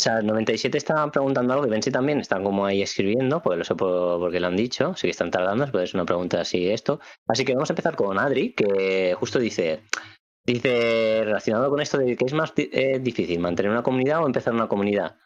o 0.00 0.02
sea, 0.02 0.22
97 0.22 0.78
estaban 0.78 1.10
preguntando 1.10 1.52
algo 1.52 1.66
y 1.66 1.68
Bensi 1.68 1.90
también 1.90 2.20
están 2.20 2.42
como 2.42 2.64
ahí 2.64 2.80
escribiendo, 2.80 3.42
pues 3.42 3.58
lo 3.58 3.64
sé 3.64 3.74
porque 3.74 4.40
lo 4.40 4.46
han 4.46 4.56
dicho, 4.56 4.94
sí 4.96 5.08
que 5.08 5.10
están 5.10 5.30
tardando, 5.30 5.78
es 5.78 5.92
una 5.92 6.06
pregunta 6.06 6.40
así 6.40 6.70
esto. 6.70 7.00
Así 7.28 7.44
que 7.44 7.52
vamos 7.52 7.68
a 7.68 7.74
empezar 7.74 7.96
con 7.96 8.18
Adri, 8.18 8.54
que 8.54 9.14
justo 9.20 9.38
dice, 9.38 9.82
dice 10.46 11.20
relacionado 11.22 11.68
con 11.68 11.82
esto 11.82 11.98
de 11.98 12.16
que 12.16 12.24
es 12.24 12.32
más 12.32 12.54
eh, 12.56 12.98
difícil 12.98 13.40
mantener 13.40 13.70
una 13.72 13.82
comunidad 13.82 14.22
o 14.22 14.26
empezar 14.26 14.54
una 14.54 14.68
comunidad. 14.68 15.18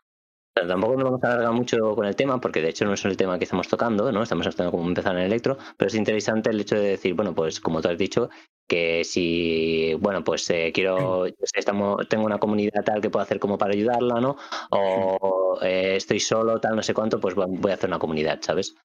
Tampoco 0.54 0.94
nos 0.94 1.04
vamos 1.04 1.24
a 1.24 1.32
alargar 1.32 1.52
mucho 1.52 1.94
con 1.94 2.06
el 2.06 2.14
tema, 2.14 2.40
porque 2.40 2.60
de 2.62 2.70
hecho 2.70 2.84
no 2.84 2.94
es 2.94 3.04
el 3.04 3.16
tema 3.16 3.38
que 3.38 3.44
estamos 3.44 3.68
tocando, 3.68 4.10
¿no? 4.12 4.22
Estamos 4.22 4.44
tratando 4.44 4.70
cómo 4.70 4.86
empezar 4.86 5.16
en 5.16 5.22
electro, 5.22 5.58
pero 5.76 5.88
es 5.88 5.94
interesante 5.94 6.50
el 6.50 6.60
hecho 6.60 6.76
de 6.76 6.90
decir, 6.90 7.14
bueno, 7.14 7.34
pues 7.34 7.60
como 7.60 7.82
tú 7.82 7.88
has 7.88 7.98
dicho, 7.98 8.30
que 8.68 9.04
si, 9.04 9.94
bueno, 9.94 10.22
pues 10.22 10.48
eh, 10.50 10.70
quiero, 10.72 11.26
estamos, 11.26 12.08
tengo 12.08 12.24
una 12.24 12.38
comunidad 12.38 12.84
tal 12.84 13.00
que 13.00 13.10
puedo 13.10 13.22
hacer 13.22 13.40
como 13.40 13.58
para 13.58 13.72
ayudarla, 13.72 14.20
¿no? 14.20 14.36
O 14.70 15.58
eh, 15.62 15.96
estoy 15.96 16.20
solo, 16.20 16.60
tal, 16.60 16.76
no 16.76 16.82
sé 16.82 16.94
cuánto, 16.94 17.20
pues 17.20 17.34
voy 17.34 17.70
a 17.70 17.74
hacer 17.74 17.90
una 17.90 17.98
comunidad, 17.98 18.38
¿sabes? 18.40 18.76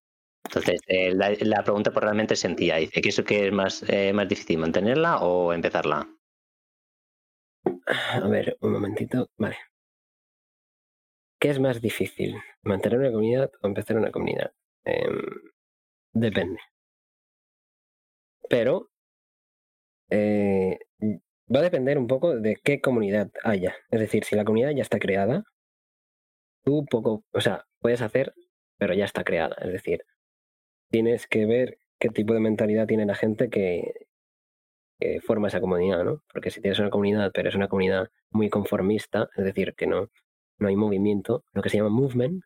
Entonces, 0.43 0.81
eh, 0.87 1.13
la, 1.13 1.63
pregunta 1.63 1.91
pues 1.91 2.03
realmente 2.03 2.33
es 2.33 2.39
sencilla. 2.39 2.77
Dice, 2.77 3.01
¿qué 3.01 3.09
es, 3.09 3.21
que 3.21 3.47
es 3.47 3.53
más, 3.53 3.85
más 4.13 4.27
difícil, 4.27 4.57
mantenerla 4.57 5.17
o 5.19 5.53
empezarla? 5.53 6.07
A 7.85 8.27
ver, 8.27 8.57
un 8.61 8.71
momentito. 8.73 9.29
Vale. 9.37 9.68
¿Qué 11.39 11.49
es 11.49 11.59
más 11.59 11.81
difícil? 11.81 12.35
¿Mantener 12.63 12.99
una 12.99 13.11
comunidad 13.11 13.51
o 13.61 13.67
empezar 13.67 13.97
una 13.97 14.11
comunidad? 14.11 14.51
Em, 14.85 15.21
depende. 16.13 16.59
Pero 18.49 18.89
eh, 20.09 20.79
va 21.53 21.59
a 21.59 21.63
depender 21.63 21.97
un 21.97 22.07
poco 22.07 22.35
de 22.35 22.57
qué 22.63 22.81
comunidad 22.81 23.31
haya. 23.43 23.75
Es 23.91 23.99
decir, 23.99 24.23
si 24.25 24.35
la 24.35 24.45
comunidad 24.45 24.71
ya 24.71 24.81
está 24.81 24.99
creada, 24.99 25.43
tú 26.63 26.85
poco, 26.85 27.23
o 27.31 27.41
sea, 27.41 27.65
puedes 27.79 28.01
hacer, 28.01 28.33
pero 28.77 28.93
ya 28.93 29.05
está 29.05 29.23
creada. 29.23 29.55
Es 29.61 29.71
decir, 29.71 30.03
tienes 30.89 31.27
que 31.27 31.45
ver 31.45 31.79
qué 31.99 32.09
tipo 32.09 32.33
de 32.33 32.39
mentalidad 32.41 32.87
tiene 32.87 33.05
la 33.05 33.15
gente 33.15 33.49
que, 33.49 33.93
forma 35.23 35.47
esa 35.47 35.61
comunidad, 35.61 36.03
¿no? 36.03 36.23
Porque 36.33 36.51
si 36.51 36.61
tienes 36.61 36.79
una 36.79 36.89
comunidad, 36.89 37.31
pero 37.33 37.47
es 37.49 37.55
una 37.55 37.69
comunidad 37.69 38.09
muy 38.31 38.49
conformista, 38.49 39.29
es 39.37 39.45
decir, 39.45 39.73
que 39.75 39.87
no, 39.87 40.09
no 40.59 40.67
hay 40.67 40.75
movimiento, 40.75 41.43
lo 41.53 41.61
que 41.61 41.69
se 41.69 41.77
llama 41.77 41.89
movement, 41.89 42.43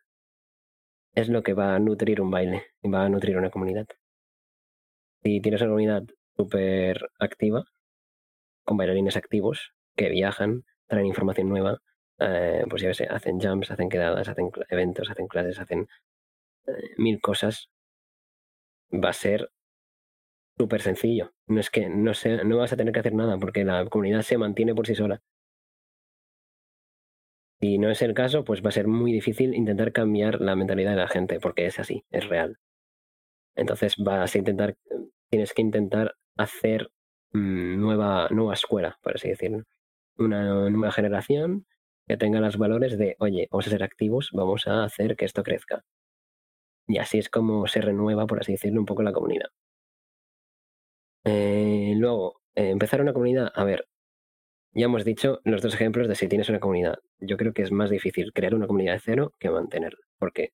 es 1.14 1.28
lo 1.28 1.42
que 1.42 1.54
va 1.54 1.74
a 1.74 1.78
nutrir 1.78 2.20
un 2.20 2.30
baile 2.30 2.64
y 2.82 2.88
va 2.90 3.04
a 3.04 3.08
nutrir 3.08 3.36
una 3.36 3.50
comunidad. 3.50 3.86
Si 5.22 5.40
tienes 5.40 5.60
una 5.60 5.70
comunidad 5.70 6.02
súper 6.36 7.08
activa, 7.18 7.64
con 8.64 8.76
bailarines 8.76 9.16
activos 9.16 9.72
que 9.96 10.08
viajan, 10.08 10.64
traen 10.86 11.06
información 11.06 11.48
nueva, 11.48 11.78
eh, 12.18 12.64
pues 12.68 12.82
ya 12.82 12.94
sé, 12.94 13.06
hacen 13.06 13.40
jumps, 13.40 13.70
hacen 13.70 13.88
quedadas, 13.88 14.28
hacen 14.28 14.50
eventos, 14.68 15.10
hacen 15.10 15.26
clases, 15.28 15.58
hacen 15.60 15.88
eh, 16.66 16.94
mil 16.96 17.20
cosas. 17.20 17.68
Va 18.92 19.10
a 19.10 19.12
ser 19.12 19.50
súper 20.56 20.82
sencillo. 20.82 21.32
No 21.46 21.60
es 21.60 21.70
que 21.70 21.88
no, 21.88 22.14
se, 22.14 22.44
no 22.44 22.58
vas 22.58 22.72
a 22.72 22.76
tener 22.76 22.92
que 22.92 23.00
hacer 23.00 23.14
nada 23.14 23.38
porque 23.38 23.64
la 23.64 23.84
comunidad 23.86 24.22
se 24.22 24.38
mantiene 24.38 24.74
por 24.74 24.86
sí 24.86 24.94
sola. 24.94 25.20
Si 27.64 27.78
no 27.78 27.88
es 27.90 28.02
el 28.02 28.12
caso, 28.12 28.44
pues 28.44 28.62
va 28.62 28.68
a 28.68 28.72
ser 28.72 28.88
muy 28.88 29.10
difícil 29.10 29.54
intentar 29.54 29.90
cambiar 29.90 30.38
la 30.42 30.54
mentalidad 30.54 30.90
de 30.90 30.98
la 30.98 31.08
gente, 31.08 31.40
porque 31.40 31.64
es 31.64 31.78
así, 31.78 32.04
es 32.10 32.28
real. 32.28 32.58
Entonces 33.56 33.96
vas 33.96 34.34
a 34.34 34.38
intentar, 34.38 34.76
tienes 35.30 35.54
que 35.54 35.62
intentar 35.62 36.14
hacer 36.36 36.90
mm, 37.32 37.80
nueva, 37.80 38.28
nueva 38.30 38.52
escuela, 38.52 38.98
por 39.02 39.14
así 39.14 39.30
decirlo. 39.30 39.62
Una 40.18 40.68
nueva 40.68 40.92
generación 40.92 41.64
que 42.06 42.18
tenga 42.18 42.38
los 42.40 42.58
valores 42.58 42.98
de, 42.98 43.16
oye, 43.18 43.48
vamos 43.50 43.66
a 43.66 43.70
ser 43.70 43.82
activos, 43.82 44.28
vamos 44.34 44.66
a 44.66 44.84
hacer 44.84 45.16
que 45.16 45.24
esto 45.24 45.42
crezca. 45.42 45.86
Y 46.86 46.98
así 46.98 47.16
es 47.16 47.30
como 47.30 47.66
se 47.66 47.80
renueva, 47.80 48.26
por 48.26 48.40
así 48.40 48.52
decirlo, 48.52 48.80
un 48.80 48.86
poco 48.86 49.02
la 49.02 49.12
comunidad. 49.14 49.48
Eh, 51.24 51.94
luego, 51.96 52.42
eh, 52.54 52.68
empezar 52.68 53.00
una 53.00 53.14
comunidad, 53.14 53.50
a 53.54 53.64
ver, 53.64 53.86
ya 54.74 54.86
hemos 54.86 55.04
dicho 55.04 55.40
los 55.44 55.62
dos 55.62 55.74
ejemplos 55.74 56.08
de 56.08 56.14
si 56.14 56.28
tienes 56.28 56.48
una 56.48 56.60
comunidad. 56.60 56.98
Yo 57.20 57.36
creo 57.36 57.52
que 57.52 57.62
es 57.62 57.72
más 57.72 57.90
difícil 57.90 58.32
crear 58.32 58.54
una 58.54 58.66
comunidad 58.66 58.94
de 58.94 59.00
cero 59.00 59.32
que 59.38 59.50
mantenerla, 59.50 60.04
porque 60.18 60.52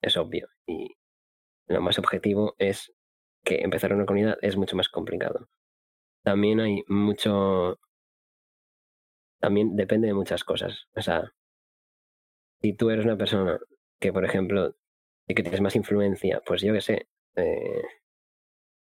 es 0.00 0.16
obvio 0.16 0.48
y 0.66 0.96
lo 1.66 1.80
más 1.80 1.98
objetivo 1.98 2.54
es 2.58 2.92
que 3.44 3.60
empezar 3.62 3.92
una 3.92 4.06
comunidad 4.06 4.38
es 4.42 4.56
mucho 4.56 4.76
más 4.76 4.88
complicado. 4.88 5.48
También 6.22 6.60
hay 6.60 6.82
mucho... 6.88 7.78
También 9.40 9.76
depende 9.76 10.08
de 10.08 10.14
muchas 10.14 10.44
cosas. 10.44 10.86
O 10.96 11.02
sea, 11.02 11.32
si 12.60 12.72
tú 12.74 12.90
eres 12.90 13.04
una 13.04 13.16
persona 13.16 13.58
que, 14.00 14.12
por 14.12 14.24
ejemplo, 14.24 14.74
y 15.26 15.34
que 15.34 15.42
tienes 15.42 15.60
más 15.60 15.76
influencia, 15.76 16.42
pues 16.44 16.62
yo 16.62 16.72
qué 16.72 16.80
sé, 16.80 17.08
eh, 17.36 17.82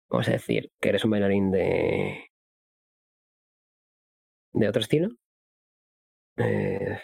vamos 0.08 0.28
a 0.28 0.32
decir 0.32 0.72
que 0.80 0.90
eres 0.90 1.04
un 1.04 1.12
bailarín 1.12 1.50
de 1.50 2.30
de 4.54 4.68
otro 4.68 4.80
estilo 4.80 5.10
eh, 6.36 6.98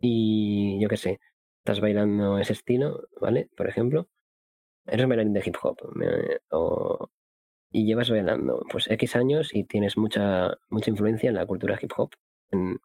y 0.00 0.80
yo 0.80 0.88
qué 0.88 0.96
sé, 0.96 1.20
estás 1.58 1.80
bailando 1.80 2.38
ese 2.38 2.52
estilo, 2.52 3.08
¿vale? 3.20 3.48
Por 3.56 3.68
ejemplo, 3.68 4.08
eres 4.86 5.08
bailarín 5.08 5.32
de 5.34 5.42
hip 5.44 5.56
hop 5.62 5.78
o, 6.50 7.10
y 7.72 7.86
llevas 7.86 8.10
bailando 8.10 8.64
pues 8.70 8.88
X 8.90 9.16
años 9.16 9.54
y 9.54 9.64
tienes 9.64 9.96
mucha, 9.96 10.58
mucha 10.70 10.90
influencia 10.90 11.28
en 11.28 11.36
la 11.36 11.46
cultura 11.46 11.78
hip 11.80 11.92
hop 11.96 12.10
en, 12.50 12.78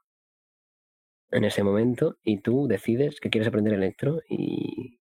en 1.32 1.46
ese 1.46 1.64
momento 1.64 2.18
y 2.24 2.40
tú 2.42 2.68
decides 2.68 3.20
que 3.20 3.30
quieres 3.30 3.48
aprender 3.48 3.74
electro 3.74 4.22
y, 4.30 5.00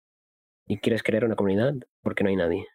y 0.68 0.80
quieres 0.80 1.04
crear 1.04 1.26
una 1.26 1.36
comunidad 1.36 1.74
porque 2.02 2.24
no 2.24 2.30
hay 2.30 2.36
nadie. 2.36 2.68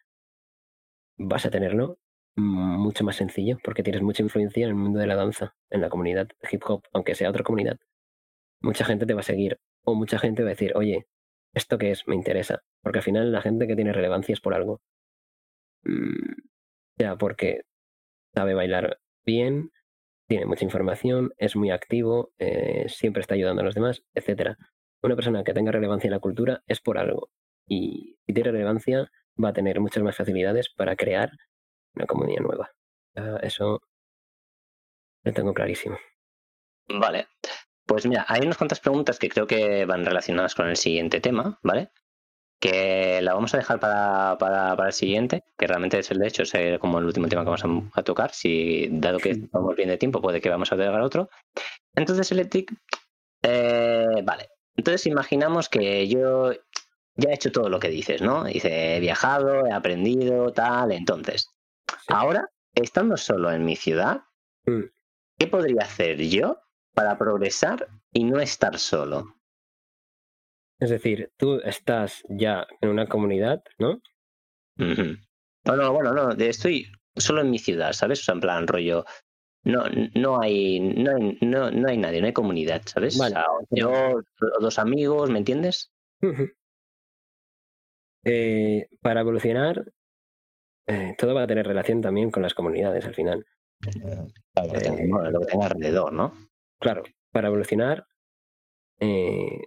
Vas 1.17 1.45
a 1.45 1.49
tenerlo 1.49 1.99
mucho 2.35 3.03
más 3.03 3.17
sencillo 3.17 3.57
porque 3.63 3.83
tienes 3.83 4.01
mucha 4.01 4.23
influencia 4.23 4.63
en 4.63 4.69
el 4.69 4.75
mundo 4.75 4.99
de 4.99 5.07
la 5.07 5.15
danza, 5.15 5.55
en 5.69 5.81
la 5.81 5.89
comunidad 5.89 6.29
hip 6.51 6.61
hop, 6.65 6.83
aunque 6.93 7.15
sea 7.15 7.29
otra 7.29 7.43
comunidad. 7.43 7.77
Mucha 8.61 8.85
gente 8.85 9.05
te 9.05 9.13
va 9.13 9.21
a 9.21 9.23
seguir 9.23 9.59
o 9.83 9.95
mucha 9.95 10.19
gente 10.19 10.43
va 10.43 10.49
a 10.49 10.51
decir, 10.51 10.73
oye, 10.75 11.07
¿esto 11.53 11.77
qué 11.77 11.91
es? 11.91 12.07
Me 12.07 12.15
interesa. 12.15 12.61
Porque 12.81 12.99
al 12.99 13.03
final 13.03 13.31
la 13.31 13.41
gente 13.41 13.67
que 13.67 13.75
tiene 13.75 13.93
relevancia 13.93 14.33
es 14.33 14.41
por 14.41 14.53
algo. 14.53 14.81
Mm, 15.83 16.33
sea 16.97 17.15
porque 17.17 17.61
sabe 18.33 18.53
bailar 18.53 18.99
bien, 19.25 19.71
tiene 20.27 20.45
mucha 20.45 20.65
información, 20.65 21.33
es 21.37 21.55
muy 21.55 21.71
activo, 21.71 22.31
eh, 22.39 22.85
siempre 22.87 23.21
está 23.21 23.35
ayudando 23.35 23.61
a 23.61 23.65
los 23.65 23.75
demás, 23.75 24.03
etc. 24.13 24.55
Una 25.03 25.15
persona 25.15 25.43
que 25.43 25.53
tenga 25.53 25.71
relevancia 25.71 26.07
en 26.07 26.13
la 26.13 26.19
cultura 26.19 26.63
es 26.67 26.79
por 26.79 26.97
algo. 26.97 27.29
Y 27.67 28.17
si 28.25 28.33
tiene 28.33 28.51
relevancia, 28.51 29.11
va 29.43 29.49
a 29.49 29.53
tener 29.53 29.79
muchas 29.79 30.03
más 30.03 30.15
facilidades 30.15 30.69
para 30.69 30.95
crear 30.95 31.31
una 31.95 32.05
comunidad 32.05 32.41
nueva. 32.41 32.71
eso 33.41 33.81
lo 35.23 35.33
tengo 35.33 35.53
clarísimo. 35.53 35.97
Vale. 36.87 37.27
Pues 37.85 38.05
mira, 38.05 38.25
hay 38.27 38.41
unas 38.41 38.57
cuantas 38.57 38.79
preguntas 38.79 39.19
que 39.19 39.29
creo 39.29 39.47
que 39.47 39.85
van 39.85 40.05
relacionadas 40.05 40.55
con 40.55 40.67
el 40.67 40.77
siguiente 40.77 41.19
tema, 41.19 41.59
¿vale? 41.63 41.89
Que 42.59 43.21
la 43.21 43.33
vamos 43.33 43.53
a 43.53 43.57
dejar 43.57 43.79
para, 43.79 44.37
para, 44.37 44.75
para 44.75 44.89
el 44.89 44.93
siguiente, 44.93 45.43
que 45.57 45.67
realmente 45.67 45.99
es 45.99 46.11
el 46.11 46.19
de 46.19 46.27
hecho, 46.27 46.43
es 46.43 46.79
como 46.79 46.99
el 46.99 47.05
último 47.05 47.27
tema 47.27 47.43
que 47.43 47.49
vamos 47.49 47.91
a, 47.93 48.03
tocar. 48.03 48.31
Si, 48.33 48.87
dado 48.91 49.19
que 49.19 49.47
vamos 49.51 49.75
bien 49.75 49.89
de 49.89 49.97
tiempo, 49.97 50.21
puede 50.21 50.41
que 50.41 50.49
vamos 50.49 50.71
a 50.71 50.75
agregar 50.75 51.01
otro. 51.01 51.29
Entonces, 51.95 52.31
Electric, 52.31 52.71
eh, 53.43 54.21
vale. 54.23 54.49
Entonces, 54.75 55.05
imaginamos 55.07 55.69
que 55.69 56.07
yo 56.07 56.53
ya 57.15 57.29
he 57.29 57.33
hecho 57.33 57.51
todo 57.51 57.69
lo 57.69 57.79
que 57.79 57.89
dices, 57.89 58.21
¿no? 58.21 58.45
Dice, 58.45 58.95
he 58.95 58.99
viajado, 58.99 59.65
he 59.67 59.73
aprendido, 59.73 60.53
tal. 60.53 60.91
Entonces, 60.91 61.49
Ahora, 62.11 62.49
estando 62.73 63.17
solo 63.17 63.51
en 63.51 63.65
mi 63.65 63.75
ciudad, 63.75 64.21
mm. 64.65 64.83
¿qué 65.37 65.47
podría 65.47 65.83
hacer 65.83 66.17
yo 66.17 66.57
para 66.93 67.17
progresar 67.17 67.87
y 68.11 68.23
no 68.23 68.39
estar 68.39 68.77
solo? 68.77 69.35
Es 70.79 70.89
decir, 70.89 71.31
tú 71.37 71.61
estás 71.63 72.23
ya 72.27 72.65
en 72.81 72.89
una 72.89 73.07
comunidad, 73.07 73.63
¿no? 73.77 74.01
No, 74.77 75.75
no, 75.75 75.93
bueno, 75.93 76.11
no, 76.13 76.31
estoy 76.31 76.91
solo 77.15 77.41
en 77.41 77.51
mi 77.51 77.59
ciudad, 77.59 77.93
¿sabes? 77.93 78.21
O 78.21 78.23
sea, 78.23 78.33
en 78.33 78.41
plan 78.41 78.67
rollo. 78.67 79.05
No, 79.63 79.83
no 80.15 80.41
hay, 80.41 80.79
no 80.79 81.15
hay, 81.15 81.37
no, 81.41 81.69
no 81.69 81.87
hay 81.87 81.97
nadie, 81.97 82.19
no 82.19 82.25
hay 82.25 82.33
comunidad, 82.33 82.81
¿sabes? 82.85 83.19
yo, 83.69 84.23
dos 84.59 84.79
amigos, 84.79 85.29
¿me 85.29 85.37
entiendes? 85.37 85.91
Eh, 88.23 88.87
para 89.01 89.21
evolucionar, 89.21 89.85
eh, 90.91 91.15
todo 91.17 91.33
va 91.33 91.43
a 91.43 91.47
tener 91.47 91.65
relación 91.65 92.01
también 92.01 92.31
con 92.31 92.43
las 92.43 92.53
comunidades 92.53 93.05
al 93.05 93.15
final. 93.15 93.45
Claro, 93.79 94.27
lo, 94.55 94.73
que 94.73 94.79
tenga, 94.79 95.29
lo 95.29 95.39
que 95.41 95.57
alrededor, 95.57 96.13
¿no? 96.13 96.33
Claro, 96.79 97.03
para 97.31 97.47
evolucionar 97.47 98.05
eh, 98.99 99.61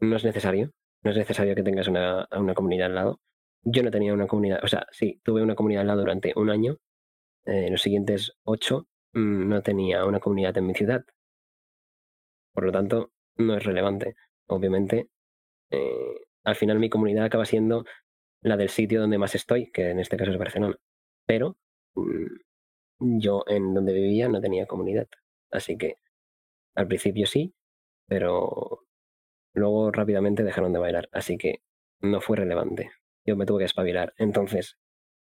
no 0.00 0.16
es 0.16 0.24
necesario, 0.24 0.70
no 1.02 1.10
es 1.10 1.16
necesario 1.16 1.54
que 1.54 1.62
tengas 1.62 1.88
una, 1.88 2.28
una, 2.32 2.54
comunidad 2.54 2.86
al 2.86 2.94
lado. 2.94 3.20
Yo 3.62 3.82
no 3.82 3.90
tenía 3.90 4.12
una 4.12 4.26
comunidad, 4.26 4.60
o 4.62 4.68
sea, 4.68 4.86
sí, 4.90 5.20
tuve 5.24 5.42
una 5.42 5.54
comunidad 5.54 5.82
al 5.82 5.86
lado 5.88 6.00
durante 6.00 6.32
un 6.36 6.50
año. 6.50 6.76
Eh, 7.46 7.70
los 7.70 7.82
siguientes 7.82 8.32
ocho 8.44 8.88
mm, 9.12 9.48
no 9.48 9.62
tenía 9.62 10.04
una 10.04 10.20
comunidad 10.20 10.56
en 10.58 10.66
mi 10.66 10.74
ciudad. 10.74 11.04
Por 12.52 12.64
lo 12.64 12.72
tanto, 12.72 13.12
no 13.36 13.56
es 13.56 13.64
relevante. 13.64 14.16
Obviamente, 14.46 15.08
eh, 15.70 16.26
al 16.44 16.56
final 16.56 16.78
mi 16.78 16.90
comunidad 16.90 17.24
acaba 17.24 17.46
siendo 17.46 17.84
la 18.44 18.56
del 18.56 18.68
sitio 18.68 19.00
donde 19.00 19.18
más 19.18 19.34
estoy, 19.34 19.70
que 19.72 19.90
en 19.90 19.98
este 19.98 20.16
caso 20.16 20.30
es 20.30 20.38
Barcelona. 20.38 20.78
Pero 21.26 21.56
mm, 21.94 23.18
yo 23.18 23.44
en 23.48 23.74
donde 23.74 23.94
vivía 23.94 24.28
no 24.28 24.40
tenía 24.40 24.66
comunidad. 24.66 25.08
Así 25.50 25.76
que 25.78 25.96
al 26.74 26.86
principio 26.86 27.26
sí, 27.26 27.54
pero 28.06 28.86
luego 29.54 29.90
rápidamente 29.90 30.44
dejaron 30.44 30.72
de 30.74 30.78
bailar. 30.78 31.08
Así 31.12 31.38
que 31.38 31.62
no 32.00 32.20
fue 32.20 32.36
relevante. 32.36 32.90
Yo 33.24 33.34
me 33.34 33.46
tuve 33.46 33.60
que 33.60 33.64
espabilar. 33.64 34.12
Entonces, 34.18 34.76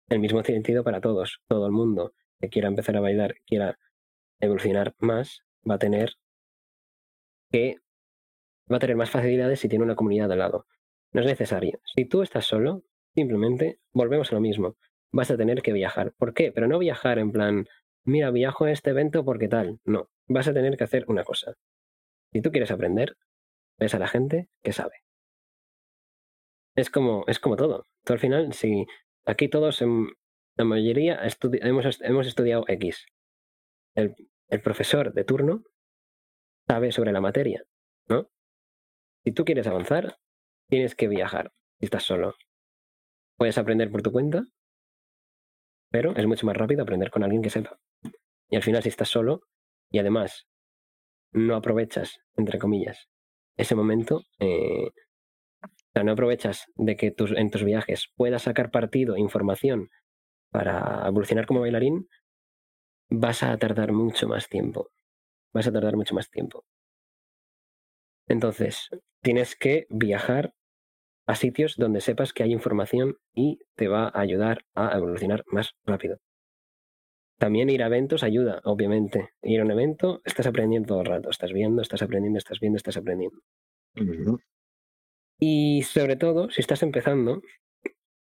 el 0.08 0.20
mismo 0.20 0.42
sentido 0.44 0.84
para 0.84 1.00
todos. 1.00 1.40
Todo 1.48 1.66
el 1.66 1.72
mundo 1.72 2.14
que 2.40 2.48
quiera 2.48 2.68
empezar 2.68 2.96
a 2.96 3.00
bailar, 3.00 3.34
quiera 3.44 3.78
evolucionar 4.38 4.94
más, 4.98 5.42
va 5.68 5.74
a 5.74 5.78
tener 5.78 6.14
que 7.50 7.76
va 8.70 8.76
a 8.76 8.80
tener 8.80 8.94
más 8.94 9.10
facilidades 9.10 9.58
si 9.58 9.68
tiene 9.68 9.84
una 9.84 9.96
comunidad 9.96 10.30
al 10.30 10.38
lado. 10.38 10.66
No 11.12 11.22
es 11.22 11.26
necesario. 11.26 11.80
Si 11.84 12.04
tú 12.04 12.22
estás 12.22 12.46
solo, 12.46 12.84
Simplemente 13.14 13.80
volvemos 13.92 14.30
a 14.30 14.34
lo 14.34 14.40
mismo. 14.40 14.76
Vas 15.12 15.30
a 15.30 15.36
tener 15.36 15.62
que 15.62 15.72
viajar. 15.72 16.12
¿Por 16.16 16.34
qué? 16.34 16.52
Pero 16.52 16.68
no 16.68 16.78
viajar 16.78 17.18
en 17.18 17.32
plan, 17.32 17.66
mira, 18.04 18.30
viajo 18.30 18.64
a 18.64 18.70
este 18.70 18.90
evento 18.90 19.24
porque 19.24 19.48
tal. 19.48 19.80
No, 19.84 20.08
vas 20.28 20.48
a 20.48 20.54
tener 20.54 20.76
que 20.76 20.84
hacer 20.84 21.04
una 21.08 21.24
cosa. 21.24 21.54
Si 22.32 22.40
tú 22.40 22.50
quieres 22.50 22.70
aprender, 22.70 23.16
ves 23.78 23.94
a 23.94 23.98
la 23.98 24.08
gente 24.08 24.48
que 24.62 24.72
sabe. 24.72 24.94
Es 26.76 26.90
como, 26.90 27.24
es 27.26 27.40
como 27.40 27.56
todo. 27.56 27.86
Tú 28.04 28.12
al 28.12 28.20
final, 28.20 28.52
si 28.52 28.86
aquí 29.26 29.48
todos, 29.48 29.82
en, 29.82 30.08
la 30.56 30.64
mayoría, 30.64 31.20
hemos, 31.42 32.00
hemos, 32.00 32.26
estudiado 32.26 32.64
X. 32.68 33.06
El, 33.94 34.14
el 34.48 34.62
profesor 34.62 35.12
de 35.12 35.24
turno 35.24 35.64
sabe 36.68 36.92
sobre 36.92 37.12
la 37.12 37.20
materia, 37.20 37.64
¿no? 38.08 38.30
Si 39.24 39.32
tú 39.32 39.44
quieres 39.44 39.66
avanzar, 39.66 40.18
tienes 40.68 40.94
que 40.94 41.08
viajar 41.08 41.52
si 41.78 41.86
estás 41.86 42.04
solo. 42.04 42.36
Puedes 43.40 43.56
aprender 43.56 43.90
por 43.90 44.02
tu 44.02 44.12
cuenta, 44.12 44.42
pero 45.90 46.14
es 46.14 46.26
mucho 46.26 46.44
más 46.44 46.54
rápido 46.54 46.82
aprender 46.82 47.10
con 47.10 47.24
alguien 47.24 47.40
que 47.40 47.48
sepa. 47.48 47.78
Y 48.50 48.56
al 48.56 48.62
final, 48.62 48.82
si 48.82 48.90
estás 48.90 49.08
solo 49.08 49.40
y 49.90 49.98
además 49.98 50.46
no 51.32 51.56
aprovechas, 51.56 52.18
entre 52.36 52.58
comillas, 52.58 53.08
ese 53.56 53.74
momento, 53.74 54.24
eh, 54.40 54.90
o 55.62 55.92
sea, 55.94 56.04
no 56.04 56.12
aprovechas 56.12 56.66
de 56.74 56.98
que 56.98 57.12
tus, 57.12 57.32
en 57.32 57.50
tus 57.50 57.64
viajes 57.64 58.12
puedas 58.14 58.42
sacar 58.42 58.70
partido, 58.70 59.16
información 59.16 59.88
para 60.50 61.08
evolucionar 61.08 61.46
como 61.46 61.60
bailarín, 61.60 62.08
vas 63.08 63.42
a 63.42 63.56
tardar 63.56 63.92
mucho 63.92 64.28
más 64.28 64.50
tiempo. 64.50 64.90
Vas 65.54 65.66
a 65.66 65.72
tardar 65.72 65.96
mucho 65.96 66.14
más 66.14 66.28
tiempo. 66.28 66.66
Entonces, 68.28 68.90
tienes 69.22 69.56
que 69.56 69.86
viajar 69.88 70.52
a 71.30 71.36
sitios 71.36 71.76
donde 71.76 72.00
sepas 72.00 72.32
que 72.32 72.42
hay 72.42 72.52
información 72.52 73.16
y 73.32 73.60
te 73.76 73.86
va 73.86 74.08
a 74.08 74.20
ayudar 74.20 74.64
a 74.74 74.96
evolucionar 74.96 75.44
más 75.46 75.76
rápido. 75.86 76.18
También 77.38 77.70
ir 77.70 77.84
a 77.84 77.86
eventos 77.86 78.24
ayuda, 78.24 78.60
obviamente. 78.64 79.30
Ir 79.40 79.60
a 79.60 79.64
un 79.64 79.70
evento, 79.70 80.22
estás 80.24 80.48
aprendiendo 80.48 80.88
todo 80.88 81.00
el 81.02 81.06
rato. 81.06 81.30
Estás 81.30 81.52
viendo, 81.52 81.82
estás 81.82 82.02
aprendiendo, 82.02 82.38
estás 82.38 82.58
viendo, 82.58 82.76
estás 82.78 82.96
aprendiendo. 82.96 83.38
Y 85.38 85.82
sobre 85.84 86.16
todo, 86.16 86.50
si 86.50 86.62
estás 86.62 86.82
empezando, 86.82 87.42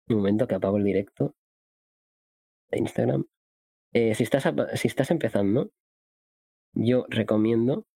un 0.08 0.16
momento 0.16 0.46
que 0.46 0.54
apago 0.54 0.76
el 0.76 0.84
directo 0.84 1.34
de 2.70 2.78
Instagram. 2.78 3.26
Eh, 3.92 4.14
si, 4.14 4.22
estás, 4.22 4.44
si 4.74 4.86
estás 4.86 5.10
empezando, 5.10 5.72
yo 6.74 7.06
recomiendo 7.08 7.88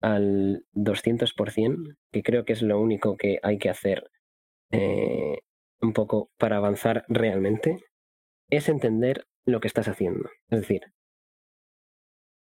al 0.00 0.64
200%, 0.74 1.96
que 2.10 2.22
creo 2.24 2.44
que 2.44 2.52
es 2.52 2.62
lo 2.62 2.80
único 2.80 3.16
que 3.16 3.38
hay 3.44 3.58
que 3.58 3.70
hacer 3.70 4.10
eh, 4.70 5.38
un 5.80 5.92
poco 5.92 6.30
para 6.38 6.56
avanzar 6.56 7.04
realmente, 7.08 7.84
es 8.50 8.68
entender 8.68 9.26
lo 9.46 9.60
que 9.60 9.68
estás 9.68 9.88
haciendo. 9.88 10.28
Es 10.48 10.60
decir, 10.60 10.82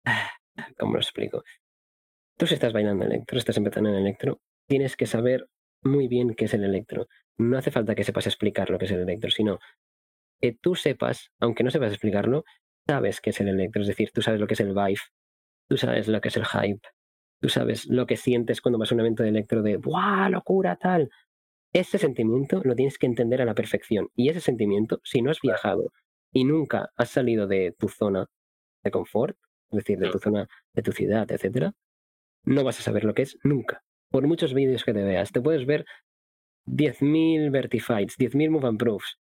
¿cómo 0.77 0.93
lo 0.93 0.99
explico? 0.99 1.43
Tú 2.37 2.47
si 2.47 2.53
estás 2.53 2.73
bailando 2.73 3.05
electro, 3.05 3.37
estás 3.37 3.57
empezando 3.57 3.89
en 3.89 3.95
electro, 3.95 4.39
tienes 4.67 4.95
que 4.95 5.07
saber 5.07 5.47
muy 5.83 6.07
bien 6.07 6.35
qué 6.35 6.45
es 6.45 6.53
el 6.53 6.63
electro. 6.63 7.07
No 7.37 7.57
hace 7.57 7.71
falta 7.71 7.95
que 7.95 8.03
sepas 8.03 8.27
explicar 8.27 8.69
lo 8.69 8.77
que 8.77 8.85
es 8.85 8.91
el 8.91 9.01
electro, 9.01 9.31
sino 9.31 9.59
que 10.39 10.53
tú 10.53 10.75
sepas, 10.75 11.31
aunque 11.39 11.63
no 11.63 11.71
sepas 11.71 11.91
explicarlo, 11.91 12.43
sabes 12.87 13.21
qué 13.21 13.31
es 13.31 13.41
el 13.41 13.49
electro. 13.49 13.81
Es 13.81 13.87
decir, 13.87 14.11
tú 14.13 14.21
sabes 14.21 14.39
lo 14.39 14.47
que 14.47 14.53
es 14.53 14.59
el 14.59 14.73
vibe, 14.73 15.01
tú 15.67 15.77
sabes 15.77 16.07
lo 16.07 16.21
que 16.21 16.29
es 16.29 16.37
el 16.37 16.45
hype, 16.45 16.87
tú 17.41 17.49
sabes 17.49 17.87
lo 17.87 18.05
que 18.05 18.17
sientes 18.17 18.61
cuando 18.61 18.79
vas 18.79 18.91
a 18.91 18.95
un 18.95 19.01
evento 19.01 19.23
de 19.23 19.29
electro 19.29 19.61
de 19.61 19.77
¡buah, 19.77 20.29
locura, 20.29 20.75
tal! 20.75 21.09
Ese 21.77 21.99
sentimiento 21.99 22.59
lo 22.63 22.73
tienes 22.73 22.97
que 22.97 23.05
entender 23.05 23.39
a 23.39 23.45
la 23.45 23.53
perfección. 23.53 24.09
Y 24.15 24.29
ese 24.29 24.41
sentimiento, 24.41 24.99
si 25.03 25.21
no 25.21 25.29
has 25.29 25.39
viajado 25.39 25.93
y 26.33 26.43
nunca 26.43 26.89
has 26.95 27.11
salido 27.11 27.45
de 27.45 27.75
tu 27.77 27.87
zona 27.87 28.25
de 28.83 28.89
confort, 28.89 29.37
es 29.69 29.77
decir, 29.77 29.99
de 29.99 30.09
tu 30.09 30.17
zona, 30.17 30.47
de 30.73 30.81
tu 30.81 30.91
ciudad, 30.91 31.31
etcétera, 31.31 31.73
no 32.45 32.63
vas 32.63 32.79
a 32.79 32.81
saber 32.81 33.03
lo 33.03 33.13
que 33.13 33.21
es 33.21 33.37
nunca. 33.43 33.83
Por 34.09 34.25
muchos 34.25 34.55
vídeos 34.55 34.83
que 34.83 34.91
te 34.91 35.03
veas, 35.03 35.31
te 35.31 35.39
puedes 35.39 35.67
ver 35.67 35.85
10.000 36.65 37.51
Vertifights, 37.51 38.17
10.000 38.17 38.49
Move 38.49 38.67
and 38.69 38.79
Proofs, 38.79 39.19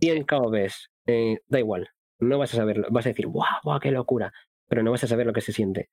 100 0.00 0.24
KOBs, 0.24 0.90
eh, 1.06 1.38
da 1.46 1.60
igual, 1.60 1.90
no 2.18 2.38
vas 2.38 2.54
a 2.54 2.56
saberlo. 2.56 2.88
Vas 2.90 3.06
a 3.06 3.10
decir, 3.10 3.28
¡guau, 3.28 3.60
guau, 3.62 3.78
qué 3.78 3.92
locura! 3.92 4.32
Pero 4.68 4.82
no 4.82 4.90
vas 4.90 5.04
a 5.04 5.06
saber 5.06 5.26
lo 5.26 5.32
que 5.32 5.42
se 5.42 5.52
siente. 5.52 5.90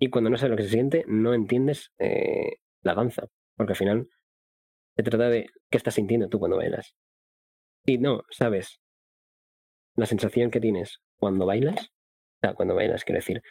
Y 0.00 0.10
cuando 0.10 0.30
no 0.30 0.36
sabes 0.36 0.50
lo 0.50 0.56
que 0.56 0.64
se 0.64 0.70
siente, 0.70 1.04
no 1.06 1.32
entiendes 1.32 1.92
eh, 2.00 2.56
la 2.82 2.96
danza, 2.96 3.28
porque 3.56 3.74
al 3.74 3.78
final 3.78 4.08
se 4.96 5.02
trata 5.02 5.28
de 5.28 5.50
qué 5.70 5.76
estás 5.78 5.94
sintiendo 5.94 6.28
tú 6.28 6.38
cuando 6.38 6.56
bailas. 6.56 6.94
Y 7.84 7.98
no, 7.98 8.22
sabes 8.30 8.80
la 9.96 10.06
sensación 10.06 10.50
que 10.50 10.60
tienes 10.60 11.00
cuando 11.18 11.46
bailas, 11.46 11.92
o 12.42 12.54
cuando 12.54 12.74
bailas, 12.74 13.04
quiero 13.04 13.18
decir, 13.18 13.42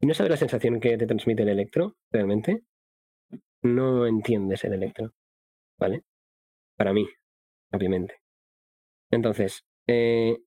y 0.00 0.06
no 0.06 0.14
sabes 0.14 0.30
la 0.30 0.36
sensación 0.36 0.80
que 0.80 0.96
te 0.96 1.06
transmite 1.06 1.42
el 1.42 1.48
electro, 1.48 1.96
realmente, 2.10 2.64
no 3.62 4.06
entiendes 4.06 4.64
el 4.64 4.72
electro, 4.72 5.12
¿vale? 5.78 6.02
Para 6.76 6.92
mí, 6.92 7.06
obviamente. 7.72 8.16
Entonces, 9.10 9.64
eh, 9.86 10.38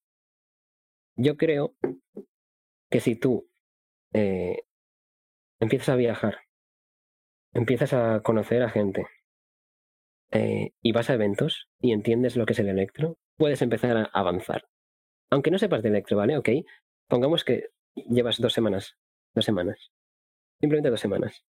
yo 1.15 1.37
creo 1.37 1.75
que 2.89 2.99
si 2.99 3.15
tú 3.15 3.47
eh, 4.13 4.63
empiezas 5.59 5.89
a 5.89 5.95
viajar, 5.95 6.39
empiezas 7.53 7.93
a 7.93 8.21
conocer 8.21 8.63
a 8.63 8.69
gente 8.69 9.07
eh, 10.35 10.71
y 10.81 10.91
vas 10.91 11.09
a 11.09 11.13
eventos 11.13 11.69
y 11.79 11.91
entiendes 11.93 12.35
lo 12.35 12.45
que 12.45 12.53
es 12.53 12.59
el 12.59 12.67
electro, 12.69 13.17
puedes 13.37 13.61
empezar 13.61 13.95
a 13.97 14.03
avanzar. 14.13 14.65
Aunque 15.31 15.51
no 15.51 15.57
sepas 15.59 15.81
de 15.81 15.89
electro, 15.89 16.17
¿vale? 16.17 16.37
Ok, 16.37 16.49
pongamos 17.07 17.43
que 17.43 17.69
llevas 17.95 18.39
dos 18.41 18.53
semanas, 18.53 18.97
dos 19.33 19.45
semanas, 19.45 19.91
simplemente 20.59 20.89
dos 20.89 20.99
semanas, 20.99 21.43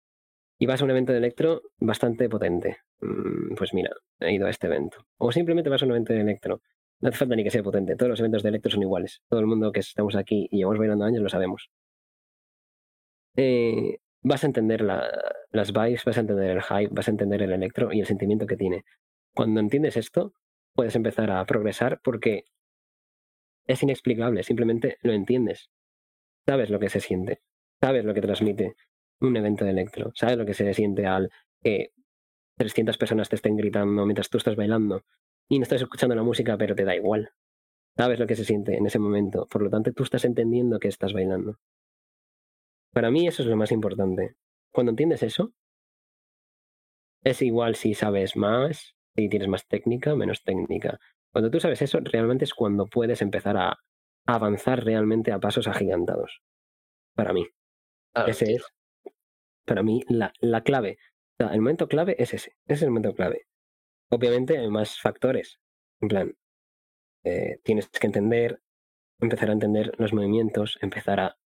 y 0.59 0.67
vas 0.67 0.81
a 0.81 0.85
un 0.85 0.91
evento 0.91 1.13
de 1.13 1.19
electro 1.19 1.63
bastante 1.79 2.29
potente. 2.29 2.79
Mm, 3.01 3.55
Pues 3.57 3.75
mira, 3.75 3.91
he 4.21 4.33
ido 4.35 4.47
a 4.47 4.51
este 4.51 4.69
evento. 4.69 4.99
O 5.19 5.33
simplemente 5.33 5.71
vas 5.71 5.83
a 5.83 5.87
un 5.87 5.93
evento 5.93 6.13
de 6.13 6.21
electro. 6.21 6.63
No 7.01 7.09
hace 7.11 7.19
falta 7.19 7.37
ni 7.37 7.45
que 7.45 7.51
sea 7.51 7.63
potente. 7.63 7.97
Todos 7.97 8.11
los 8.11 8.21
eventos 8.21 8.43
de 8.43 8.49
electro 8.51 8.71
son 8.71 8.83
iguales. 8.83 9.21
Todo 9.29 9.41
el 9.41 9.47
mundo 9.47 9.73
que 9.73 9.81
estamos 9.81 10.17
aquí 10.17 10.49
y 10.51 10.59
llevamos 10.59 10.79
bailando 10.79 11.05
años 11.05 11.23
lo 11.23 11.29
sabemos. 11.29 11.71
Eh, 13.37 13.99
vas 14.31 14.45
a 14.45 14.49
entender 14.49 14.81
la- 14.83 15.09
las 15.53 15.73
vibes, 15.73 16.05
vas 16.05 16.19
a 16.19 16.21
entender 16.21 16.51
el 16.51 16.63
hype, 16.63 16.91
vas 16.93 17.09
a 17.09 17.13
entender 17.13 17.43
el 17.43 17.53
electro 17.53 17.93
y 17.93 18.01
el 18.01 18.07
sentimiento 18.07 18.47
que 18.47 18.57
tiene. 18.57 18.85
Cuando 19.35 19.61
entiendes 19.61 19.97
esto, 19.97 20.35
puedes 20.75 20.97
empezar 20.97 21.31
a 21.31 21.45
progresar 21.47 22.01
porque 22.05 22.45
es 23.67 23.83
inexplicable, 23.83 24.43
simplemente 24.43 24.99
lo 25.03 25.13
entiendes. 25.13 25.71
Sabes 26.47 26.71
lo 26.71 26.79
que 26.81 26.89
se 26.91 27.01
siente, 27.01 27.41
sabes 27.81 28.05
lo 28.05 28.15
que 28.15 28.21
transmite 28.23 28.77
un 29.21 29.37
evento 29.37 29.65
de 29.65 29.73
electro, 29.73 30.13
sabes 30.15 30.39
lo 30.39 30.47
que 30.47 30.55
se 30.55 30.73
siente 30.75 31.07
al 31.07 31.31
que 31.63 31.93
300 32.59 32.99
personas 32.99 33.29
te 33.29 33.37
estén 33.37 33.57
gritando 33.57 34.05
mientras 34.07 34.31
tú 34.31 34.39
estás 34.39 34.57
bailando 34.57 35.05
y 35.49 35.59
no 35.59 35.65
estás 35.65 35.83
escuchando 35.83 36.15
la 36.15 36.23
música, 36.23 36.57
pero 36.59 36.75
te 36.75 36.85
da 36.85 36.97
igual. 36.97 37.31
Sabes 37.97 38.19
lo 38.21 38.27
que 38.27 38.37
se 38.37 38.45
siente 38.45 38.77
en 38.77 38.87
ese 38.87 38.99
momento, 38.99 39.47
por 39.51 39.63
lo 39.63 39.71
tanto 39.71 39.93
tú 39.93 40.05
estás 40.05 40.25
entendiendo 40.25 40.79
que 40.79 40.89
estás 40.89 41.13
bailando. 41.13 41.59
Para 42.97 43.11
mí 43.11 43.29
eso 43.29 43.43
es 43.43 43.49
lo 43.49 43.59
más 43.59 43.73
importante. 43.73 44.37
Cuando 44.73 44.89
entiendes 44.89 45.23
eso, 45.23 45.53
es 47.23 47.43
igual 47.43 47.75
si 47.75 47.93
sabes 47.93 48.37
más, 48.37 48.97
si 49.15 49.29
tienes 49.29 49.49
más 49.49 49.69
técnica, 49.69 50.17
menos 50.17 50.43
técnica. 50.43 50.99
Cuando 51.31 51.51
tú 51.51 51.61
sabes 51.61 51.83
eso, 51.83 51.99
realmente 52.01 52.47
es 52.47 52.55
cuando 52.55 52.87
puedes 52.87 53.21
empezar 53.21 53.59
a 53.59 53.79
avanzar 54.25 54.83
realmente 54.83 55.31
a 55.31 55.39
pasos 55.39 55.69
agigantados. 55.69 56.41
Para 57.15 57.35
mí. 57.35 57.47
Claro, 58.15 58.31
ese 58.31 58.55
es, 58.55 58.65
para 59.67 59.83
mí, 59.83 60.03
la, 60.09 60.33
la 60.41 60.63
clave. 60.63 60.97
O 61.39 61.45
sea, 61.45 61.53
el 61.53 61.61
momento 61.61 61.89
clave 61.89 62.17
es 62.19 62.33
ese. 62.33 62.53
Ese 62.65 62.77
es 62.77 62.83
el 62.85 62.89
momento 62.89 63.15
clave. 63.15 63.43
Obviamente 64.09 64.57
hay 64.57 64.71
más 64.71 64.99
factores. 65.03 65.61
En 66.01 66.09
plan, 66.09 66.35
eh, 67.25 67.59
tienes 67.63 67.91
que 67.91 68.07
entender, 68.07 68.63
empezar 69.21 69.51
a 69.51 69.53
entender 69.53 69.93
los 69.99 70.15
movimientos, 70.15 70.79
empezar 70.81 71.21
a 71.21 71.37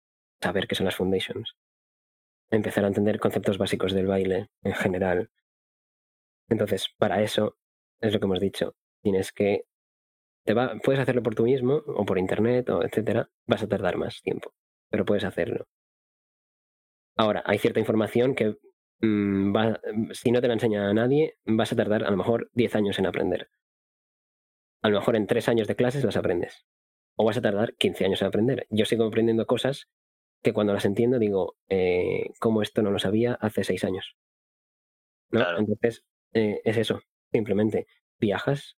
saber 0.42 0.66
qué 0.68 0.74
son 0.74 0.86
las 0.86 0.96
foundations, 0.96 1.56
empezar 2.50 2.84
a 2.84 2.88
entender 2.88 3.20
conceptos 3.20 3.58
básicos 3.58 3.92
del 3.92 4.06
baile 4.06 4.50
en 4.62 4.74
general. 4.74 5.30
Entonces, 6.50 6.88
para 6.98 7.22
eso, 7.22 7.56
es 8.00 8.12
lo 8.12 8.20
que 8.20 8.26
hemos 8.26 8.40
dicho, 8.40 8.74
tienes 9.02 9.32
que, 9.32 9.64
te 10.46 10.54
va, 10.54 10.76
puedes 10.84 11.00
hacerlo 11.00 11.22
por 11.22 11.34
tú 11.36 11.44
mismo 11.44 11.82
o 11.86 12.04
por 12.06 12.18
internet 12.18 12.68
o 12.70 12.84
etcétera, 12.84 13.30
vas 13.46 13.62
a 13.62 13.68
tardar 13.68 13.96
más 13.98 14.22
tiempo, 14.22 14.54
pero 14.90 15.04
puedes 15.06 15.24
hacerlo. 15.24 15.66
Ahora, 17.16 17.42
hay 17.46 17.58
cierta 17.58 17.78
información 17.80 18.34
que 18.34 18.56
mm, 19.00 19.54
va- 19.54 19.80
si 20.12 20.30
no 20.32 20.40
te 20.40 20.48
la 20.48 20.54
enseña 20.54 20.92
nadie, 20.92 21.36
vas 21.44 21.72
a 21.72 21.76
tardar 21.76 22.04
a 22.04 22.10
lo 22.10 22.16
mejor 22.16 22.50
10 22.54 22.74
años 22.74 22.98
en 22.98 23.06
aprender. 23.06 23.48
A 24.82 24.90
lo 24.90 24.98
mejor 24.98 25.16
en 25.16 25.26
3 25.26 25.48
años 25.48 25.68
de 25.68 25.74
clases 25.76 26.04
las 26.04 26.16
aprendes. 26.16 26.66
O 27.16 27.24
vas 27.24 27.36
a 27.38 27.40
tardar 27.42 27.74
15 27.76 28.04
años 28.04 28.20
en 28.20 28.28
aprender. 28.28 28.66
Yo 28.70 28.84
sigo 28.84 29.04
aprendiendo 29.04 29.46
cosas 29.46 29.88
que 30.42 30.52
cuando 30.52 30.72
las 30.72 30.84
entiendo 30.84 31.18
digo, 31.18 31.56
eh, 31.68 32.30
¿cómo 32.38 32.62
esto 32.62 32.82
no 32.82 32.90
lo 32.90 32.98
sabía 32.98 33.34
hace 33.34 33.64
6 33.64 33.84
años? 33.84 34.16
¿No? 35.30 35.40
Claro. 35.40 35.58
Entonces, 35.58 36.04
eh, 36.32 36.60
es 36.64 36.76
eso. 36.76 37.00
Simplemente 37.32 37.86
viajas 38.18 38.76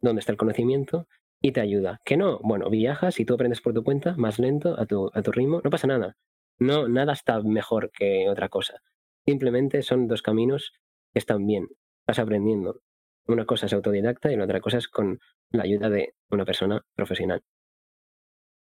donde 0.00 0.20
está 0.20 0.32
el 0.32 0.38
conocimiento 0.38 1.08
y 1.40 1.52
te 1.52 1.60
ayuda. 1.60 2.00
Que 2.04 2.16
no, 2.16 2.38
bueno, 2.40 2.70
viajas 2.70 3.20
y 3.20 3.24
tú 3.24 3.34
aprendes 3.34 3.60
por 3.60 3.74
tu 3.74 3.84
cuenta, 3.84 4.14
más 4.16 4.38
lento, 4.38 4.78
a 4.78 4.86
tu, 4.86 5.10
a 5.14 5.22
tu 5.22 5.32
ritmo, 5.32 5.60
no 5.64 5.70
pasa 5.70 5.86
nada. 5.86 6.16
No, 6.58 6.88
nada 6.88 7.12
está 7.12 7.40
mejor 7.42 7.90
que 7.92 8.28
otra 8.28 8.48
cosa. 8.48 8.80
Simplemente 9.26 9.82
son 9.82 10.08
dos 10.08 10.22
caminos 10.22 10.72
que 11.12 11.18
están 11.20 11.46
bien. 11.46 11.68
Vas 12.06 12.18
aprendiendo. 12.18 12.80
Una 13.26 13.44
cosa 13.44 13.66
es 13.66 13.72
autodidacta 13.72 14.32
y 14.32 14.36
la 14.36 14.44
otra 14.44 14.60
cosa 14.60 14.78
es 14.78 14.88
con 14.88 15.20
la 15.50 15.64
ayuda 15.64 15.90
de 15.90 16.14
una 16.30 16.44
persona 16.44 16.82
profesional. 16.94 17.42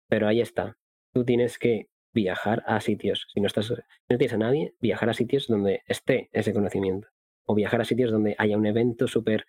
Pero 0.09 0.27
ahí 0.27 0.41
está. 0.41 0.77
Tú 1.13 1.25
tienes 1.25 1.59
que 1.59 1.89
viajar 2.15 2.63
a 2.67 2.81
sitios. 2.81 3.27
Si 3.33 3.41
no 3.41 3.47
estás, 3.49 3.67
si 3.67 3.75
no 3.75 4.17
tienes 4.19 4.33
a 4.33 4.39
nadie, 4.39 4.75
viajar 4.81 5.11
a 5.11 5.15
sitios 5.15 5.47
donde 5.49 5.83
esté 5.87 6.31
ese 6.33 6.53
conocimiento. 6.55 7.09
O 7.47 7.55
viajar 7.55 7.81
a 7.81 7.85
sitios 7.85 8.11
donde 8.11 8.35
haya 8.39 8.57
un 8.57 8.65
evento 8.67 9.07
súper 9.07 9.45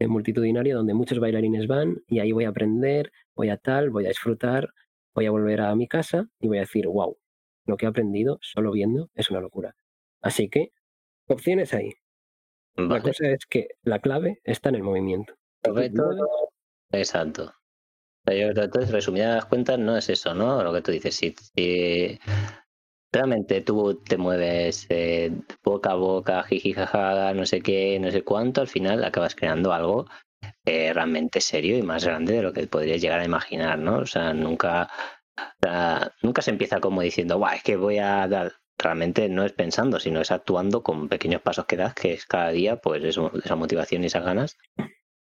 eh, 0.00 0.08
multitudinario 0.08 0.76
donde 0.76 0.94
muchos 0.94 1.20
bailarines 1.20 1.66
van 1.68 2.02
y 2.08 2.18
ahí 2.20 2.32
voy 2.32 2.44
a 2.44 2.48
aprender, 2.48 3.12
voy 3.36 3.50
a 3.50 3.56
tal, 3.58 3.90
voy 3.90 4.06
a 4.06 4.08
disfrutar, 4.08 4.70
voy 5.14 5.26
a 5.26 5.30
volver 5.30 5.60
a 5.60 5.74
mi 5.76 5.86
casa 5.86 6.26
y 6.40 6.48
voy 6.48 6.58
a 6.58 6.62
decir, 6.62 6.86
wow, 6.88 7.16
lo 7.66 7.76
que 7.76 7.86
he 7.86 7.88
aprendido 7.88 8.38
solo 8.40 8.72
viendo 8.72 9.10
es 9.14 9.30
una 9.30 9.40
locura. 9.40 9.76
Así 10.22 10.48
que, 10.48 10.72
opciones 11.26 11.74
ahí. 11.74 11.92
La 12.76 13.02
cosa 13.02 13.28
es 13.30 13.44
que 13.46 13.68
la 13.82 13.98
clave 13.98 14.40
está 14.44 14.68
en 14.68 14.76
el 14.76 14.82
movimiento. 14.84 15.34
Sobre 15.64 15.90
todo- 15.90 16.26
Exacto. 16.92 17.52
Entonces, 18.30 18.90
resumidas 18.90 19.44
cuentas, 19.46 19.78
no 19.78 19.96
es 19.96 20.08
eso, 20.08 20.34
¿no? 20.34 20.62
Lo 20.62 20.72
que 20.72 20.82
tú 20.82 20.92
dices, 20.92 21.14
si, 21.16 21.34
realmente 23.12 23.60
tú 23.62 24.02
te 24.04 24.16
mueves 24.18 24.86
eh, 24.90 25.32
boca 25.64 25.92
a 25.92 25.94
boca, 25.94 26.42
jiji, 26.44 26.72
jajaja, 26.74 27.32
no 27.34 27.46
sé 27.46 27.60
qué, 27.62 27.98
no 28.00 28.10
sé 28.10 28.22
cuánto, 28.24 28.60
al 28.60 28.68
final 28.68 29.04
acabas 29.04 29.34
creando 29.34 29.72
algo 29.72 30.06
eh, 30.66 30.92
realmente 30.94 31.40
serio 31.40 31.78
y 31.78 31.82
más 31.82 32.04
grande 32.04 32.34
de 32.34 32.42
lo 32.42 32.52
que 32.54 32.66
podrías 32.68 33.00
llegar 33.02 33.20
a 33.20 33.24
imaginar, 33.26 33.78
¿no? 33.78 33.98
O 34.00 34.06
sea, 34.06 34.34
nunca 34.34 34.90
nunca 36.22 36.42
se 36.42 36.50
empieza 36.50 36.80
como 36.80 37.02
diciendo, 37.02 37.38
Buah, 37.38 37.56
es 37.56 37.62
que 37.62 37.76
voy 37.76 37.98
a 37.98 38.26
dar. 38.28 38.52
Realmente 38.80 39.28
no 39.28 39.44
es 39.44 39.52
pensando, 39.52 39.98
sino 39.98 40.20
es 40.20 40.30
actuando 40.30 40.82
con 40.84 41.08
pequeños 41.08 41.42
pasos 41.42 41.66
que 41.66 41.76
das, 41.76 41.94
que 41.94 42.12
es 42.12 42.26
cada 42.26 42.50
día, 42.50 42.76
pues 42.76 43.02
esa 43.04 43.56
motivación 43.56 44.04
y 44.04 44.06
esas 44.06 44.24
ganas 44.24 44.56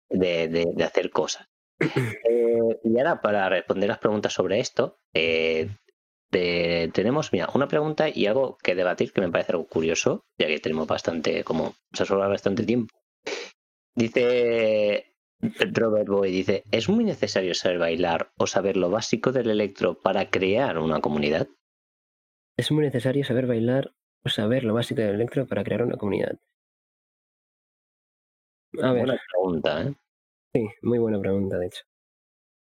de- 0.10 0.48
de 0.50 0.84
hacer 0.86 1.12
cosas. 1.12 1.48
Eh, 2.30 2.80
y 2.84 2.98
ahora, 2.98 3.22
para 3.22 3.50
responder 3.50 3.90
las 3.90 4.00
preguntas 4.00 4.34
sobre 4.34 4.60
esto, 4.60 4.98
eh, 5.14 5.70
de- 6.32 6.90
tenemos, 6.94 7.34
mira, 7.34 7.50
una 7.54 7.68
pregunta 7.68 8.10
y 8.10 8.28
algo 8.28 8.58
que 8.64 8.76
debatir 8.76 9.12
que 9.12 9.22
me 9.22 9.30
parece 9.32 9.52
algo 9.54 9.68
curioso, 9.68 10.26
ya 10.38 10.48
que 10.48 10.60
tenemos 10.60 10.88
bastante, 10.88 11.44
como 11.44 11.76
se 11.94 12.06
sobra 12.06 12.28
bastante 12.28 12.64
tiempo. 12.64 12.94
Dice 13.96 15.14
Robert 15.74 16.08
Boy, 16.08 16.32
dice, 16.32 16.64
¿es 16.72 16.90
muy 16.90 17.04
necesario 17.04 17.54
saber 17.54 17.78
bailar 17.80 18.32
o 18.38 18.48
saber 18.48 18.78
lo 18.78 18.90
básico 18.90 19.32
del 19.32 19.50
electro 19.50 20.00
para 20.00 20.30
crear 20.30 20.78
una 20.80 21.02
comunidad? 21.02 21.48
Es 22.58 22.72
muy 22.72 22.84
necesario 22.86 23.24
saber 23.26 23.46
bailar 23.48 23.94
o 24.24 24.30
saber 24.30 24.64
lo 24.64 24.74
básico 24.74 25.02
del 25.02 25.16
electro 25.16 25.46
para 25.48 25.64
crear 25.64 25.84
una 25.84 25.98
comunidad. 25.98 26.40
A 28.82 28.92
ver, 28.92 29.06
Buena 29.06 29.22
pregunta, 29.32 29.82
¿eh? 29.84 29.94
Sí, 30.54 30.70
muy 30.82 31.00
buena 31.00 31.20
pregunta, 31.20 31.58
de 31.58 31.68
hecho. 31.68 31.84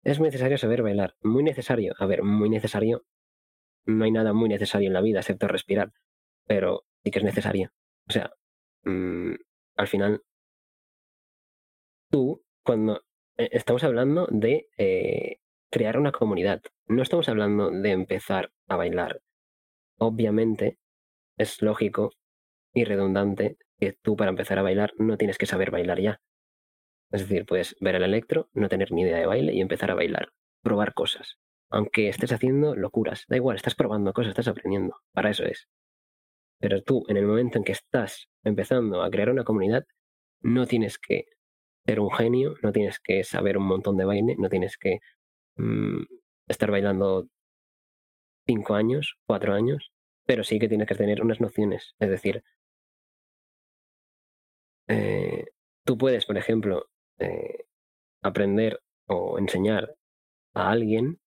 Es 0.03 0.19
necesario 0.19 0.57
saber 0.57 0.83
bailar. 0.83 1.15
Muy 1.23 1.43
necesario. 1.43 1.93
A 1.99 2.05
ver, 2.05 2.23
muy 2.23 2.49
necesario. 2.49 3.05
No 3.85 4.05
hay 4.05 4.11
nada 4.11 4.33
muy 4.33 4.49
necesario 4.49 4.87
en 4.87 4.93
la 4.93 5.01
vida 5.01 5.19
excepto 5.19 5.47
respirar. 5.47 5.91
Pero 6.47 6.85
sí 7.03 7.11
que 7.11 7.19
es 7.19 7.25
necesario. 7.25 7.71
O 8.09 8.13
sea, 8.13 8.31
mm, 8.85 9.35
al 9.77 9.87
final, 9.87 10.23
tú, 12.09 12.43
cuando 12.63 13.01
eh, 13.37 13.49
estamos 13.51 13.83
hablando 13.83 14.27
de 14.31 14.67
eh, 14.77 15.37
crear 15.71 15.97
una 15.97 16.11
comunidad, 16.11 16.61
no 16.87 17.03
estamos 17.03 17.29
hablando 17.29 17.71
de 17.71 17.91
empezar 17.91 18.51
a 18.67 18.75
bailar. 18.75 19.21
Obviamente, 19.99 20.79
es 21.37 21.61
lógico 21.61 22.11
y 22.73 22.85
redundante 22.85 23.57
que 23.79 23.93
tú 23.93 24.15
para 24.15 24.31
empezar 24.31 24.59
a 24.59 24.63
bailar 24.63 24.93
no 24.97 25.17
tienes 25.17 25.37
que 25.37 25.45
saber 25.47 25.71
bailar 25.71 26.01
ya. 26.01 26.21
Es 27.11 27.21
decir, 27.21 27.45
puedes 27.45 27.75
ver 27.79 27.95
el 27.95 28.03
electro, 28.03 28.49
no 28.53 28.69
tener 28.69 28.91
ni 28.91 29.01
idea 29.01 29.17
de 29.17 29.25
baile 29.25 29.53
y 29.53 29.61
empezar 29.61 29.91
a 29.91 29.95
bailar, 29.95 30.29
probar 30.61 30.93
cosas. 30.93 31.37
Aunque 31.69 32.09
estés 32.09 32.31
haciendo 32.31 32.75
locuras, 32.75 33.25
da 33.27 33.35
igual, 33.35 33.55
estás 33.55 33.75
probando 33.75 34.13
cosas, 34.13 34.29
estás 34.29 34.47
aprendiendo, 34.47 34.95
para 35.13 35.29
eso 35.31 35.45
es. 35.45 35.67
Pero 36.59 36.83
tú, 36.83 37.05
en 37.07 37.17
el 37.17 37.25
momento 37.25 37.57
en 37.57 37.63
que 37.63 37.71
estás 37.71 38.27
empezando 38.43 39.01
a 39.01 39.09
crear 39.09 39.29
una 39.29 39.43
comunidad, 39.43 39.85
no 40.41 40.67
tienes 40.67 40.97
que 40.99 41.25
ser 41.85 41.99
un 41.99 42.11
genio, 42.11 42.55
no 42.63 42.71
tienes 42.71 42.99
que 42.99 43.23
saber 43.23 43.57
un 43.57 43.65
montón 43.65 43.97
de 43.97 44.05
baile, 44.05 44.35
no 44.37 44.49
tienes 44.49 44.77
que 44.77 44.99
mm, 45.57 46.03
estar 46.47 46.71
bailando 46.71 47.27
cinco 48.47 48.75
años, 48.75 49.15
cuatro 49.25 49.53
años, 49.53 49.91
pero 50.25 50.43
sí 50.43 50.59
que 50.59 50.67
tienes 50.67 50.87
que 50.87 50.95
tener 50.95 51.21
unas 51.21 51.41
nociones. 51.41 51.95
Es 51.99 52.09
decir, 52.09 52.43
eh, 54.87 55.45
tú 55.85 55.97
puedes, 55.97 56.25
por 56.25 56.37
ejemplo, 56.37 56.87
eh, 57.19 57.65
aprender 58.21 58.81
o 59.07 59.39
enseñar 59.39 59.95
a 60.53 60.71
alguien 60.71 61.19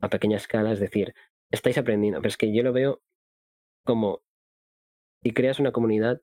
a 0.00 0.08
pequeña 0.08 0.36
escala, 0.36 0.72
es 0.72 0.80
decir, 0.80 1.14
estáis 1.50 1.78
aprendiendo, 1.78 2.20
pero 2.20 2.28
es 2.28 2.36
que 2.36 2.54
yo 2.54 2.62
lo 2.62 2.72
veo 2.72 3.00
como 3.84 4.22
si 5.22 5.32
creas 5.32 5.58
una 5.58 5.72
comunidad, 5.72 6.20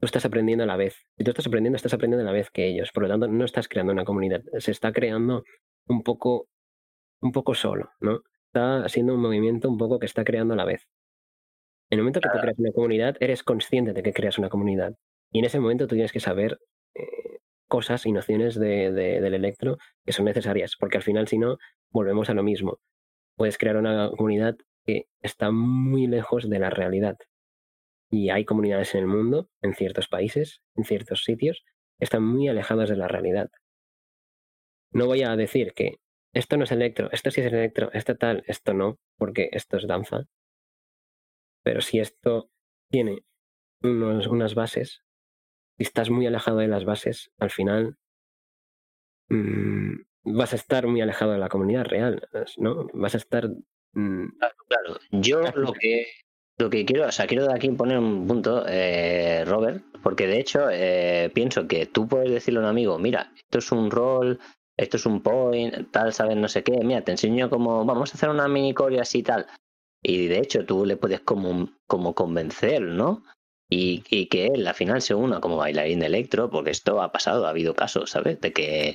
tú 0.00 0.06
estás 0.06 0.24
aprendiendo 0.24 0.64
a 0.64 0.66
la 0.66 0.76
vez. 0.76 0.96
Si 1.16 1.24
tú 1.24 1.30
estás 1.30 1.46
aprendiendo, 1.46 1.76
estás 1.76 1.94
aprendiendo 1.94 2.28
a 2.28 2.32
la 2.32 2.36
vez 2.36 2.50
que 2.50 2.66
ellos. 2.66 2.90
Por 2.92 3.04
lo 3.04 3.08
tanto, 3.08 3.28
no 3.28 3.44
estás 3.44 3.68
creando 3.68 3.92
una 3.92 4.04
comunidad, 4.04 4.42
se 4.58 4.72
está 4.72 4.92
creando 4.92 5.44
un 5.86 6.02
poco, 6.02 6.48
un 7.20 7.30
poco 7.30 7.54
solo, 7.54 7.90
¿no? 8.00 8.22
Está 8.46 8.84
haciendo 8.84 9.14
un 9.14 9.20
movimiento 9.20 9.68
un 9.68 9.78
poco 9.78 10.00
que 10.00 10.06
está 10.06 10.24
creando 10.24 10.54
a 10.54 10.56
la 10.56 10.64
vez. 10.64 10.88
En 11.90 11.98
el 11.98 12.02
momento 12.02 12.20
que 12.20 12.30
tú 12.30 12.38
creas 12.40 12.58
una 12.58 12.72
comunidad, 12.72 13.16
eres 13.20 13.42
consciente 13.42 13.92
de 13.92 14.02
que 14.02 14.12
creas 14.12 14.38
una 14.38 14.48
comunidad. 14.48 14.96
Y 15.30 15.38
en 15.38 15.44
ese 15.44 15.60
momento 15.60 15.86
tú 15.86 15.94
tienes 15.94 16.12
que 16.12 16.20
saber 16.20 16.58
cosas 17.76 18.06
y 18.06 18.12
nociones 18.12 18.52
de, 18.64 18.92
de- 18.98 19.20
del 19.24 19.34
electro 19.34 19.78
que 20.04 20.12
son 20.16 20.26
necesarias, 20.26 20.76
porque 20.78 20.98
al 20.98 21.02
final, 21.08 21.26
si 21.28 21.38
no, 21.38 21.58
volvemos 21.90 22.28
a 22.30 22.34
lo 22.34 22.42
mismo. 22.42 22.72
Puedes 23.36 23.58
crear 23.58 23.76
una 23.76 24.10
comunidad 24.10 24.56
que 24.86 25.06
está 25.22 25.50
muy 25.50 26.06
lejos 26.06 26.48
de 26.50 26.58
la 26.58 26.70
realidad. 26.70 27.16
Y 28.10 28.30
hay 28.30 28.44
comunidades 28.44 28.94
en 28.94 29.00
el 29.02 29.06
mundo, 29.06 29.48
en 29.62 29.74
ciertos 29.74 30.06
países, 30.08 30.60
en 30.76 30.84
ciertos 30.84 31.24
sitios, 31.24 31.64
que 31.98 32.04
están 32.04 32.24
muy 32.24 32.48
alejadas 32.48 32.88
de 32.90 32.96
la 32.96 33.08
realidad. 33.08 33.50
No 34.92 35.06
voy 35.06 35.22
a 35.22 35.36
decir 35.36 35.72
que 35.74 35.96
esto 36.34 36.56
no 36.56 36.64
es 36.64 36.72
electro, 36.72 37.10
esto 37.12 37.30
sí 37.30 37.40
es 37.40 37.46
electro, 37.52 37.90
esto 37.92 38.16
tal, 38.16 38.44
esto 38.46 38.74
no, 38.74 38.98
porque 39.18 39.48
esto 39.52 39.76
es 39.78 39.86
danza. 39.86 40.26
Pero 41.64 41.80
si 41.80 41.98
esto 42.00 42.50
tiene 42.90 43.24
unas 43.82 44.54
bases, 44.54 45.02
estás 45.82 46.10
muy 46.10 46.26
alejado 46.26 46.58
de 46.58 46.68
las 46.68 46.84
bases, 46.84 47.30
al 47.38 47.50
final 47.50 47.96
mm, 49.28 49.92
vas 50.24 50.52
a 50.52 50.56
estar 50.56 50.86
muy 50.86 51.00
alejado 51.00 51.32
de 51.32 51.38
la 51.38 51.48
comunidad 51.48 51.84
real, 51.84 52.28
¿no? 52.58 52.86
Vas 52.94 53.14
a 53.14 53.18
estar... 53.18 53.48
mm, 53.94 54.28
Claro, 54.38 54.54
claro. 54.68 54.96
Yo 55.10 55.40
lo 55.54 55.72
que 55.72 56.06
lo 56.58 56.70
que 56.70 56.84
quiero, 56.84 57.06
o 57.08 57.12
sea, 57.12 57.26
quiero 57.26 57.46
de 57.46 57.54
aquí 57.54 57.70
poner 57.70 57.98
un 57.98 58.26
punto, 58.26 58.64
eh, 58.68 59.44
Robert, 59.46 59.82
porque 60.02 60.26
de 60.26 60.38
hecho 60.38 60.68
eh, 60.70 61.30
pienso 61.34 61.66
que 61.66 61.86
tú 61.86 62.06
puedes 62.06 62.30
decirle 62.30 62.60
a 62.60 62.62
un 62.62 62.68
amigo, 62.68 62.98
mira, 62.98 63.32
esto 63.34 63.58
es 63.58 63.72
un 63.72 63.90
rol, 63.90 64.38
esto 64.76 64.96
es 64.96 65.06
un 65.06 65.22
point, 65.22 65.90
tal, 65.90 66.12
sabes, 66.12 66.36
no 66.36 66.46
sé 66.48 66.62
qué, 66.62 66.72
mira, 66.84 67.02
te 67.02 67.12
enseño 67.12 67.50
cómo 67.50 67.84
vamos 67.84 68.12
a 68.12 68.16
hacer 68.16 68.28
una 68.28 68.46
mini 68.48 68.74
core 68.74 69.00
así 69.00 69.20
y 69.20 69.22
tal. 69.22 69.46
Y 70.02 70.28
de 70.28 70.38
hecho 70.38 70.64
tú 70.64 70.84
le 70.84 70.96
puedes 70.96 71.20
como, 71.20 71.70
como 71.86 72.14
convencer, 72.14 72.82
¿no? 72.82 73.24
Y, 73.74 74.04
y 74.10 74.26
que 74.26 74.48
él 74.48 74.66
al 74.66 74.74
final 74.74 75.00
se 75.00 75.14
una 75.14 75.40
como 75.40 75.56
bailarín 75.56 76.00
de 76.00 76.06
electro, 76.06 76.50
porque 76.50 76.70
esto 76.70 77.00
ha 77.00 77.10
pasado, 77.10 77.46
ha 77.46 77.50
habido 77.50 77.74
casos, 77.74 78.10
¿sabes? 78.10 78.38
De 78.40 78.52
que, 78.52 78.92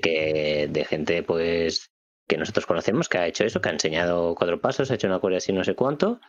que 0.00 0.68
de 0.70 0.84
gente 0.84 1.22
pues 1.24 1.90
que 2.28 2.36
nosotros 2.36 2.66
conocemos 2.66 3.08
que 3.08 3.18
ha 3.18 3.26
hecho 3.26 3.44
eso, 3.44 3.60
que 3.60 3.68
ha 3.68 3.72
enseñado 3.72 4.36
cuatro 4.36 4.60
pasos, 4.60 4.90
ha 4.90 4.94
hecho 4.94 5.08
una 5.08 5.18
core 5.18 5.38
así 5.38 5.52
no 5.52 5.64
sé 5.64 5.74
cuánto, 5.74 6.20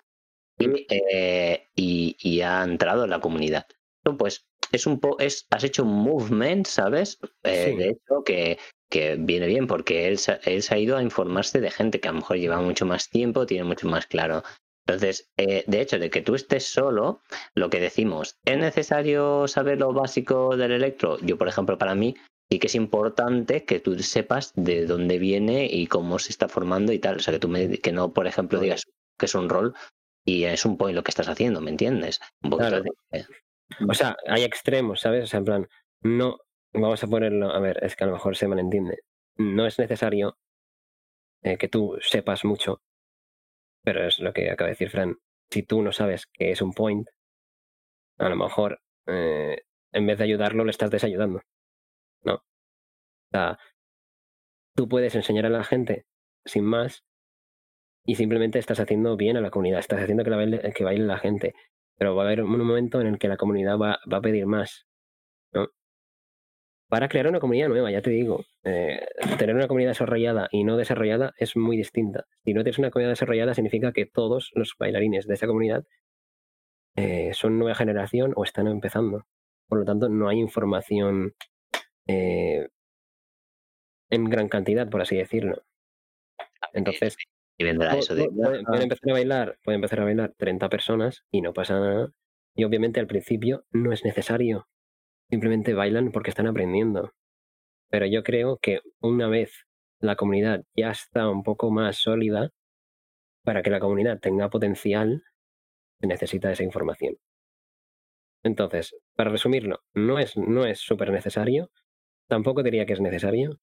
y, 0.57 0.87
eh, 0.89 1.67
y, 1.75 2.15
y 2.19 2.41
ha 2.41 2.63
entrado 2.63 3.03
en 3.03 3.11
la 3.11 3.19
comunidad. 3.19 3.67
Esto, 3.99 4.17
Pues 4.17 4.45
es 4.71 4.87
un 4.87 4.99
po 4.99 5.19
es, 5.19 5.45
has 5.51 5.63
hecho 5.63 5.83
un 5.83 5.93
movement, 6.03 6.65
¿sabes? 6.65 7.19
Eh, 7.43 7.67
Sí. 7.69 7.77
De 7.77 7.89
hecho, 7.89 8.23
que, 8.25 8.57
que 8.89 9.17
viene 9.19 9.45
bien, 9.45 9.67
porque 9.67 10.07
él, 10.07 10.17
él 10.45 10.63
se 10.63 10.73
ha 10.73 10.79
ido 10.79 10.97
a 10.97 11.03
informarse 11.03 11.61
de 11.61 11.69
gente 11.69 11.99
que 11.99 12.07
a 12.07 12.11
lo 12.11 12.17
mejor 12.19 12.37
lleva 12.37 12.59
mucho 12.59 12.85
más 12.85 13.09
tiempo, 13.09 13.45
tiene 13.45 13.65
mucho 13.65 13.87
más 13.87 14.07
claro. 14.07 14.43
Entonces, 14.86 15.31
eh, 15.38 15.63
de 15.65 15.81
hecho, 15.81 15.97
de 15.97 16.09
que 16.09 16.21
tú 16.21 16.36
estés 16.36 16.65
solo, 16.65 17.21
lo 17.55 17.69
que 17.69 17.79
decimos, 17.79 18.38
¿es 18.45 18.57
necesario 18.57 19.47
saber 19.47 19.79
lo 19.79 19.93
básico 19.93 20.57
del 20.57 20.71
electro? 20.73 21.17
Yo, 21.21 21.38
por 21.38 21.47
ejemplo, 21.47 21.77
para 21.77 21.95
mí, 21.95 22.15
sí 22.51 22.59
que 22.59 22.67
es 22.67 22.75
importante 22.75 23.63
que 23.63 23.79
tú 23.79 23.97
sepas 23.99 24.51
de 24.55 24.86
dónde 24.86 25.19
viene 25.19 25.67
y 25.71 25.88
cómo 25.88 26.19
se 26.19 26.31
está 26.31 26.49
formando 26.49 26.91
y 26.91 26.99
tal. 26.99 27.15
O 27.15 27.19
sea, 27.19 27.34
que 27.34 27.39
tú 27.39 27.47
me, 27.47 27.77
que 27.79 27.91
no, 27.93 28.11
por 28.13 28.27
ejemplo, 28.27 28.59
digas 28.59 28.84
que 29.17 29.25
es 29.27 29.36
un 29.36 29.47
rol 29.47 29.73
y 30.25 30.43
es 30.43 30.65
un 30.65 30.77
point 30.77 30.95
lo 30.95 31.03
que 31.03 31.11
estás 31.11 31.29
haciendo, 31.29 31.61
¿me 31.61 31.71
entiendes? 31.71 32.19
Un 32.43 32.49
poquito 32.49 32.69
Claro. 32.69 32.84
de- 32.84 33.25
O 33.88 33.93
sea, 33.93 34.17
hay 34.27 34.43
extremos, 34.43 34.99
¿sabes? 34.99 35.23
O 35.23 35.27
sea, 35.27 35.38
en 35.39 35.45
plan, 35.45 35.67
no, 36.01 36.39
vamos 36.73 37.01
a 37.03 37.07
ponerlo, 37.07 37.51
a 37.51 37.59
ver, 37.59 37.81
es 37.84 37.95
que 37.95 38.03
a 38.03 38.07
lo 38.07 38.13
mejor 38.13 38.36
se 38.36 38.47
malentiende. 38.49 38.99
No 39.38 39.65
es 39.65 39.79
necesario 39.79 40.38
eh, 41.41 41.57
que 41.57 41.69
tú 41.69 41.97
sepas 42.01 42.43
mucho, 42.45 42.81
pero 43.84 44.05
es 44.05 44.19
lo 44.19 44.34
que 44.34 44.49
acaba 44.49 44.67
de 44.67 44.73
decir 44.73 44.89
Fran. 44.89 45.17
Si 45.51 45.63
tú 45.63 45.81
no 45.81 45.91
sabes 45.91 46.27
qué 46.27 46.51
es 46.51 46.61
un 46.61 46.73
point, 46.73 47.07
a 48.17 48.29
lo 48.29 48.36
mejor 48.36 48.81
eh, 49.07 49.63
en 49.91 50.07
vez 50.07 50.17
de 50.17 50.23
ayudarlo 50.23 50.63
le 50.65 50.71
estás 50.71 50.91
desayudando. 50.91 51.41
¿No? 52.23 52.36
O 52.36 52.41
sea, 53.31 53.59
tú 54.75 54.88
puedes 54.88 55.15
enseñar 55.15 55.45
a 55.45 55.49
la 55.49 55.63
gente 55.63 56.05
sin 56.45 56.65
más 56.65 57.03
y 58.05 58.15
simplemente 58.15 58.59
estás 58.59 58.79
haciendo 58.79 59.15
bien 59.15 59.38
a 59.38 59.41
la 59.41 59.51
comunidad, 59.51 59.79
estás 59.79 60.01
haciendo 60.01 60.23
que, 60.23 60.29
la 60.29 60.38
baile, 60.38 60.73
que 60.73 60.84
baile 60.84 61.05
la 61.05 61.19
gente, 61.19 61.53
pero 61.97 62.15
va 62.15 62.23
a 62.23 62.25
haber 62.25 62.43
un 62.43 62.65
momento 62.65 62.99
en 63.01 63.07
el 63.07 63.19
que 63.19 63.27
la 63.27 63.38
comunidad 63.38 63.77
va 63.77 63.99
a 64.11 64.21
pedir 64.21 64.45
más. 64.45 64.88
Para 66.93 67.07
crear 67.09 67.25
una 67.27 67.39
comunidad 67.39 67.69
nueva, 67.69 67.89
ya 67.89 68.03
te 68.03 68.11
digo, 68.11 68.45
eh, 68.63 68.99
tener 69.39 69.55
una 69.55 69.67
comunidad 69.67 69.89
desarrollada 69.89 70.47
y 70.51 70.63
no 70.63 70.77
desarrollada 70.77 71.33
es 71.39 71.55
muy 71.57 71.75
distinta. 71.75 72.25
Si 72.45 72.53
no 72.53 72.61
tienes 72.63 72.77
una 72.77 72.91
comunidad 72.91 73.13
desarrollada, 73.13 73.55
significa 73.55 73.91
que 73.93 74.05
todos 74.05 74.51
los 74.53 74.75
bailarines 74.77 75.25
de 75.25 75.33
esa 75.33 75.47
comunidad 75.47 75.85
eh, 76.95 77.31
son 77.33 77.57
nueva 77.57 77.73
generación 77.73 78.33
o 78.35 78.43
están 78.43 78.67
empezando. 78.67 79.25
Por 79.67 79.79
lo 79.79 79.85
tanto, 79.85 80.07
no 80.07 80.29
hay 80.29 80.37
información 80.37 81.33
eh, 82.07 82.67
en 84.11 84.25
gran 84.25 84.47
cantidad, 84.47 84.87
por 84.87 85.01
así 85.01 85.15
decirlo. 85.17 85.63
Entonces, 86.73 87.15
y 87.57 87.63
vendrá 87.63 87.97
eso 87.97 88.13
de. 88.13 88.25
pu- 88.29 88.35
pueden, 88.45 88.65
pueden 88.65 88.83
empezar 88.83 89.09
a 89.09 89.13
bailar, 89.13 89.57
pueden 89.63 89.77
empezar 89.79 89.99
a 89.99 90.03
bailar 90.03 90.33
30 90.37 90.69
personas 90.69 91.23
y 91.31 91.41
no 91.41 91.53
pasa 91.53 91.79
nada. 91.79 92.11
Y 92.55 92.65
obviamente 92.65 92.99
al 92.99 93.07
principio 93.07 93.65
no 93.71 93.91
es 93.91 94.05
necesario. 94.05 94.67
Simplemente 95.34 95.73
bailan 95.73 96.11
porque 96.13 96.29
están 96.29 96.47
aprendiendo. 96.47 97.01
Pero 97.91 98.05
yo 98.07 98.23
creo 98.23 98.57
que 98.59 98.81
una 99.01 99.27
vez 99.29 99.51
la 99.99 100.15
comunidad 100.17 100.63
ya 100.75 100.91
está 100.91 101.29
un 101.29 101.43
poco 101.43 101.71
más 101.71 101.97
sólida, 101.97 102.51
para 103.43 103.63
que 103.63 103.69
la 103.71 103.79
comunidad 103.81 104.19
tenga 104.19 104.49
potencial, 104.49 105.23
se 106.01 106.07
necesita 106.07 106.51
esa 106.51 106.63
información. 106.63 107.17
Entonces, 108.43 108.95
para 109.15 109.29
resumirlo, 109.31 109.81
no 109.93 110.19
es 110.19 110.36
no 110.38 110.65
es 110.65 110.79
súper 110.79 111.11
necesario, 111.11 111.71
tampoco 112.27 112.63
diría 112.63 112.86
que 112.86 112.93
es 112.93 113.01
necesario, 113.01 113.59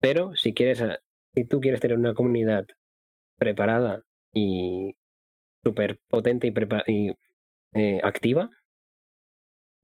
pero 0.00 0.36
si 0.36 0.54
quieres, 0.54 0.82
a- 0.82 1.00
si 1.34 1.44
tú 1.46 1.60
quieres 1.60 1.80
tener 1.80 1.98
una 1.98 2.14
comunidad 2.14 2.66
preparada 3.38 4.04
y 4.34 4.96
súper 5.64 6.00
potente 6.08 6.48
y, 6.48 6.52
y 6.92 7.12
eh, 7.74 8.00
activa, 8.04 8.50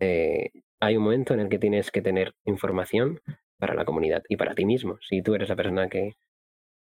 eh, 0.00 0.50
hay 0.86 0.96
un 0.96 1.04
momento 1.04 1.34
en 1.34 1.40
el 1.40 1.48
que 1.48 1.58
tienes 1.58 1.90
que 1.90 2.02
tener 2.02 2.34
información 2.44 3.20
para 3.58 3.74
la 3.74 3.84
comunidad 3.84 4.22
y 4.28 4.36
para 4.36 4.54
ti 4.54 4.64
mismo, 4.64 4.98
si 5.00 5.22
tú 5.22 5.34
eres 5.34 5.48
la 5.48 5.56
persona 5.56 5.88
que, 5.88 6.16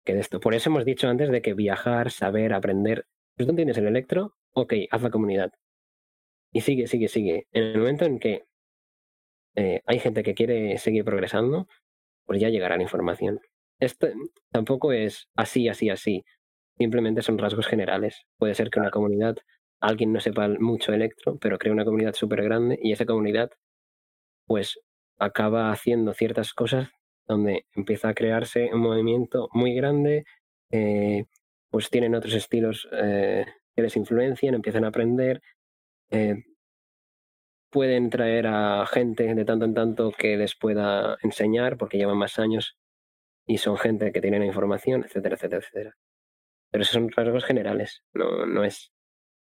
que 0.03 0.13
de 0.13 0.19
esto. 0.19 0.39
Por 0.39 0.53
eso 0.53 0.69
hemos 0.69 0.85
dicho 0.85 1.07
antes 1.07 1.29
de 1.29 1.41
que 1.41 1.53
viajar, 1.53 2.11
saber, 2.11 2.53
aprender. 2.53 3.05
Pues 3.35 3.47
tú 3.47 3.55
tienes 3.55 3.77
el 3.77 3.87
electro, 3.87 4.35
ok, 4.53 4.73
haz 4.91 5.01
la 5.01 5.09
comunidad. 5.09 5.51
Y 6.51 6.61
sigue, 6.61 6.87
sigue, 6.87 7.07
sigue. 7.07 7.47
En 7.51 7.63
el 7.63 7.77
momento 7.79 8.05
en 8.05 8.19
que 8.19 8.45
eh, 9.55 9.81
hay 9.85 9.99
gente 9.99 10.23
que 10.23 10.33
quiere 10.33 10.77
seguir 10.77 11.03
progresando, 11.03 11.67
pues 12.25 12.39
ya 12.41 12.49
llegará 12.49 12.77
la 12.77 12.83
información. 12.83 13.39
Esto 13.79 14.07
tampoco 14.51 14.91
es 14.93 15.27
así, 15.35 15.67
así, 15.67 15.89
así. 15.89 16.23
Simplemente 16.77 17.21
son 17.21 17.37
rasgos 17.37 17.67
generales. 17.67 18.25
Puede 18.37 18.55
ser 18.55 18.69
que 18.69 18.79
una 18.79 18.91
comunidad, 18.91 19.37
alguien 19.79 20.13
no 20.13 20.19
sepa 20.19 20.47
mucho 20.47 20.93
electro, 20.93 21.37
pero 21.39 21.57
crea 21.57 21.73
una 21.73 21.85
comunidad 21.85 22.13
súper 22.13 22.43
grande 22.43 22.79
y 22.81 22.91
esa 22.91 23.05
comunidad, 23.05 23.51
pues 24.45 24.79
acaba 25.17 25.71
haciendo 25.71 26.13
ciertas 26.13 26.53
cosas 26.53 26.89
donde 27.27 27.65
empieza 27.75 28.09
a 28.09 28.13
crearse 28.13 28.69
un 28.73 28.81
movimiento 28.81 29.49
muy 29.53 29.73
grande, 29.73 30.25
eh, 30.71 31.25
pues 31.69 31.89
tienen 31.89 32.15
otros 32.15 32.33
estilos 32.33 32.87
eh, 32.91 33.45
que 33.75 33.81
les 33.81 33.95
influencian, 33.97 34.55
empiezan 34.55 34.85
a 34.85 34.89
aprender, 34.89 35.41
eh, 36.11 36.43
pueden 37.69 38.09
traer 38.09 38.47
a 38.47 38.85
gente 38.85 39.33
de 39.35 39.45
tanto 39.45 39.65
en 39.65 39.73
tanto 39.73 40.11
que 40.11 40.37
les 40.37 40.55
pueda 40.55 41.17
enseñar 41.23 41.77
porque 41.77 41.97
llevan 41.97 42.17
más 42.17 42.39
años 42.39 42.77
y 43.47 43.57
son 43.57 43.77
gente 43.77 44.11
que 44.11 44.21
tiene 44.21 44.39
la 44.39 44.45
información, 44.45 45.03
etcétera, 45.03 45.35
etcétera, 45.35 45.61
etcétera. 45.61 45.97
Pero 46.71 46.83
esos 46.83 46.93
son 46.93 47.11
rasgos 47.11 47.45
generales, 47.45 48.03
no, 48.13 48.45
no 48.45 48.63
es, 48.63 48.91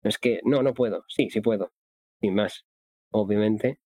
no 0.02 0.09
es 0.11 0.18
que, 0.18 0.40
no, 0.44 0.62
no 0.62 0.74
puedo, 0.74 1.05
sí, 1.09 1.30
sí 1.30 1.40
puedo, 1.40 1.72
sin 2.20 2.34
más. 2.34 2.64
Obviamente, 3.11 3.78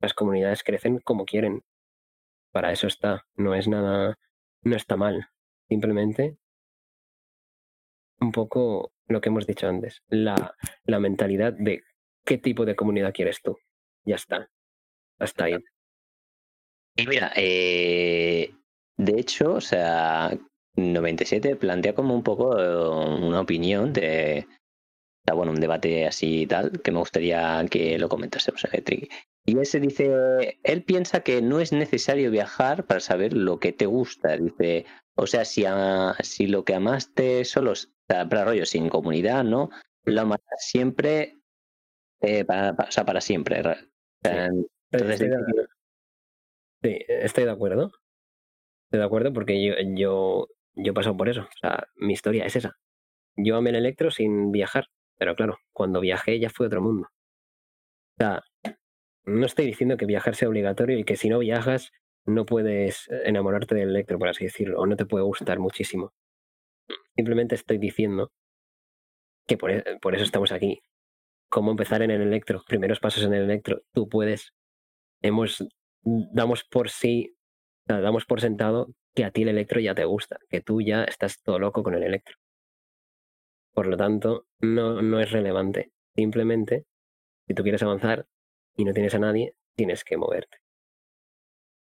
las 0.00 0.14
comunidades 0.14 0.62
crecen 0.62 0.98
como 1.00 1.24
quieren, 1.24 1.62
para 2.52 2.72
eso 2.72 2.86
está, 2.86 3.26
no 3.36 3.54
es 3.54 3.68
nada, 3.68 4.18
no 4.62 4.76
está 4.76 4.96
mal, 4.96 5.28
simplemente 5.68 6.36
un 8.20 8.32
poco 8.32 8.92
lo 9.06 9.20
que 9.20 9.28
hemos 9.28 9.46
dicho 9.46 9.68
antes, 9.68 10.02
la, 10.08 10.54
la 10.84 11.00
mentalidad 11.00 11.52
de 11.52 11.82
qué 12.24 12.38
tipo 12.38 12.64
de 12.64 12.76
comunidad 12.76 13.12
quieres 13.12 13.40
tú, 13.42 13.56
ya 14.04 14.16
está, 14.16 14.48
hasta 15.18 15.44
ahí. 15.44 15.56
Y 16.96 17.06
mira, 17.06 17.32
eh, 17.36 18.52
de 18.96 19.20
hecho, 19.20 19.54
o 19.54 19.60
sea, 19.60 20.36
97 20.74 21.56
plantea 21.56 21.94
como 21.94 22.14
un 22.14 22.22
poco 22.22 22.58
eh, 22.58 22.88
una 23.24 23.40
opinión 23.40 23.92
de, 23.92 24.46
sea, 25.28 25.34
bueno, 25.34 25.52
un 25.52 25.60
debate 25.60 26.06
así 26.06 26.42
y 26.42 26.46
tal, 26.46 26.80
que 26.82 26.90
me 26.90 26.98
gustaría 26.98 27.64
que 27.70 27.98
lo 27.98 28.08
comentásemos, 28.08 28.64
Electric. 28.64 29.10
Y 29.44 29.58
ese 29.58 29.80
dice, 29.80 30.58
él 30.62 30.84
piensa 30.84 31.20
que 31.20 31.40
no 31.42 31.60
es 31.60 31.72
necesario 31.72 32.30
viajar 32.30 32.86
para 32.86 33.00
saber 33.00 33.32
lo 33.32 33.58
que 33.58 33.72
te 33.72 33.86
gusta. 33.86 34.36
Dice, 34.36 34.84
o 35.16 35.26
sea, 35.26 35.44
si, 35.44 35.64
a- 35.66 36.14
si 36.20 36.46
lo 36.46 36.64
que 36.64 36.74
amaste 36.74 37.44
solo, 37.44 37.72
para 38.06 38.44
rollo, 38.44 38.66
sin 38.66 38.88
comunidad, 38.88 39.44
¿no? 39.44 39.70
Lo 40.04 40.20
amarás 40.20 40.44
siempre, 40.58 41.36
eh, 42.20 42.44
para, 42.44 42.74
para- 42.76 42.88
o 42.88 42.92
sea, 42.92 43.04
para 43.04 43.20
siempre. 43.20 43.62
entonces, 44.22 45.20
Estoy 45.20 45.28
de, 45.28 45.38
sí, 46.82 47.04
estoy 47.08 47.44
de 47.44 47.50
acuerdo. 47.50 47.90
Estoy 48.86 49.00
de 49.00 49.04
acuerdo 49.04 49.32
porque 49.32 49.62
yo, 49.64 49.74
yo, 49.94 50.48
yo 50.74 50.90
he 50.90 50.94
pasado 50.94 51.16
por 51.16 51.28
eso. 51.28 51.42
O 51.42 51.58
sea, 51.60 51.86
mi 51.96 52.12
historia 52.12 52.44
es 52.46 52.56
esa. 52.56 52.76
Yo 53.36 53.56
amé 53.56 53.70
el 53.70 53.76
electro 53.76 54.10
sin 54.10 54.50
viajar, 54.50 54.86
pero 55.18 55.34
claro, 55.36 55.58
cuando 55.72 56.00
viajé 56.00 56.38
ya 56.40 56.50
fue 56.50 56.66
otro 56.68 56.82
mundo. 56.82 57.08
O 57.10 58.22
sea, 58.22 58.42
no 59.26 59.46
estoy 59.46 59.66
diciendo 59.66 59.96
que 59.96 60.06
viajar 60.06 60.34
sea 60.36 60.48
obligatorio 60.48 60.98
y 60.98 61.04
que 61.04 61.16
si 61.16 61.28
no 61.30 61.38
viajas 61.40 61.92
no 62.26 62.46
puedes 62.46 63.08
enamorarte 63.24 63.74
del 63.74 63.90
electro, 63.90 64.18
por 64.18 64.28
así 64.28 64.44
decirlo, 64.44 64.80
o 64.80 64.86
no 64.86 64.96
te 64.96 65.06
puede 65.06 65.24
gustar 65.24 65.58
muchísimo. 65.60 66.12
Simplemente 67.16 67.54
estoy 67.54 67.76
diciendo 67.76 68.32
que 69.46 69.56
por, 69.56 69.70
e- 69.70 69.98
por 70.00 70.14
eso 70.14 70.24
estamos 70.24 70.52
aquí. 70.52 70.80
Cómo 71.50 71.70
empezar 71.72 72.02
en 72.02 72.10
el 72.12 72.22
electro, 72.22 72.64
primeros 72.66 73.00
pasos 73.00 73.24
en 73.24 73.34
el 73.34 73.44
electro. 73.44 73.82
Tú 73.94 74.08
puedes, 74.08 74.52
hemos, 75.22 75.66
damos 76.02 76.64
por 76.64 76.90
sí, 76.90 77.36
damos 77.86 78.26
por 78.26 78.40
sentado 78.40 78.88
que 79.14 79.24
a 79.24 79.30
ti 79.32 79.42
el 79.42 79.50
electro 79.50 79.80
ya 79.80 79.94
te 79.94 80.04
gusta, 80.06 80.38
que 80.50 80.60
tú 80.62 80.82
ya 80.82 81.04
estás 81.04 81.42
todo 81.42 81.58
loco 81.58 81.82
con 81.84 81.94
el 81.94 82.04
electro. 82.04 82.36
Por 83.78 83.86
lo 83.86 83.96
tanto, 83.96 84.48
no, 84.58 85.02
no 85.02 85.20
es 85.20 85.30
relevante. 85.30 85.92
Simplemente, 86.16 86.84
si 87.46 87.54
tú 87.54 87.62
quieres 87.62 87.80
avanzar 87.84 88.26
y 88.76 88.84
no 88.84 88.92
tienes 88.92 89.14
a 89.14 89.20
nadie, 89.20 89.54
tienes 89.76 90.02
que 90.02 90.16
moverte. 90.16 90.58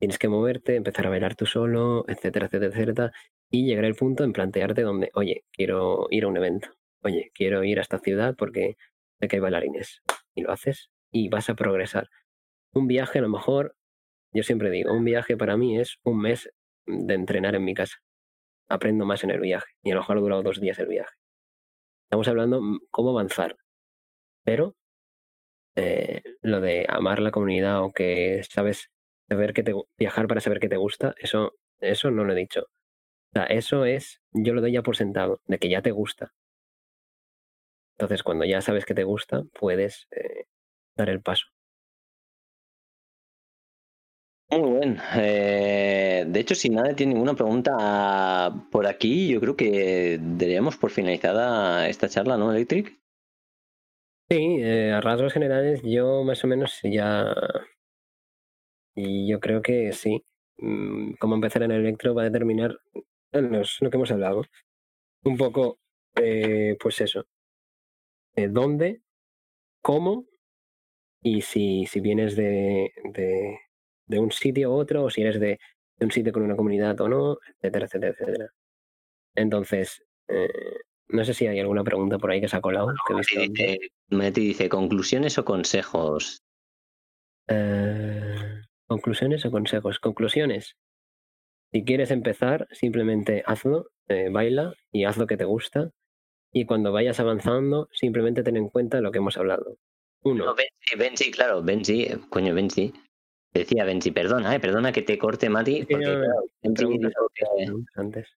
Tienes 0.01 0.19
que 0.19 0.27
moverte, 0.27 0.75
empezar 0.75 1.07
a 1.07 1.11
bailar 1.11 1.37
tú 1.37 1.47
solo, 1.47 2.05
etcétera, 2.09 2.47
etcétera, 2.47 2.73
etcétera, 2.73 3.13
y 3.49 3.65
llegar 3.65 3.85
al 3.85 3.95
punto 3.95 4.25
en 4.25 4.33
plantearte 4.33 4.83
donde, 4.83 5.13
oye, 5.15 5.45
quiero 5.53 6.09
ir 6.11 6.25
a 6.25 6.27
un 6.27 6.37
evento, 6.39 6.69
oye, 7.05 7.31
quiero 7.33 7.63
ir 7.63 7.79
a 7.79 7.83
esta 7.83 8.01
ciudad 8.01 8.35
porque 8.37 8.77
sé 9.21 9.29
que 9.29 9.37
hay 9.37 9.41
bailarines. 9.41 10.03
Y 10.35 10.43
lo 10.43 10.51
haces 10.51 10.91
y 11.13 11.29
vas 11.29 11.49
a 11.49 11.55
progresar. 11.55 12.09
Un 12.73 12.89
viaje, 12.89 13.21
a 13.21 13.23
lo 13.23 13.29
mejor, 13.29 13.77
yo 14.33 14.43
siempre 14.43 14.73
digo, 14.73 14.93
un 14.93 15.05
viaje 15.05 15.37
para 15.37 15.57
mí 15.57 15.79
es 15.79 15.99
un 16.03 16.23
mes 16.23 16.51
de 16.89 17.15
entrenar 17.15 17.55
en 17.55 17.65
mi 17.65 17.75
casa. 17.75 17.99
Aprendo 18.69 19.07
más 19.07 19.23
en 19.23 19.31
el 19.31 19.39
viaje. 19.39 19.71
Y 19.85 19.93
a 19.93 19.95
lo 19.95 20.01
mejor 20.01 20.17
ha 20.17 20.21
durado 20.23 20.43
dos 20.43 20.61
días 20.61 20.81
el 20.81 20.89
viaje. 20.89 21.15
Estamos 22.09 22.29
hablando 22.29 22.63
mm, 22.63 22.79
cómo 22.91 23.11
avanzar. 23.11 23.57
Pero 24.45 24.75
eh, 25.77 26.23
lo 26.43 26.61
de 26.61 26.87
amar 26.89 27.21
la 27.21 27.31
comunidad 27.31 27.83
o 27.85 27.93
que 27.93 28.43
sabes 28.49 28.91
saber 29.29 29.53
que 29.53 29.63
te 29.63 29.75
viajar 29.99 30.27
para 30.27 30.41
saber 30.41 30.59
que 30.61 30.71
te 30.71 30.77
gusta, 30.79 31.15
eso, 31.19 31.53
eso 31.81 32.11
no 32.11 32.25
lo 32.25 32.33
he 32.33 32.37
dicho. 32.37 32.63
O 32.63 32.89
sea, 33.35 33.45
eso 33.45 33.85
es, 33.85 34.21
yo 34.33 34.55
lo 34.55 34.63
doy 34.63 34.73
ya 34.73 34.83
por 34.83 34.97
sentado, 34.97 35.41
de 35.47 35.59
que 35.59 35.71
ya 35.71 35.83
te 35.83 35.93
gusta. 35.93 36.33
Entonces, 37.99 38.23
cuando 38.23 38.45
ya 38.47 38.61
sabes 38.63 38.87
que 38.87 38.95
te 38.95 39.05
gusta, 39.05 39.43
puedes 39.59 40.07
eh, 40.13 40.47
dar 40.97 41.11
el 41.11 41.21
paso. 41.23 41.47
Muy 44.51 44.79
bien. 44.79 44.99
Eh, 45.15 46.25
de 46.27 46.41
hecho, 46.41 46.55
si 46.55 46.71
nadie 46.71 46.95
tiene 46.95 47.13
ninguna 47.13 47.35
pregunta 47.35 48.51
por 48.71 48.87
aquí, 48.87 49.29
yo 49.29 49.41
creo 49.41 49.57
que 49.57 50.19
daríamos 50.21 50.77
por 50.77 50.91
finalizada 50.91 51.89
esta 51.89 52.09
charla, 52.09 52.37
¿no, 52.39 52.51
Electric? 52.53 52.99
Sí, 54.31 54.37
eh, 54.61 54.93
a 54.93 55.01
rasgos 55.01 55.33
generales, 55.35 55.81
yo 55.83 56.23
más 56.25 56.43
o 56.45 56.47
menos 56.49 56.79
ya. 56.83 57.35
Y 58.95 59.29
yo 59.31 59.41
creo 59.41 59.63
que 59.63 59.93
sí. 59.93 60.25
Mm, 60.59 61.13
Cómo 61.19 61.35
empezar 61.37 61.63
en 61.63 61.71
el 61.73 61.81
electro 61.81 62.15
va 62.15 62.23
a 62.23 62.25
determinar 62.27 62.79
lo 63.33 63.91
que 63.91 63.97
hemos 63.97 64.11
hablado. 64.11 64.45
Un 65.25 65.37
poco, 65.39 65.79
eh, 66.17 66.77
pues 66.81 67.01
eso. 67.03 67.27
eh, 68.37 68.49
¿Dónde? 68.49 69.03
¿Cómo? 69.83 70.27
Y 71.23 71.43
si, 71.43 71.87
si 71.87 72.01
vienes 72.01 72.37
de, 72.37 72.93
de, 73.05 73.59
de 74.09 74.19
un 74.19 74.33
sitio 74.33 74.71
u 74.71 74.75
otro, 74.75 75.05
o 75.05 75.11
si 75.11 75.23
eres 75.23 75.39
de, 75.39 75.59
de 75.99 76.05
un 76.05 76.11
sitio 76.11 76.33
con 76.33 76.43
una 76.43 76.57
comunidad 76.57 77.01
o 77.01 77.09
no, 77.09 77.39
etcétera, 77.57 77.87
etcétera, 77.87 78.13
etcétera. 78.13 78.49
Entonces, 79.35 80.03
eh, 80.29 80.49
no 81.09 81.25
sé 81.25 81.35
si 81.35 81.47
hay 81.47 81.61
alguna 81.61 81.85
pregunta 81.85 82.19
por 82.19 82.31
ahí 82.31 82.41
que 82.41 82.49
se 82.49 82.57
ha 82.57 82.61
colado. 82.61 82.93
que 83.07 83.15
Mati 83.15 83.49
dice, 83.49 83.79
Mati 84.11 84.41
dice, 84.41 84.69
conclusiones 84.69 85.39
o 85.39 85.45
consejos. 85.45 86.43
Eh, 87.49 88.63
conclusiones 88.87 89.45
o 89.47 89.51
consejos. 89.51 89.99
Conclusiones. 89.99 90.77
Si 91.73 91.85
quieres 91.85 92.11
empezar, 92.11 92.67
simplemente 92.71 93.43
hazlo, 93.47 93.91
eh, 94.09 94.29
baila 94.31 94.75
y 94.91 95.05
haz 95.05 95.17
lo 95.19 95.27
que 95.27 95.37
te 95.37 95.45
gusta. 95.45 95.91
Y 96.53 96.65
cuando 96.65 96.93
vayas 96.93 97.21
avanzando, 97.21 97.89
simplemente 97.93 98.43
ten 98.43 98.57
en 98.57 98.69
cuenta 98.69 99.01
lo 99.01 99.13
que 99.13 99.19
hemos 99.19 99.37
hablado. 99.37 99.77
Uno, 100.23 100.47
No, 100.47 100.55
Benji, 100.55 100.97
Benji, 100.99 101.31
claro, 101.31 101.63
Benji, 101.63 102.09
coño, 102.31 102.55
Benji. 102.55 102.93
Decía 103.55 103.85
Benji, 103.85 104.11
perdona, 104.11 104.55
eh, 104.55 104.61
perdona 104.61 104.93
que 104.93 105.03
te 105.03 105.19
corte, 105.19 105.49
Mati, 105.49 105.85
porque 105.85 106.17
Benji 106.63 106.85
dijo 106.99 107.29
que, 107.35 107.73
antes, 107.97 108.29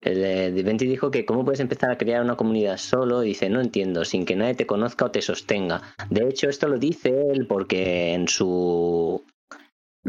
el, 0.00 0.62
Benji 0.64 0.86
dijo 0.86 1.10
que 1.10 1.24
cómo 1.26 1.44
puedes 1.44 1.60
empezar 1.60 1.90
a 1.90 1.98
crear 1.98 2.22
una 2.22 2.36
comunidad 2.36 2.76
solo, 2.78 3.20
dice, 3.20 3.50
no 3.50 3.60
entiendo, 3.60 4.04
sin 4.04 4.24
que 4.24 4.36
nadie 4.36 4.54
te 4.54 4.66
conozca 4.66 5.06
o 5.06 5.10
te 5.10 5.20
sostenga. 5.22 5.82
De 6.08 6.26
hecho, 6.28 6.48
esto 6.48 6.68
lo 6.68 6.78
dice 6.78 7.10
él 7.30 7.46
porque 7.46 8.14
en 8.14 8.28
su 8.28 9.22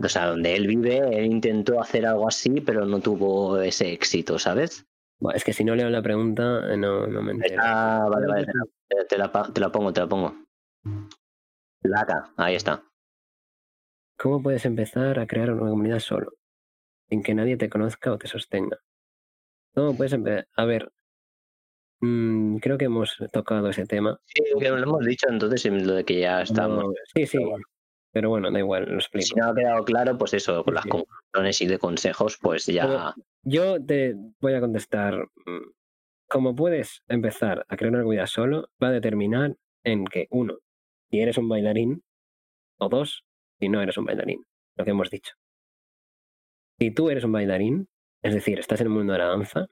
o 0.02 0.08
sea, 0.08 0.28
donde 0.28 0.56
él 0.56 0.68
vive, 0.68 1.00
él 1.18 1.26
intentó 1.26 1.82
hacer 1.82 2.06
algo 2.06 2.28
así, 2.28 2.62
pero 2.62 2.86
no 2.86 3.02
tuvo 3.02 3.60
ese 3.60 3.92
éxito, 3.92 4.40
¿sabes? 4.40 4.86
Buah, 5.20 5.34
es 5.36 5.44
que 5.44 5.52
si 5.54 5.66
no 5.66 5.76
leo 5.76 5.90
la 5.90 6.02
pregunta, 6.02 6.72
eh, 6.74 6.78
no, 6.78 7.08
no 7.08 7.22
me 7.22 7.34
entero. 7.34 7.62
Ah, 7.62 8.08
vale, 8.10 8.28
vale, 8.28 8.46
te 8.88 8.96
la, 8.96 9.06
te 9.06 9.18
la 9.18 9.32
pa- 9.32 9.52
te 9.52 9.60
la 9.60 9.70
pongo, 9.72 9.92
te 9.92 10.00
la 10.00 10.08
pongo. 10.08 10.34
Laca, 11.84 12.32
ahí 12.38 12.56
está. 12.56 12.82
¿Cómo 14.22 14.44
puedes 14.44 14.66
empezar 14.66 15.18
a 15.18 15.26
crear 15.26 15.50
una 15.52 15.72
comunidad 15.72 15.98
solo? 15.98 16.34
Sin 17.10 17.24
que 17.24 17.34
nadie 17.34 17.58
te 17.58 17.70
conozca 17.70 18.12
o 18.12 18.20
te 18.20 18.28
sostenga. 18.28 18.78
¿Cómo 19.74 19.98
puedes 19.98 20.14
empezar? 20.14 20.48
A 20.56 20.66
ver, 20.66 20.92
mm, 22.02 22.58
creo 22.58 22.78
que 22.78 22.86
hemos 22.86 23.18
tocado 23.34 23.70
ese 23.70 23.88
tema. 23.88 24.20
Sí, 24.26 24.44
que 24.60 24.70
lo 24.70 24.78
hemos 24.78 25.06
dicho 25.08 25.28
entonces, 25.28 25.66
lo 25.66 25.96
de 25.96 26.04
que 26.06 26.20
ya 26.20 26.44
estamos. 26.44 26.84
No, 26.84 26.94
sí, 27.16 27.26
sí, 27.26 27.40
pero 28.12 28.30
bueno. 28.30 28.52
da 28.52 28.60
igual, 28.60 28.86
lo 28.90 28.96
explico. 28.98 29.26
Si 29.26 29.36
no 29.36 29.50
ha 29.50 29.56
quedado 29.56 29.84
claro, 29.86 30.16
pues 30.20 30.36
eso, 30.36 30.64
con 30.64 30.74
Sí, 30.74 30.76
las 30.76 30.86
conclusiones 30.86 31.62
y 31.62 31.68
de 31.68 31.80
consejos, 31.80 32.38
pues 32.40 32.68
ya. 32.68 33.16
Yo 33.42 33.84
te 33.84 34.16
voy 34.40 34.54
a 34.54 34.60
contestar. 34.62 35.16
mm, 35.18 35.72
Cómo 36.28 36.56
puedes 36.56 37.02
empezar 37.08 37.66
a 37.68 37.76
crear 37.76 37.92
una 37.92 38.04
comunidad 38.04 38.28
solo 38.28 38.70
va 38.82 38.90
a 38.90 38.92
determinar 38.92 39.58
en 39.84 40.06
que, 40.06 40.28
uno, 40.30 40.60
si 41.10 41.20
eres 41.20 41.38
un 41.40 41.50
bailarín, 41.50 42.04
o 42.78 42.88
dos, 42.88 43.26
si 43.62 43.70
no 43.70 43.80
eres 43.80 43.98
un 43.98 44.06
bailarín, 44.06 44.44
lo 44.76 44.84
que 44.84 44.92
hemos 44.92 45.12
dicho. 45.12 45.36
Si 46.80 46.90
tú 46.90 47.12
eres 47.12 47.24
un 47.24 47.32
bailarín, 47.32 47.88
es 48.24 48.34
decir, 48.34 48.58
estás 48.58 48.82
en 48.82 48.88
el 48.88 48.94
mundo 48.94 49.14
de 49.14 49.20
la 49.20 49.28
danza, 49.28 49.68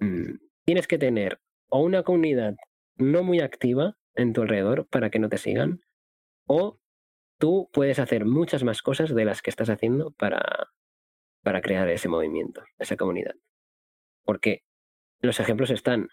mm, 0.00 0.34
tienes 0.64 0.88
que 0.88 0.98
tener 0.98 1.40
o 1.68 1.80
una 1.80 2.02
comunidad 2.02 2.56
no 2.96 3.22
muy 3.22 3.40
activa 3.40 3.96
en 4.16 4.32
tu 4.32 4.42
alrededor 4.42 4.88
para 4.88 5.10
que 5.10 5.20
no 5.20 5.28
te 5.28 5.38
sigan, 5.38 5.80
o 6.46 6.80
tú 7.38 7.70
puedes 7.72 8.00
hacer 8.00 8.24
muchas 8.24 8.64
más 8.64 8.82
cosas 8.82 9.14
de 9.14 9.24
las 9.24 9.42
que 9.42 9.50
estás 9.50 9.70
haciendo 9.70 10.10
para, 10.10 10.70
para 11.44 11.60
crear 11.60 11.88
ese 11.88 12.08
movimiento, 12.08 12.64
esa 12.78 12.96
comunidad. 12.96 13.36
Porque 14.24 14.64
los 15.20 15.38
ejemplos 15.38 15.70
están, 15.70 16.08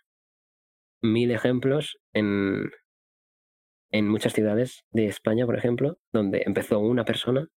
mil 1.02 1.32
ejemplos 1.32 1.98
en, 2.14 2.70
en 3.94 4.10
muchas 4.10 4.34
ciudades 4.34 4.84
de 4.92 5.06
España, 5.06 5.46
por 5.46 5.56
ejemplo, 5.56 6.00
donde 6.12 6.42
empezó 6.48 6.80
una 6.80 7.06
persona 7.06 7.48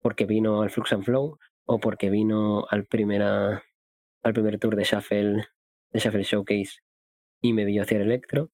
porque 0.00 0.24
vino 0.24 0.62
al 0.62 0.70
Flux 0.70 0.92
and 0.94 1.04
Flow 1.04 1.38
o 1.66 1.78
porque 1.78 2.08
vino 2.08 2.66
al, 2.70 2.86
primera, 2.86 3.62
al 4.22 4.32
primer 4.32 4.58
tour 4.58 4.76
de 4.76 4.84
Shuffle, 4.84 5.44
de 5.92 6.00
Shuffle 6.00 6.22
Showcase 6.22 6.80
y 7.42 7.52
me 7.52 7.66
vio 7.66 7.82
hacer 7.82 8.00
electro, 8.00 8.50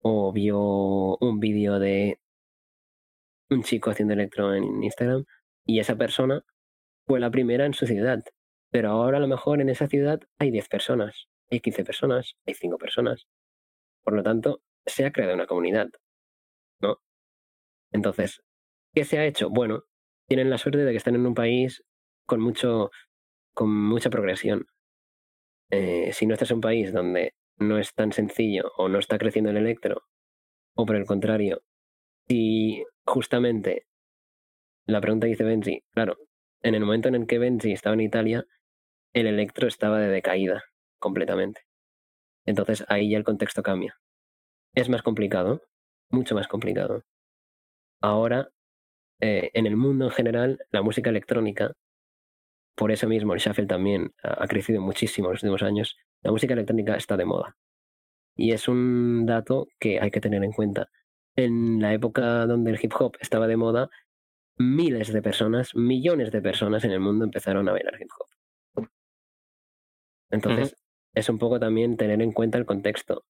o 0.00 0.32
vio 0.32 1.16
un 1.18 1.40
vídeo 1.40 1.80
de 1.80 2.20
un 3.50 3.64
chico 3.64 3.90
haciendo 3.90 4.14
electro 4.14 4.54
en 4.54 4.84
Instagram 4.84 5.24
y 5.64 5.80
esa 5.80 5.96
persona 5.96 6.44
fue 7.06 7.18
la 7.18 7.30
primera 7.30 7.66
en 7.66 7.74
su 7.74 7.86
ciudad. 7.86 8.22
Pero 8.70 8.90
ahora 8.90 9.16
a 9.18 9.20
lo 9.20 9.28
mejor 9.28 9.60
en 9.60 9.68
esa 9.68 9.88
ciudad 9.88 10.20
hay 10.38 10.52
10 10.52 10.68
personas, 10.68 11.26
hay 11.50 11.58
15 11.58 11.84
personas, 11.84 12.36
hay 12.46 12.54
5 12.54 12.78
personas. 12.78 13.26
Por 14.04 14.14
lo 14.14 14.22
tanto, 14.22 14.62
se 14.86 15.04
ha 15.04 15.12
creado 15.12 15.34
una 15.34 15.46
comunidad, 15.46 15.88
¿no? 16.80 16.98
Entonces, 17.92 18.42
¿qué 18.94 19.04
se 19.04 19.18
ha 19.18 19.26
hecho? 19.26 19.50
Bueno, 19.50 19.84
tienen 20.28 20.50
la 20.50 20.58
suerte 20.58 20.84
de 20.84 20.90
que 20.90 20.96
están 20.96 21.14
en 21.14 21.26
un 21.26 21.34
país 21.34 21.82
con 22.26 22.40
mucho, 22.40 22.90
con 23.54 23.70
mucha 23.70 24.10
progresión. 24.10 24.66
Eh, 25.70 26.12
si 26.12 26.26
no 26.26 26.34
estás 26.34 26.50
en 26.50 26.56
un 26.56 26.60
país 26.60 26.92
donde 26.92 27.34
no 27.58 27.78
es 27.78 27.94
tan 27.94 28.12
sencillo 28.12 28.72
o 28.76 28.88
no 28.88 28.98
está 28.98 29.18
creciendo 29.18 29.50
el 29.50 29.56
electro, 29.56 30.02
o 30.74 30.86
por 30.86 30.96
el 30.96 31.06
contrario, 31.06 31.62
si 32.28 32.84
justamente 33.04 33.86
la 34.86 35.00
pregunta 35.00 35.26
dice 35.26 35.44
Benji, 35.44 35.82
claro, 35.92 36.16
en 36.62 36.74
el 36.74 36.84
momento 36.84 37.08
en 37.08 37.14
el 37.14 37.26
que 37.26 37.38
Benji 37.38 37.72
estaba 37.72 37.94
en 37.94 38.02
Italia, 38.02 38.44
el 39.12 39.26
electro 39.26 39.66
estaba 39.68 39.98
de 39.98 40.08
decaída 40.08 40.64
completamente. 40.98 41.62
Entonces 42.44 42.84
ahí 42.88 43.10
ya 43.10 43.18
el 43.18 43.24
contexto 43.24 43.62
cambia. 43.62 43.96
Es 44.74 44.88
más 44.88 45.02
complicado, 45.02 45.62
mucho 46.10 46.34
más 46.34 46.48
complicado. 46.48 47.02
Ahora, 48.00 48.48
eh, 49.20 49.50
en 49.54 49.66
el 49.66 49.76
mundo 49.76 50.06
en 50.06 50.10
general, 50.10 50.58
la 50.70 50.82
música 50.82 51.10
electrónica, 51.10 51.72
por 52.76 52.92
eso 52.92 53.08
mismo 53.08 53.34
el 53.34 53.40
shuffle 53.40 53.66
también 53.66 54.12
ha 54.22 54.44
ha 54.44 54.46
crecido 54.46 54.80
muchísimo 54.80 55.28
en 55.28 55.32
los 55.34 55.42
últimos 55.42 55.62
años, 55.62 55.96
la 56.22 56.30
música 56.30 56.54
electrónica 56.54 56.96
está 56.96 57.16
de 57.16 57.24
moda. 57.24 57.56
Y 58.36 58.52
es 58.52 58.68
un 58.68 59.24
dato 59.24 59.68
que 59.78 60.00
hay 60.00 60.10
que 60.10 60.20
tener 60.20 60.44
en 60.44 60.52
cuenta. 60.52 60.90
En 61.36 61.80
la 61.80 61.94
época 61.94 62.46
donde 62.46 62.70
el 62.70 62.78
hip 62.82 62.92
hop 62.98 63.16
estaba 63.20 63.46
de 63.46 63.56
moda, 63.56 63.88
miles 64.58 65.12
de 65.12 65.22
personas, 65.22 65.74
millones 65.74 66.32
de 66.32 66.42
personas 66.42 66.84
en 66.84 66.90
el 66.90 67.00
mundo 67.00 67.24
empezaron 67.24 67.68
a 67.68 67.72
bailar 67.72 68.00
hip 68.00 68.10
hop. 68.18 68.86
Entonces, 70.30 70.76
es 71.14 71.28
un 71.28 71.38
poco 71.38 71.58
también 71.58 71.96
tener 71.96 72.20
en 72.20 72.32
cuenta 72.32 72.58
el 72.58 72.66
contexto. 72.66 73.24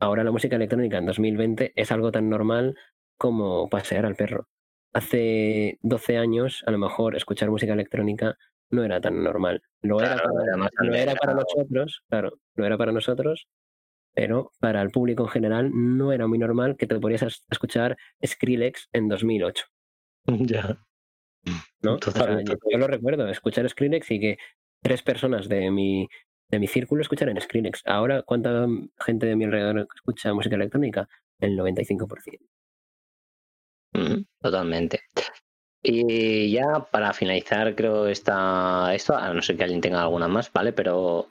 Ahora 0.00 0.24
la 0.24 0.30
música 0.30 0.56
electrónica 0.56 0.98
en 0.98 1.06
2020 1.06 1.72
es 1.76 1.92
algo 1.92 2.10
tan 2.10 2.28
normal 2.30 2.76
como 3.18 3.68
pasear 3.68 4.06
al 4.06 4.16
perro. 4.16 4.48
Hace 4.92 5.78
12 5.82 6.16
años, 6.16 6.64
a 6.66 6.70
lo 6.70 6.78
mejor, 6.78 7.14
escuchar 7.16 7.50
música 7.50 7.74
electrónica 7.74 8.36
no 8.70 8.82
era 8.82 9.00
tan 9.00 9.22
normal. 9.22 9.62
Lo 9.82 10.00
era, 10.00 10.16
para, 10.16 10.56
lo 10.84 10.94
era 10.94 11.14
nosotros, 11.34 12.02
claro, 12.08 12.38
lo 12.54 12.66
era 12.66 12.78
para 12.78 12.92
nosotros, 12.92 13.46
pero 14.14 14.52
para 14.58 14.80
el 14.82 14.90
público 14.90 15.24
en 15.24 15.28
general 15.28 15.70
no 15.72 16.12
era 16.12 16.26
muy 16.26 16.38
normal 16.38 16.76
que 16.76 16.86
te 16.86 16.98
podías 16.98 17.22
es- 17.22 17.44
escuchar 17.50 17.96
Skrillex 18.24 18.88
en 18.92 19.08
2008. 19.08 19.64
ya. 20.26 20.78
¿no? 21.82 21.94
O 21.94 21.98
sea, 21.98 22.12
Totalmente. 22.12 22.52
yo, 22.52 22.58
yo 22.70 22.78
lo 22.78 22.86
recuerdo, 22.86 23.28
escuchar 23.28 23.68
Skrillex 23.68 24.10
y 24.10 24.20
que 24.20 24.38
tres 24.82 25.02
personas 25.02 25.48
de 25.48 25.70
mi, 25.70 26.08
de 26.50 26.58
mi 26.58 26.66
círculo 26.66 27.02
escucharan 27.02 27.40
Skrillex. 27.40 27.82
Ahora, 27.86 28.22
¿cuánta 28.22 28.66
gente 28.98 29.26
de 29.26 29.36
mi 29.36 29.44
alrededor 29.44 29.88
escucha 29.94 30.34
música 30.34 30.56
electrónica? 30.56 31.08
El 31.38 31.56
95%. 31.56 32.38
Mm, 33.92 34.24
Totalmente. 34.40 35.00
Y 35.82 36.52
ya 36.52 36.86
para 36.90 37.12
finalizar, 37.14 37.74
creo 37.74 38.06
esta, 38.06 38.94
esto, 38.94 39.16
a 39.16 39.32
no 39.32 39.40
ser 39.40 39.56
que 39.56 39.64
alguien 39.64 39.80
tenga 39.80 40.02
alguna 40.02 40.28
más, 40.28 40.52
¿vale? 40.52 40.72
Pero 40.72 41.28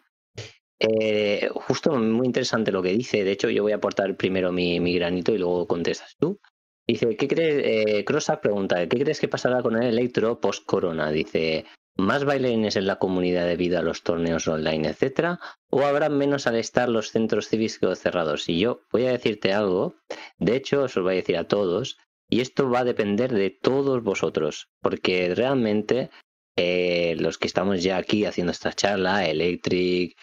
eh, 0.79 1.49
justo 1.53 1.91
muy 1.95 2.25
interesante 2.25 2.71
lo 2.71 2.81
que 2.81 2.93
dice. 2.93 3.23
De 3.23 3.31
hecho, 3.31 3.49
yo 3.49 3.63
voy 3.63 3.73
a 3.73 3.75
aportar 3.75 4.15
primero 4.15 4.51
mi, 4.51 4.79
granito 4.95 5.33
y 5.33 5.37
luego 5.37 5.67
contestas 5.67 6.15
tú. 6.17 6.39
Dice, 6.87 7.15
¿qué 7.15 7.27
crees? 7.27 7.63
Eh, 7.63 8.05
pregunta, 8.41 8.87
¿qué 8.87 8.99
crees 8.99 9.19
que 9.19 9.27
pasará 9.27 9.61
con 9.61 9.75
el 9.75 9.89
electro 9.89 10.39
post-corona? 10.39 11.11
Dice, 11.11 11.65
¿más 11.99 12.25
bailarines 12.25 12.75
en 12.75 12.87
la 12.87 12.97
comunidad 12.97 13.45
debido 13.45 13.77
a 13.79 13.83
los 13.83 14.03
torneos 14.03 14.47
online, 14.47 14.89
etcétera? 14.89 15.39
¿O 15.69 15.83
habrá 15.85 16.09
menos 16.09 16.47
al 16.47 16.55
estar 16.55 16.89
los 16.89 17.11
centros 17.11 17.47
cívicos 17.49 17.99
cerrados? 17.99 18.49
Y 18.49 18.59
yo 18.59 18.81
voy 18.91 19.05
a 19.05 19.11
decirte 19.11 19.53
algo, 19.53 19.95
de 20.37 20.55
hecho, 20.55 20.83
os 20.83 20.95
lo 20.95 21.03
voy 21.03 21.13
a 21.13 21.15
decir 21.17 21.37
a 21.37 21.47
todos, 21.47 21.97
y 22.29 22.41
esto 22.41 22.69
va 22.69 22.79
a 22.79 22.83
depender 22.85 23.31
de 23.33 23.49
todos 23.51 24.03
vosotros, 24.03 24.69
porque 24.81 25.33
realmente 25.35 26.09
eh, 26.57 27.15
los 27.19 27.37
que 27.37 27.47
estamos 27.47 27.83
ya 27.83 27.97
aquí 27.97 28.25
haciendo 28.25 28.51
esta 28.51 28.73
charla, 28.73 29.25
Electric, 29.27 30.15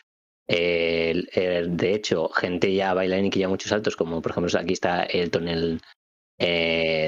eh, 0.48 1.10
el- 1.10 1.28
el- 1.32 1.76
de 1.76 1.94
hecho, 1.94 2.28
gente 2.28 2.74
ya 2.74 2.92
bailarín 2.94 3.30
que 3.30 3.38
ya 3.40 3.48
muchos 3.48 3.70
saltos, 3.70 3.96
como 3.96 4.20
por 4.22 4.32
ejemplo 4.32 4.58
aquí 4.60 4.72
está 4.74 5.02
el 5.04 5.30
tonel 5.30 5.80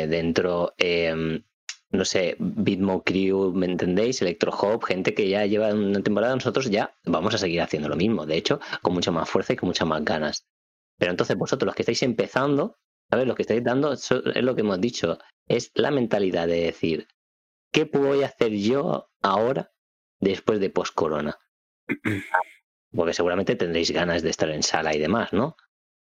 dentro, 0.08 0.72
eh, 0.78 1.42
no 1.90 2.04
sé, 2.04 2.36
Bitmo 2.38 3.02
Crew, 3.02 3.52
¿me 3.52 3.66
entendéis? 3.66 4.20
Electro 4.20 4.52
Hop, 4.52 4.84
gente 4.84 5.14
que 5.14 5.28
ya 5.28 5.46
lleva 5.46 5.72
una 5.72 6.02
temporada, 6.02 6.34
nosotros 6.34 6.70
ya 6.70 6.94
vamos 7.04 7.34
a 7.34 7.38
seguir 7.38 7.62
haciendo 7.62 7.88
lo 7.88 7.96
mismo, 7.96 8.26
de 8.26 8.36
hecho, 8.36 8.60
con 8.82 8.94
mucha 8.94 9.10
más 9.10 9.28
fuerza 9.28 9.54
y 9.54 9.56
con 9.56 9.68
muchas 9.68 9.88
más 9.88 10.04
ganas. 10.04 10.46
Pero 10.98 11.12
entonces 11.12 11.36
vosotros, 11.36 11.66
los 11.66 11.74
que 11.74 11.82
estáis 11.82 12.02
empezando, 12.02 12.76
¿sabes? 13.10 13.26
Lo 13.26 13.34
que 13.34 13.42
estáis 13.42 13.64
dando 13.64 13.92
es 13.92 14.10
lo 14.10 14.54
que 14.54 14.60
hemos 14.60 14.80
dicho, 14.80 15.18
es 15.46 15.70
la 15.74 15.90
mentalidad 15.90 16.46
de 16.46 16.60
decir, 16.60 17.08
¿qué 17.72 17.90
a 18.22 18.26
hacer 18.26 18.52
yo 18.52 19.10
ahora 19.22 19.72
después 20.20 20.60
de 20.60 20.70
post-corona? 20.70 21.38
Porque 22.92 23.14
seguramente 23.14 23.56
tendréis 23.56 23.90
ganas 23.92 24.22
de 24.22 24.30
estar 24.30 24.50
en 24.50 24.62
sala 24.62 24.94
y 24.94 24.98
demás, 24.98 25.32
¿no? 25.32 25.56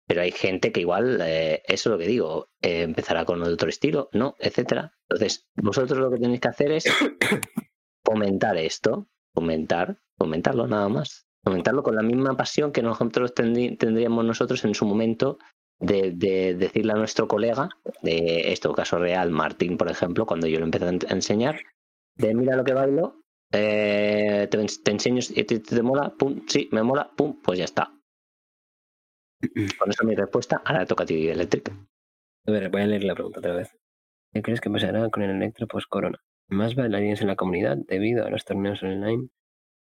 Pero 0.06 0.20
hay 0.22 0.32
gente 0.32 0.70
que 0.72 0.80
igual, 0.80 1.18
eh, 1.22 1.62
eso 1.66 1.88
es 1.88 1.92
lo 1.92 1.98
que 1.98 2.06
digo, 2.06 2.48
eh, 2.62 2.82
empezará 2.82 3.24
con 3.24 3.42
otro 3.42 3.68
estilo, 3.68 4.10
¿no? 4.12 4.34
Etcétera. 4.38 4.92
Entonces, 5.08 5.46
vosotros 5.56 5.98
lo 5.98 6.10
que 6.10 6.18
tenéis 6.18 6.40
que 6.40 6.48
hacer 6.48 6.72
es 6.72 6.84
fomentar 8.04 8.56
esto, 8.56 9.08
fomentar, 9.34 9.98
fomentarlo 10.18 10.66
nada 10.66 10.88
más. 10.88 11.26
Fomentarlo 11.42 11.82
con 11.82 11.94
la 11.96 12.02
misma 12.02 12.36
pasión 12.36 12.72
que 12.72 12.82
nosotros 12.82 13.34
tendrí- 13.34 13.76
tendríamos 13.78 14.24
nosotros 14.24 14.64
en 14.64 14.74
su 14.74 14.86
momento 14.86 15.38
de, 15.78 16.12
de 16.12 16.54
decirle 16.54 16.92
a 16.92 16.96
nuestro 16.96 17.28
colega, 17.28 17.68
de 18.02 18.52
esto, 18.52 18.72
caso 18.72 18.98
real, 18.98 19.30
Martín, 19.30 19.76
por 19.76 19.90
ejemplo, 19.90 20.24
cuando 20.24 20.46
yo 20.46 20.58
lo 20.58 20.64
empecé 20.64 20.86
a 20.86 20.88
en- 20.88 21.00
a 21.08 21.12
enseñar, 21.12 21.60
de 22.16 22.34
mira 22.34 22.56
lo 22.56 22.64
que 22.64 22.72
bailo, 22.72 23.20
eh, 23.52 24.48
te, 24.50 24.58
te 24.82 24.90
enseño, 24.90 25.20
y 25.34 25.44
te, 25.44 25.58
te 25.60 25.82
mola, 25.82 26.14
pum, 26.18 26.42
sí, 26.46 26.68
me 26.72 26.82
mola, 26.82 27.10
pum, 27.14 27.38
pues 27.42 27.58
ya 27.58 27.64
está. 27.66 27.92
Con 29.78 29.90
eso 29.90 30.04
mi 30.04 30.14
respuesta, 30.14 30.62
ahora 30.64 30.86
toca 30.86 31.04
a 31.04 31.06
ti, 31.06 31.28
Electric. 31.28 31.70
A 32.46 32.50
ver, 32.50 32.68
voy 32.70 32.82
a 32.82 32.86
leer 32.86 33.04
la 33.04 33.14
pregunta 33.14 33.40
otra 33.40 33.54
vez. 33.54 33.70
¿Qué 34.32 34.42
crees 34.42 34.60
que 34.60 34.70
pasará 34.70 35.08
con 35.10 35.22
el 35.22 35.30
electro 35.30 35.66
post-corona? 35.66 36.20
más 36.48 36.74
bailarines 36.74 37.20
en 37.20 37.28
la 37.28 37.36
comunidad 37.36 37.76
debido 37.76 38.24
a 38.24 38.30
los 38.30 38.44
torneos 38.44 38.82
online 38.82 39.28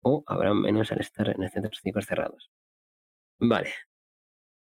o 0.01 0.23
habrá 0.27 0.53
menos 0.53 0.91
al 0.91 1.01
estar 1.01 1.29
en 1.29 1.49
centros 1.49 1.79
cívicos 1.81 2.05
cerrados. 2.05 2.49
Vale. 3.39 3.71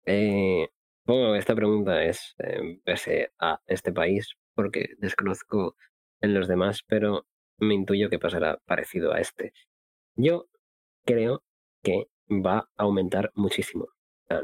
Eh, 0.06 0.68
que 1.06 1.36
esta 1.36 1.54
pregunta 1.54 2.02
es 2.02 2.34
eh, 2.38 2.80
pese 2.84 3.32
a 3.38 3.60
este 3.66 3.92
país 3.92 4.34
porque 4.54 4.94
desconozco 4.98 5.76
en 6.20 6.34
los 6.34 6.48
demás, 6.48 6.82
pero 6.86 7.26
me 7.58 7.74
intuyo 7.74 8.08
que 8.10 8.18
pasará 8.18 8.58
parecido 8.66 9.12
a 9.12 9.20
este. 9.20 9.52
Yo 10.16 10.48
creo 11.04 11.42
que 11.82 12.08
va 12.30 12.58
a 12.58 12.82
aumentar 12.82 13.30
muchísimo. 13.34 13.88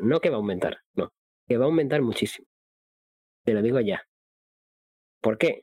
No 0.00 0.20
que 0.20 0.30
va 0.30 0.36
a 0.36 0.38
aumentar, 0.38 0.78
no, 0.94 1.12
que 1.48 1.56
va 1.58 1.64
a 1.64 1.68
aumentar 1.68 2.02
muchísimo. 2.02 2.46
Te 3.44 3.52
lo 3.54 3.62
digo 3.62 3.80
ya. 3.80 4.02
¿Por 5.20 5.38
qué? 5.38 5.62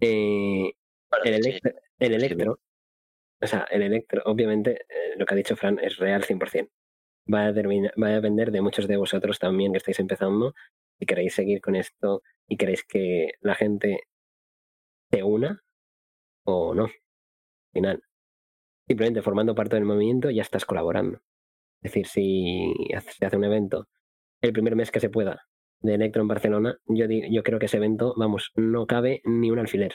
Eh, 0.00 0.72
Bueno, 1.10 1.24
el, 1.24 1.42
sí, 1.42 1.50
electro, 1.50 1.72
el 1.98 2.14
electro, 2.14 2.60
o 3.42 3.46
sea, 3.46 3.66
el 3.70 3.82
electro, 3.82 4.22
obviamente, 4.26 4.82
eh, 4.88 5.14
lo 5.16 5.26
que 5.26 5.34
ha 5.34 5.36
dicho 5.36 5.56
Fran 5.56 5.78
es 5.80 5.98
real 5.98 6.24
100%. 6.24 6.70
Va 7.32 7.46
a, 7.46 7.54
terminar, 7.54 7.92
va 8.02 8.08
a 8.08 8.12
depender 8.12 8.50
de 8.52 8.62
muchos 8.62 8.88
de 8.88 8.96
vosotros 8.96 9.38
también 9.38 9.72
que 9.72 9.78
estáis 9.78 10.00
empezando. 10.00 10.54
Si 10.98 11.06
queréis 11.06 11.34
seguir 11.34 11.60
con 11.60 11.76
esto 11.76 12.22
y 12.48 12.56
queréis 12.56 12.84
que 12.84 13.32
la 13.40 13.54
gente 13.54 14.00
se 15.10 15.22
una 15.22 15.62
o 16.44 16.74
no. 16.74 16.84
Al 16.84 16.92
final, 17.74 18.04
simplemente 18.88 19.22
formando 19.22 19.54
parte 19.54 19.76
del 19.76 19.84
movimiento 19.86 20.30
ya 20.30 20.42
estás 20.42 20.64
colaborando. 20.66 21.20
Es 21.84 21.92
decir, 21.92 22.06
si 22.08 22.74
se 23.18 23.26
hace 23.26 23.36
un 23.36 23.44
evento 23.44 23.86
el 24.42 24.52
primer 24.54 24.76
mes 24.76 24.90
que 24.92 25.00
se 25.00 25.10
pueda 25.10 25.42
de 25.80 25.94
Electro 25.94 26.22
en 26.22 26.28
Barcelona, 26.28 26.78
yo, 26.86 27.06
yo 27.08 27.42
creo 27.44 27.58
que 27.60 27.66
ese 27.66 27.78
evento, 27.78 28.14
vamos, 28.16 28.52
no 28.56 28.86
cabe 28.86 29.22
ni 29.24 29.50
un 29.52 29.60
alfiler. 29.60 29.94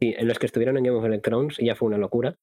Sí, 0.00 0.14
en 0.18 0.28
los 0.28 0.38
que 0.38 0.44
estuvieron 0.46 0.76
en 0.76 0.84
Game 0.84 0.98
of 0.98 1.04
Electrons 1.06 1.56
ya 1.58 1.74
fue 1.74 1.88
una 1.88 1.96
locura. 1.98 2.36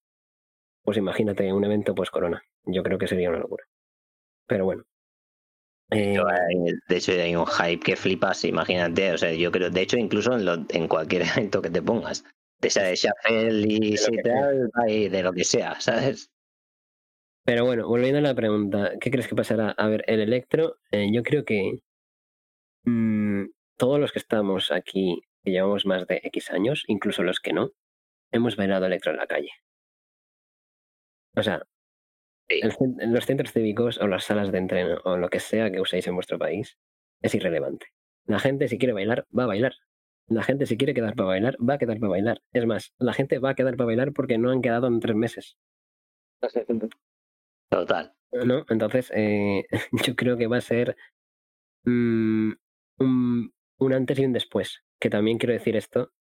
Pues 0.83 0.97
imagínate 0.97 1.51
un 1.53 1.65
evento 1.65 1.95
post-corona. 1.95 2.43
Yo 2.65 2.83
creo 2.83 2.97
que 2.99 3.07
sería 3.07 3.29
una 3.29 3.39
locura. 3.39 3.65
Pero 4.47 4.65
bueno. 4.65 4.83
Eh, 5.91 6.13
Yo, 6.15 6.23
eh, 6.29 6.73
De 6.87 6.97
hecho, 6.97 7.11
hay 7.13 7.35
un 7.35 7.45
hype 7.47 7.79
que 7.83 7.95
flipas, 7.95 8.43
imagínate. 8.45 9.11
O 9.13 9.17
sea, 9.17 9.33
yo 9.33 9.51
creo, 9.51 9.69
de 9.69 9.81
hecho, 9.81 9.97
incluso 9.97 10.33
en, 10.33 10.45
lo- 10.45 10.65
en 10.69 10.87
cualquier 10.87 11.21
evento 11.37 11.61
que 11.61 11.69
te 11.69 11.81
pongas, 11.81 12.23
de 12.61 12.69
sea 12.69 12.83
de 12.83 12.95
Shuffle 12.95 13.65
y 13.67 13.97
si 13.97 14.17
tal, 14.21 14.69
hay 14.85 15.09
de 15.09 15.23
lo 15.23 15.33
que 15.33 15.43
sea, 15.43 15.79
¿sabes? 15.81 16.29
Pero 17.50 17.66
bueno, 17.66 17.88
volviendo 17.88 18.20
a 18.20 18.22
la 18.22 18.36
pregunta, 18.36 18.91
¿qué 19.02 19.10
crees 19.10 19.28
que 19.28 19.34
pasará? 19.34 19.72
A 19.72 19.88
ver, 19.88 20.04
el 20.06 20.20
electro, 20.20 20.76
eh, 20.91 21.10
yo 21.12 21.24
creo 21.24 21.45
que 21.45 21.80
mm, 22.84 23.45
todos 23.76 24.00
los 24.00 24.12
que 24.12 24.20
estamos 24.20 24.72
aquí, 24.72 25.24
que 25.43 25.50
llevamos 25.50 25.88
más 25.88 26.06
de 26.06 26.22
X 26.26 26.52
años, 26.52 26.84
incluso 26.88 27.24
los 27.24 27.39
que 27.39 27.54
no, 27.54 27.72
hemos 28.32 28.56
bailado 28.56 28.86
electro 28.86 29.14
en 29.14 29.18
la 29.18 29.26
calle. 29.26 29.50
O 31.36 31.41
sea, 31.41 31.64
el 32.50 32.72
los 33.12 33.26
centros 33.26 33.52
cívicos 33.52 33.97
o 33.97 34.06
las 34.06 34.26
salas 34.26 34.52
de 34.52 34.60
entreno 34.60 35.02
o 35.04 35.18
lo 35.18 35.30
que 35.30 35.39
sea 35.39 35.72
que 35.72 35.82
uséis 35.82 36.06
en 36.06 36.14
vuestro 36.14 36.38
país 36.38 36.78
es 37.24 37.34
irrelevante. 37.34 37.88
La 38.28 38.38
gente 38.38 38.68
si 38.68 38.78
quiere 38.78 38.93
bailar, 38.93 39.26
va 39.36 39.45
a 39.45 39.47
bailar. 39.47 39.74
La 40.28 40.43
gente 40.43 40.68
si 40.68 40.78
quiere 40.78 40.93
quedar 40.93 41.16
para 41.16 41.30
bailar, 41.30 41.58
va 41.68 41.74
a 41.74 41.78
quedar 41.80 42.00
para 42.00 42.12
bailar. 42.12 42.41
Es 42.54 42.68
más, 42.68 42.93
la 43.00 43.14
gente 43.14 43.39
va 43.39 43.50
a 43.50 43.56
quedar 43.56 43.76
para 43.76 43.88
bailar 43.88 44.14
porque 44.14 44.38
no 44.38 44.52
han 44.52 44.62
quedado 44.62 44.86
en 44.86 45.00
tres 45.00 45.16
meses. 45.16 45.58
Total. 47.70 48.13
¿no? 48.32 48.65
Entonces, 48.70 49.11
eh, 49.15 49.65
yo 50.07 50.15
creo 50.15 50.38
que 50.38 50.47
va 50.47 50.57
a 50.57 50.61
ser 50.61 50.95
mm, 51.86 52.51
un, 52.99 53.53
un 53.80 53.93
antes 53.93 54.20
y 54.20 54.26
un 54.26 54.34
después. 54.34 54.84
Que 54.99 55.09
también 55.09 55.38
quiero 55.38 55.53
decir 55.53 55.76
esto. 55.76 56.11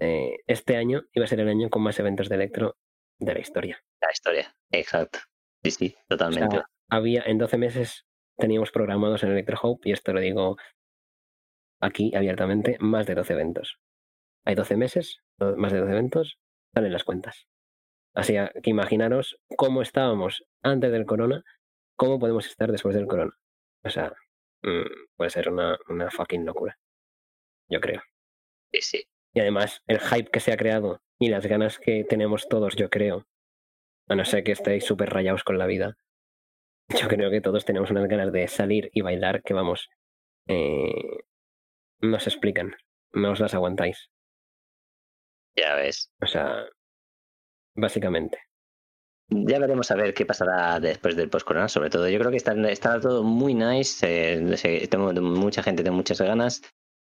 eh, 0.00 0.38
este 0.46 0.76
año 0.76 1.02
iba 1.12 1.24
a 1.24 1.28
ser 1.28 1.40
el 1.40 1.48
año 1.48 1.68
con 1.70 1.82
más 1.82 1.98
eventos 1.98 2.28
de 2.28 2.34
electro 2.36 2.76
de 3.18 3.34
la 3.34 3.40
historia. 3.40 3.82
La 4.00 4.10
historia. 4.12 4.56
Exacto. 4.70 5.18
Sí, 5.62 5.70
sí, 5.70 5.94
O 6.04 6.08
totalmente. 6.08 6.56
sea, 6.56 6.66
había 6.90 7.22
en 7.26 7.38
12 7.38 7.56
meses 7.58 8.04
teníamos 8.38 8.72
programados 8.72 9.22
en 9.22 9.30
Electro 9.30 9.58
Hope, 9.62 9.88
y 9.88 9.92
esto 9.92 10.12
lo 10.12 10.20
digo 10.20 10.56
aquí 11.80 12.14
abiertamente, 12.16 12.76
más 12.80 13.06
de 13.06 13.14
12 13.14 13.34
eventos. 13.34 13.78
Hay 14.44 14.54
12 14.56 14.76
meses, 14.76 15.20
más 15.38 15.70
de 15.72 15.78
12 15.78 15.92
eventos, 15.92 16.38
salen 16.74 16.92
las 16.92 17.04
cuentas. 17.04 17.46
Así 18.14 18.34
que 18.62 18.70
imaginaros 18.70 19.38
cómo 19.56 19.82
estábamos 19.82 20.44
antes 20.62 20.92
del 20.92 21.06
corona, 21.06 21.44
cómo 21.96 22.18
podemos 22.18 22.46
estar 22.46 22.70
después 22.70 22.94
del 22.94 23.06
corona. 23.06 23.38
O 23.84 23.90
sea, 23.90 24.12
mm, 24.62 25.16
puede 25.16 25.30
ser 25.30 25.48
una, 25.48 25.78
una 25.88 26.10
fucking 26.10 26.44
locura. 26.44 26.78
Yo 27.68 27.80
creo. 27.80 28.02
Sí, 28.72 28.82
sí. 28.82 29.04
Y 29.34 29.40
además, 29.40 29.82
el 29.86 29.98
hype 30.00 30.30
que 30.30 30.40
se 30.40 30.52
ha 30.52 30.56
creado 30.56 31.02
y 31.18 31.28
las 31.28 31.46
ganas 31.46 31.78
que 31.78 32.04
tenemos 32.04 32.48
todos, 32.48 32.76
yo 32.76 32.90
creo, 32.90 33.26
a 34.08 34.14
no 34.14 34.24
ser 34.24 34.44
que 34.44 34.52
estéis 34.52 34.84
súper 34.84 35.10
rayados 35.10 35.42
con 35.44 35.58
la 35.58 35.66
vida, 35.66 35.96
yo 36.88 37.08
creo 37.08 37.30
que 37.30 37.40
todos 37.40 37.64
tenemos 37.64 37.90
unas 37.90 38.08
ganas 38.08 38.32
de 38.32 38.46
salir 38.48 38.90
y 38.92 39.00
bailar 39.00 39.42
que, 39.42 39.54
vamos, 39.54 39.88
eh, 40.48 41.24
no 42.00 42.20
se 42.20 42.28
explican, 42.28 42.74
no 43.12 43.30
os 43.30 43.40
las 43.40 43.54
aguantáis. 43.54 44.10
Ya 45.56 45.74
ves. 45.76 46.10
O 46.20 46.26
sea, 46.26 46.66
básicamente. 47.74 48.38
Ya 49.28 49.58
veremos 49.58 49.90
a 49.90 49.94
ver 49.94 50.12
qué 50.12 50.26
pasará 50.26 50.78
después 50.78 51.16
del 51.16 51.30
post-corona, 51.30 51.68
sobre 51.68 51.90
todo. 51.90 52.08
Yo 52.08 52.18
creo 52.18 52.30
que 52.30 52.36
está, 52.36 52.52
está 52.70 53.00
todo 53.00 53.22
muy 53.22 53.54
nice. 53.54 54.04
eh, 54.04 54.88
tengo 54.88 55.12
mucha 55.14 55.62
gente, 55.62 55.82
tengo 55.82 55.96
muchas 55.96 56.20
ganas. 56.20 56.60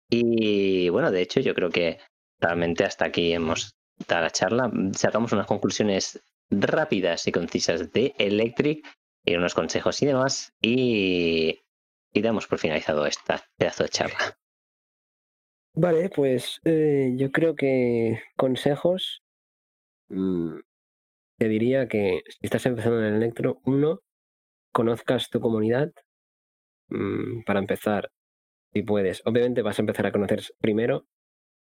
Y 0.10 0.90
bueno, 0.90 1.10
de 1.10 1.22
hecho, 1.22 1.40
yo 1.40 1.56
creo 1.56 1.70
que 1.70 2.00
realmente 2.40 2.84
hasta 2.84 3.06
aquí 3.06 3.34
hemos 3.34 3.72
dado 4.08 4.24
la 4.24 4.30
charla. 4.30 4.72
Sacamos 4.94 5.32
unas 5.32 5.48
conclusiones 5.48 6.22
rápidas 6.52 7.28
y 7.28 7.32
concisas 7.32 7.92
de 7.92 8.14
Electric 8.18 8.86
y 9.26 9.36
unos 9.36 9.56
consejos 9.56 10.02
y 10.02 10.06
demás. 10.06 10.54
Y, 10.62 11.62
y 12.14 12.22
damos 12.22 12.46
por 12.46 12.60
finalizado 12.60 13.06
esta 13.06 13.44
pedazo 13.58 13.84
de 13.84 13.90
charla. 13.90 14.38
Vale, 15.74 16.10
pues 16.10 16.60
eh, 16.66 17.14
yo 17.16 17.32
creo 17.32 17.56
que 17.56 18.22
consejos. 18.36 19.21
Mm, 20.12 20.60
te 21.40 21.50
diría 21.50 21.88
que 21.88 22.22
si 22.28 22.40
estás 22.44 22.66
empezando 22.68 23.00
en 23.00 23.06
el 23.06 23.16
electro, 23.16 23.62
uno, 23.66 24.02
conozcas 24.74 25.30
tu 25.30 25.40
comunidad. 25.42 25.92
mm, 26.90 27.44
para 27.46 27.60
empezar, 27.60 28.12
si 28.74 28.84
puedes. 28.84 29.22
Obviamente 29.26 29.62
vas 29.64 29.80
a 29.80 29.84
empezar 29.84 30.06
a 30.08 30.12
conocer 30.12 30.42
primero, 30.62 31.08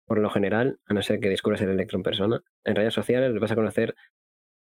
por 0.05 0.19
lo 0.19 0.29
general, 0.29 0.79
a 0.87 0.93
no 0.93 1.01
ser 1.03 1.19
que 1.19 1.29
descubras 1.29 1.61
el 1.61 1.69
electro 1.69 1.97
en 1.97 2.03
persona. 2.03 2.41
En 2.65 2.75
redes 2.75 2.93
sociales 2.93 3.39
vas 3.39 3.51
a 3.51 3.55
conocer 3.55 3.95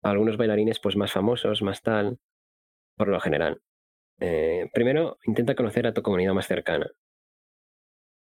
a 0.04 0.12
algunos 0.12 0.38
bailarines 0.38 0.80
pues 0.80 0.96
más 0.98 1.12
famosos, 1.14 1.62
más 1.62 1.82
tal, 1.82 2.20
por 2.98 3.10
lo 3.10 3.20
general. 3.20 3.62
Eh, 4.20 4.70
primero, 4.74 5.18
intenta 5.26 5.56
conocer 5.56 5.88
a 5.88 5.94
tu 5.94 6.02
comunidad 6.04 6.34
más 6.34 6.48
cercana. 6.48 6.92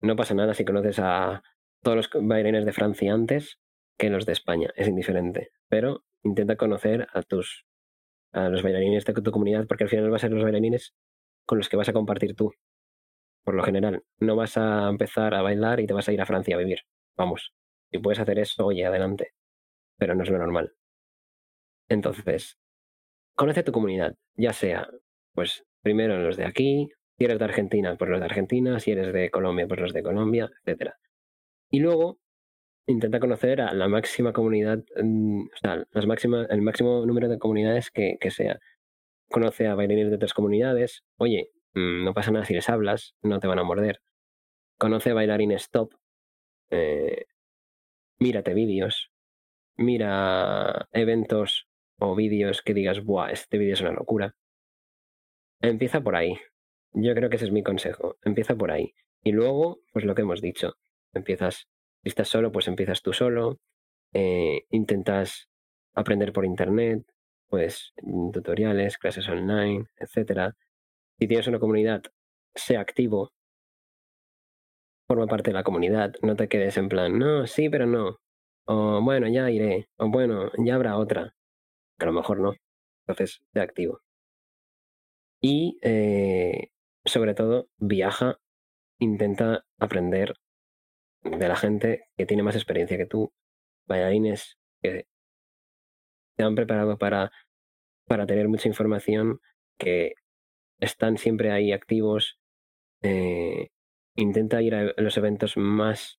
No 0.01 0.15
pasa 0.15 0.33
nada 0.33 0.53
si 0.53 0.65
conoces 0.65 0.99
a 0.99 1.43
todos 1.83 1.97
los 1.97 2.09
bailarines 2.13 2.65
de 2.65 2.73
Francia 2.73 3.13
antes 3.13 3.59
que 3.97 4.09
los 4.09 4.25
de 4.25 4.33
España, 4.33 4.69
es 4.75 4.87
indiferente. 4.87 5.51
Pero 5.69 6.03
intenta 6.23 6.55
conocer 6.55 7.07
a 7.13 7.21
tus 7.21 7.65
a 8.35 8.49
los 8.49 8.63
bailarines 8.63 9.05
de 9.05 9.13
tu 9.13 9.31
comunidad, 9.31 9.65
porque 9.65 9.85
al 9.85 9.89
final 9.89 10.05
van 10.05 10.15
a 10.15 10.19
ser 10.19 10.31
los 10.31 10.43
bailarines 10.43 10.93
con 11.45 11.57
los 11.57 11.69
que 11.69 11.77
vas 11.77 11.87
a 11.87 11.93
compartir 11.93 12.35
tú. 12.35 12.51
Por 13.45 13.55
lo 13.55 13.63
general, 13.63 14.03
no 14.19 14.35
vas 14.35 14.57
a 14.57 14.89
empezar 14.89 15.33
a 15.33 15.41
bailar 15.41 15.79
y 15.79 15.87
te 15.87 15.93
vas 15.93 16.09
a 16.09 16.11
ir 16.11 16.19
a 16.19 16.25
Francia 16.25 16.55
a 16.55 16.59
vivir. 16.59 16.79
Vamos, 17.15 17.53
si 17.91 17.99
puedes 17.99 18.19
hacer 18.19 18.39
eso, 18.39 18.65
oye, 18.65 18.85
adelante. 18.85 19.31
Pero 19.97 20.15
no 20.15 20.23
es 20.23 20.29
lo 20.29 20.37
normal. 20.37 20.73
Entonces, 21.87 22.57
conoce 23.35 23.63
tu 23.63 23.71
comunidad, 23.71 24.17
ya 24.35 24.51
sea, 24.51 24.89
pues 25.33 25.63
primero 25.81 26.17
los 26.17 26.35
de 26.35 26.45
aquí, 26.45 26.89
si 27.17 27.23
eres 27.23 27.39
de 27.39 27.45
Argentina, 27.45 27.95
pues 27.95 28.09
los 28.09 28.19
de 28.19 28.25
Argentina, 28.25 28.79
si 28.79 28.91
eres 28.91 29.13
de 29.13 29.29
Colombia, 29.29 29.67
pues 29.67 29.79
los 29.79 29.93
de 29.93 30.03
Colombia, 30.03 30.51
etcétera. 30.59 30.97
Y 31.69 31.79
luego 31.79 32.19
intenta 32.87 33.19
conocer 33.19 33.61
a 33.61 33.73
la 33.73 33.87
máxima 33.87 34.33
comunidad, 34.33 34.83
mm, 35.01 35.41
o 35.41 35.57
sea, 35.61 35.85
las 35.91 36.05
el 36.49 36.61
máximo 36.61 37.05
número 37.05 37.29
de 37.29 37.39
comunidades 37.39 37.91
que, 37.91 38.17
que 38.19 38.31
sea. 38.31 38.59
Conoce 39.29 39.67
a 39.67 39.75
bailarines 39.75 40.09
de 40.11 40.15
otras 40.17 40.33
comunidades. 40.33 41.03
Oye, 41.17 41.51
mm, 41.73 42.03
no 42.05 42.13
pasa 42.13 42.31
nada 42.31 42.45
si 42.45 42.53
les 42.53 42.69
hablas, 42.69 43.15
no 43.23 43.39
te 43.39 43.47
van 43.47 43.59
a 43.59 43.63
morder. 43.63 44.01
Conoce 44.79 45.11
a 45.11 45.13
bailarines 45.15 45.69
top. 45.71 45.93
eh, 46.71 47.25
mírate 48.19 48.53
vídeos. 48.53 49.11
Mira 49.77 50.87
eventos 50.91 51.67
o 51.99 52.15
vídeos 52.15 52.61
que 52.61 52.73
digas, 52.73 53.03
buah, 53.03 53.31
este 53.31 53.57
vídeo 53.57 53.73
es 53.75 53.81
una 53.81 53.91
locura. 53.93 54.35
Empieza 55.61 56.01
por 56.01 56.15
ahí. 56.15 56.37
Yo 56.93 57.13
creo 57.13 57.29
que 57.29 57.35
ese 57.37 57.45
es 57.45 57.51
mi 57.51 57.63
consejo. 57.63 58.17
Empieza 58.23 58.55
por 58.55 58.71
ahí. 58.71 58.93
Y 59.23 59.31
luego, 59.33 59.79
pues 59.91 60.05
lo 60.05 60.15
que 60.15 60.21
hemos 60.21 60.41
dicho. 60.41 60.75
Empiezas, 61.13 61.67
estás 62.09 62.29
solo, 62.29 62.51
pues 62.51 62.67
empiezas 62.67 63.01
tú 63.01 63.13
solo. 63.13 63.59
eh, 64.13 64.65
intentas 64.71 65.49
aprender 65.95 66.33
por 66.33 66.45
internet, 66.45 67.05
pues 67.49 67.93
mm, 68.03 68.31
tutoriales, 68.31 68.97
clases 68.97 69.27
online, 69.29 69.87
etcétera. 69.97 70.55
Si 71.19 71.27
tienes 71.27 71.47
una 71.47 71.59
comunidad, 71.59 72.03
sé 72.55 72.77
activo. 72.77 73.33
forma 75.07 75.27
parte 75.27 75.49
de 75.51 75.53
la 75.55 75.63
comunidad. 75.63 76.13
No 76.21 76.35
te 76.35 76.47
quedes 76.47 76.77
en 76.77 76.89
plan, 76.89 77.17
no, 77.19 77.47
sí, 77.47 77.69
pero 77.69 77.85
no. 77.85 78.19
O 78.65 79.01
bueno, 79.01 79.27
ya 79.27 79.49
iré. 79.51 79.87
O 79.97 80.09
bueno, 80.09 80.51
ya 80.57 80.75
habrá 80.75 80.97
otra. 80.97 81.35
A 81.99 82.05
lo 82.05 82.13
mejor 82.13 82.39
no. 82.39 82.55
Entonces, 83.07 83.41
te 83.53 83.61
activo. 83.61 84.01
Y 85.41 85.77
eh, 85.81 86.69
sobre 87.05 87.33
todo, 87.35 87.69
viaja, 87.77 88.39
intenta 88.99 89.65
aprender 89.79 90.35
de 91.25 91.47
la 91.47 91.55
gente 91.55 92.07
que 92.17 92.25
tiene 92.25 92.43
más 92.43 92.55
experiencia 92.55 92.97
que 92.97 93.05
tú, 93.05 93.33
bailarines 93.87 94.57
que 94.81 95.07
se 96.37 96.43
han 96.43 96.55
preparado 96.55 96.97
para, 96.97 97.31
para 98.07 98.25
tener 98.25 98.47
mucha 98.47 98.67
información, 98.67 99.39
que 99.77 100.13
están 100.79 101.17
siempre 101.17 101.51
ahí 101.51 101.71
activos. 101.71 102.39
Eh, 103.01 103.69
intenta 104.15 104.61
ir 104.61 104.75
a 104.75 104.93
los 104.97 105.17
eventos 105.17 105.57
más, 105.57 106.19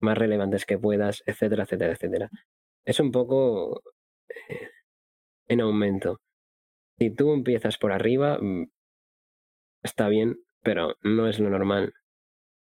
más 0.00 0.18
relevantes 0.18 0.66
que 0.66 0.78
puedas, 0.78 1.22
etcétera, 1.26 1.64
etcétera, 1.64 1.92
etcétera. 1.92 2.30
Es 2.84 3.00
un 3.00 3.12
poco 3.12 3.82
eh, 4.28 4.70
en 5.48 5.60
aumento. 5.60 6.20
Si 6.98 7.10
tú 7.14 7.32
empiezas 7.32 7.78
por 7.78 7.92
arriba, 7.92 8.38
mm, 8.40 8.66
está 9.82 10.08
bien, 10.08 10.38
pero 10.62 10.96
no 11.02 11.28
es 11.28 11.38
lo 11.38 11.50
normal, 11.50 11.92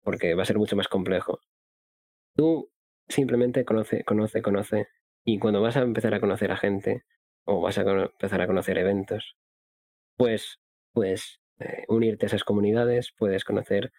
porque 0.02 0.36
va 0.36 0.44
a 0.44 0.46
ser 0.46 0.58
mucho 0.58 0.76
más 0.76 0.88
complejo. 0.88 1.40
Tú 2.36 2.72
simplemente 3.08 3.66
conoce, 3.66 4.04
conoce, 4.04 4.42
conoce, 4.42 4.88
y 5.24 5.40
cuando 5.40 5.62
vas 5.62 5.78
a 5.78 5.82
empezar 5.82 6.14
a 6.14 6.20
conocer 6.20 6.52
a 6.52 6.58
gente, 6.58 7.04
o 7.46 7.62
vas 7.62 7.78
a 7.78 7.82
empezar 7.82 8.42
a 8.42 8.48
conocer 8.48 8.78
eventos, 8.78 9.36
pues 10.18 10.60
puedes 10.94 11.40
eh, 11.60 11.86
unirte 11.88 12.26
a 12.26 12.28
esas 12.28 12.44
comunidades, 12.44 13.14
puedes 13.18 13.44
conocer 13.44 13.92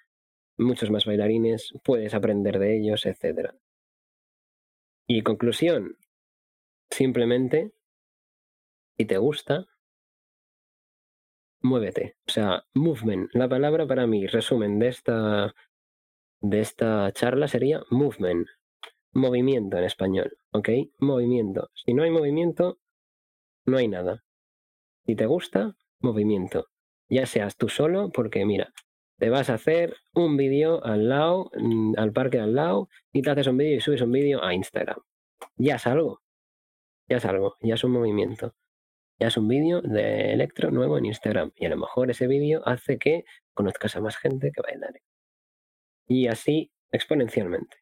muchos 0.56 0.90
más 0.90 1.04
bailarines, 1.04 1.72
puedes 1.84 2.14
aprender 2.14 2.58
de 2.58 2.76
ellos, 2.76 3.06
etc. 3.06 3.54
Y 5.06 5.22
conclusión, 5.22 5.96
simplemente, 6.90 7.72
si 8.96 9.06
te 9.06 9.18
gusta, 9.18 9.66
muévete. 11.62 12.16
O 12.26 12.30
sea, 12.30 12.64
movement. 12.74 13.30
La 13.34 13.48
palabra 13.48 13.86
para 13.86 14.06
mí, 14.06 14.26
resumen 14.26 14.78
de 14.78 14.88
esta, 14.88 15.54
de 16.44 16.60
esta 16.60 17.10
charla 17.12 17.48
sería 17.48 17.82
movement. 17.90 18.46
Movimiento 19.12 19.78
en 19.78 19.84
español. 19.84 20.36
¿Ok? 20.52 20.68
Movimiento. 20.98 21.70
Si 21.74 21.94
no 21.94 22.02
hay 22.02 22.10
movimiento, 22.10 22.78
no 23.64 23.78
hay 23.78 23.88
nada. 23.88 24.24
Si 25.06 25.16
te 25.16 25.24
gusta, 25.24 25.76
movimiento. 26.00 26.68
Ya 27.08 27.24
seas 27.24 27.56
tú 27.56 27.68
solo, 27.70 28.10
porque 28.10 28.44
mira, 28.44 28.74
te 29.18 29.30
vas 29.30 29.48
a 29.48 29.54
hacer 29.54 29.96
un 30.14 30.36
vídeo 30.36 30.84
al 30.84 31.08
lado, 31.08 31.50
mm, 31.56 31.94
al 31.96 32.12
parque 32.12 32.40
al 32.40 32.54
lado, 32.54 32.88
y 33.10 33.22
te 33.22 33.30
haces 33.30 33.46
un 33.46 33.56
vídeo 33.56 33.76
y 33.76 33.80
subes 33.80 34.02
un 34.02 34.12
vídeo 34.12 34.44
a 34.44 34.52
Instagram. 34.54 34.98
Ya 35.56 35.76
es 35.76 35.86
algo. 35.86 36.20
Ya 37.08 37.16
es 37.18 37.24
algo. 37.24 37.56
Ya 37.62 37.74
es 37.74 37.84
un 37.84 37.92
movimiento 37.92 38.54
ya 39.20 39.28
es 39.28 39.36
un 39.36 39.48
vídeo 39.48 39.80
de 39.80 40.32
electro 40.32 40.70
nuevo 40.70 40.98
en 40.98 41.06
Instagram. 41.06 41.52
Y 41.56 41.66
a 41.66 41.70
lo 41.70 41.76
mejor 41.76 42.10
ese 42.10 42.26
vídeo 42.26 42.62
hace 42.66 42.98
que 42.98 43.24
conozcas 43.54 43.96
a 43.96 44.00
más 44.00 44.16
gente 44.16 44.50
que 44.52 44.60
bailar. 44.60 44.92
Y 46.06 46.28
así 46.28 46.70
exponencialmente. 46.92 47.78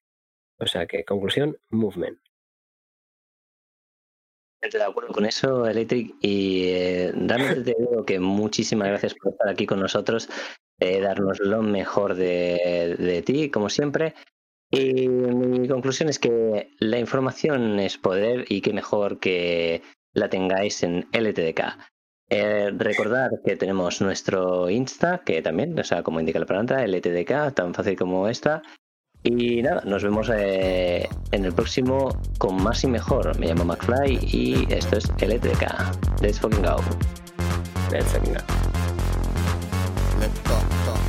O 0.58 0.66
sea 0.66 0.86
que, 0.86 1.04
conclusión, 1.04 1.58
movement. 1.70 2.18
Estoy 4.60 4.78
de 4.78 4.86
acuerdo 4.86 5.12
con 5.12 5.26
eso, 5.26 5.66
Electric, 5.66 6.14
y 6.20 6.68
eh, 6.68 7.12
realmente 7.14 7.72
te 7.72 7.80
digo 7.80 8.04
que 8.04 8.20
muchísimas 8.20 8.88
gracias 8.88 9.14
por 9.14 9.32
estar 9.32 9.48
aquí 9.48 9.66
con 9.66 9.80
nosotros, 9.80 10.28
eh, 10.78 11.00
darnos 11.00 11.40
lo 11.40 11.62
mejor 11.62 12.14
de, 12.14 12.94
de 12.96 13.22
ti, 13.22 13.50
como 13.50 13.68
siempre. 13.68 14.14
Y 14.70 15.08
mi 15.08 15.66
conclusión 15.66 16.08
es 16.08 16.20
que 16.20 16.70
la 16.78 16.98
información 16.98 17.80
es 17.80 17.98
poder 17.98 18.46
y 18.48 18.60
qué 18.60 18.72
mejor 18.72 19.18
que 19.18 19.82
la 20.14 20.30
tengáis 20.30 20.82
en 20.84 21.08
LTDK. 21.12 21.91
Eh, 22.34 22.70
recordad 22.78 23.30
que 23.44 23.56
tenemos 23.56 24.00
nuestro 24.00 24.70
Insta, 24.70 25.18
que 25.18 25.42
también, 25.42 25.78
o 25.78 25.84
sea, 25.84 26.02
como 26.02 26.18
indica 26.18 26.38
la 26.38 26.46
palabra, 26.46 26.82
LTDK, 26.86 27.52
tan 27.54 27.74
fácil 27.74 27.94
como 27.94 28.26
esta. 28.26 28.62
Y 29.22 29.60
nada, 29.60 29.82
nos 29.84 30.02
vemos 30.02 30.30
eh, 30.34 31.06
en 31.30 31.44
el 31.44 31.52
próximo 31.52 32.08
con 32.38 32.62
más 32.62 32.84
y 32.84 32.86
mejor. 32.86 33.38
Me 33.38 33.48
llamo 33.48 33.66
McFly 33.66 34.18
y 34.22 34.66
esto 34.72 34.96
es 34.96 35.10
LTDK. 35.20 36.22
Let's 36.22 36.40
fucking 36.40 36.62
go. 36.62 36.76
Let's 37.90 38.10
fucking 38.12 38.32
go. 38.32 38.40
Let's 40.18 40.40
go. 40.48 41.01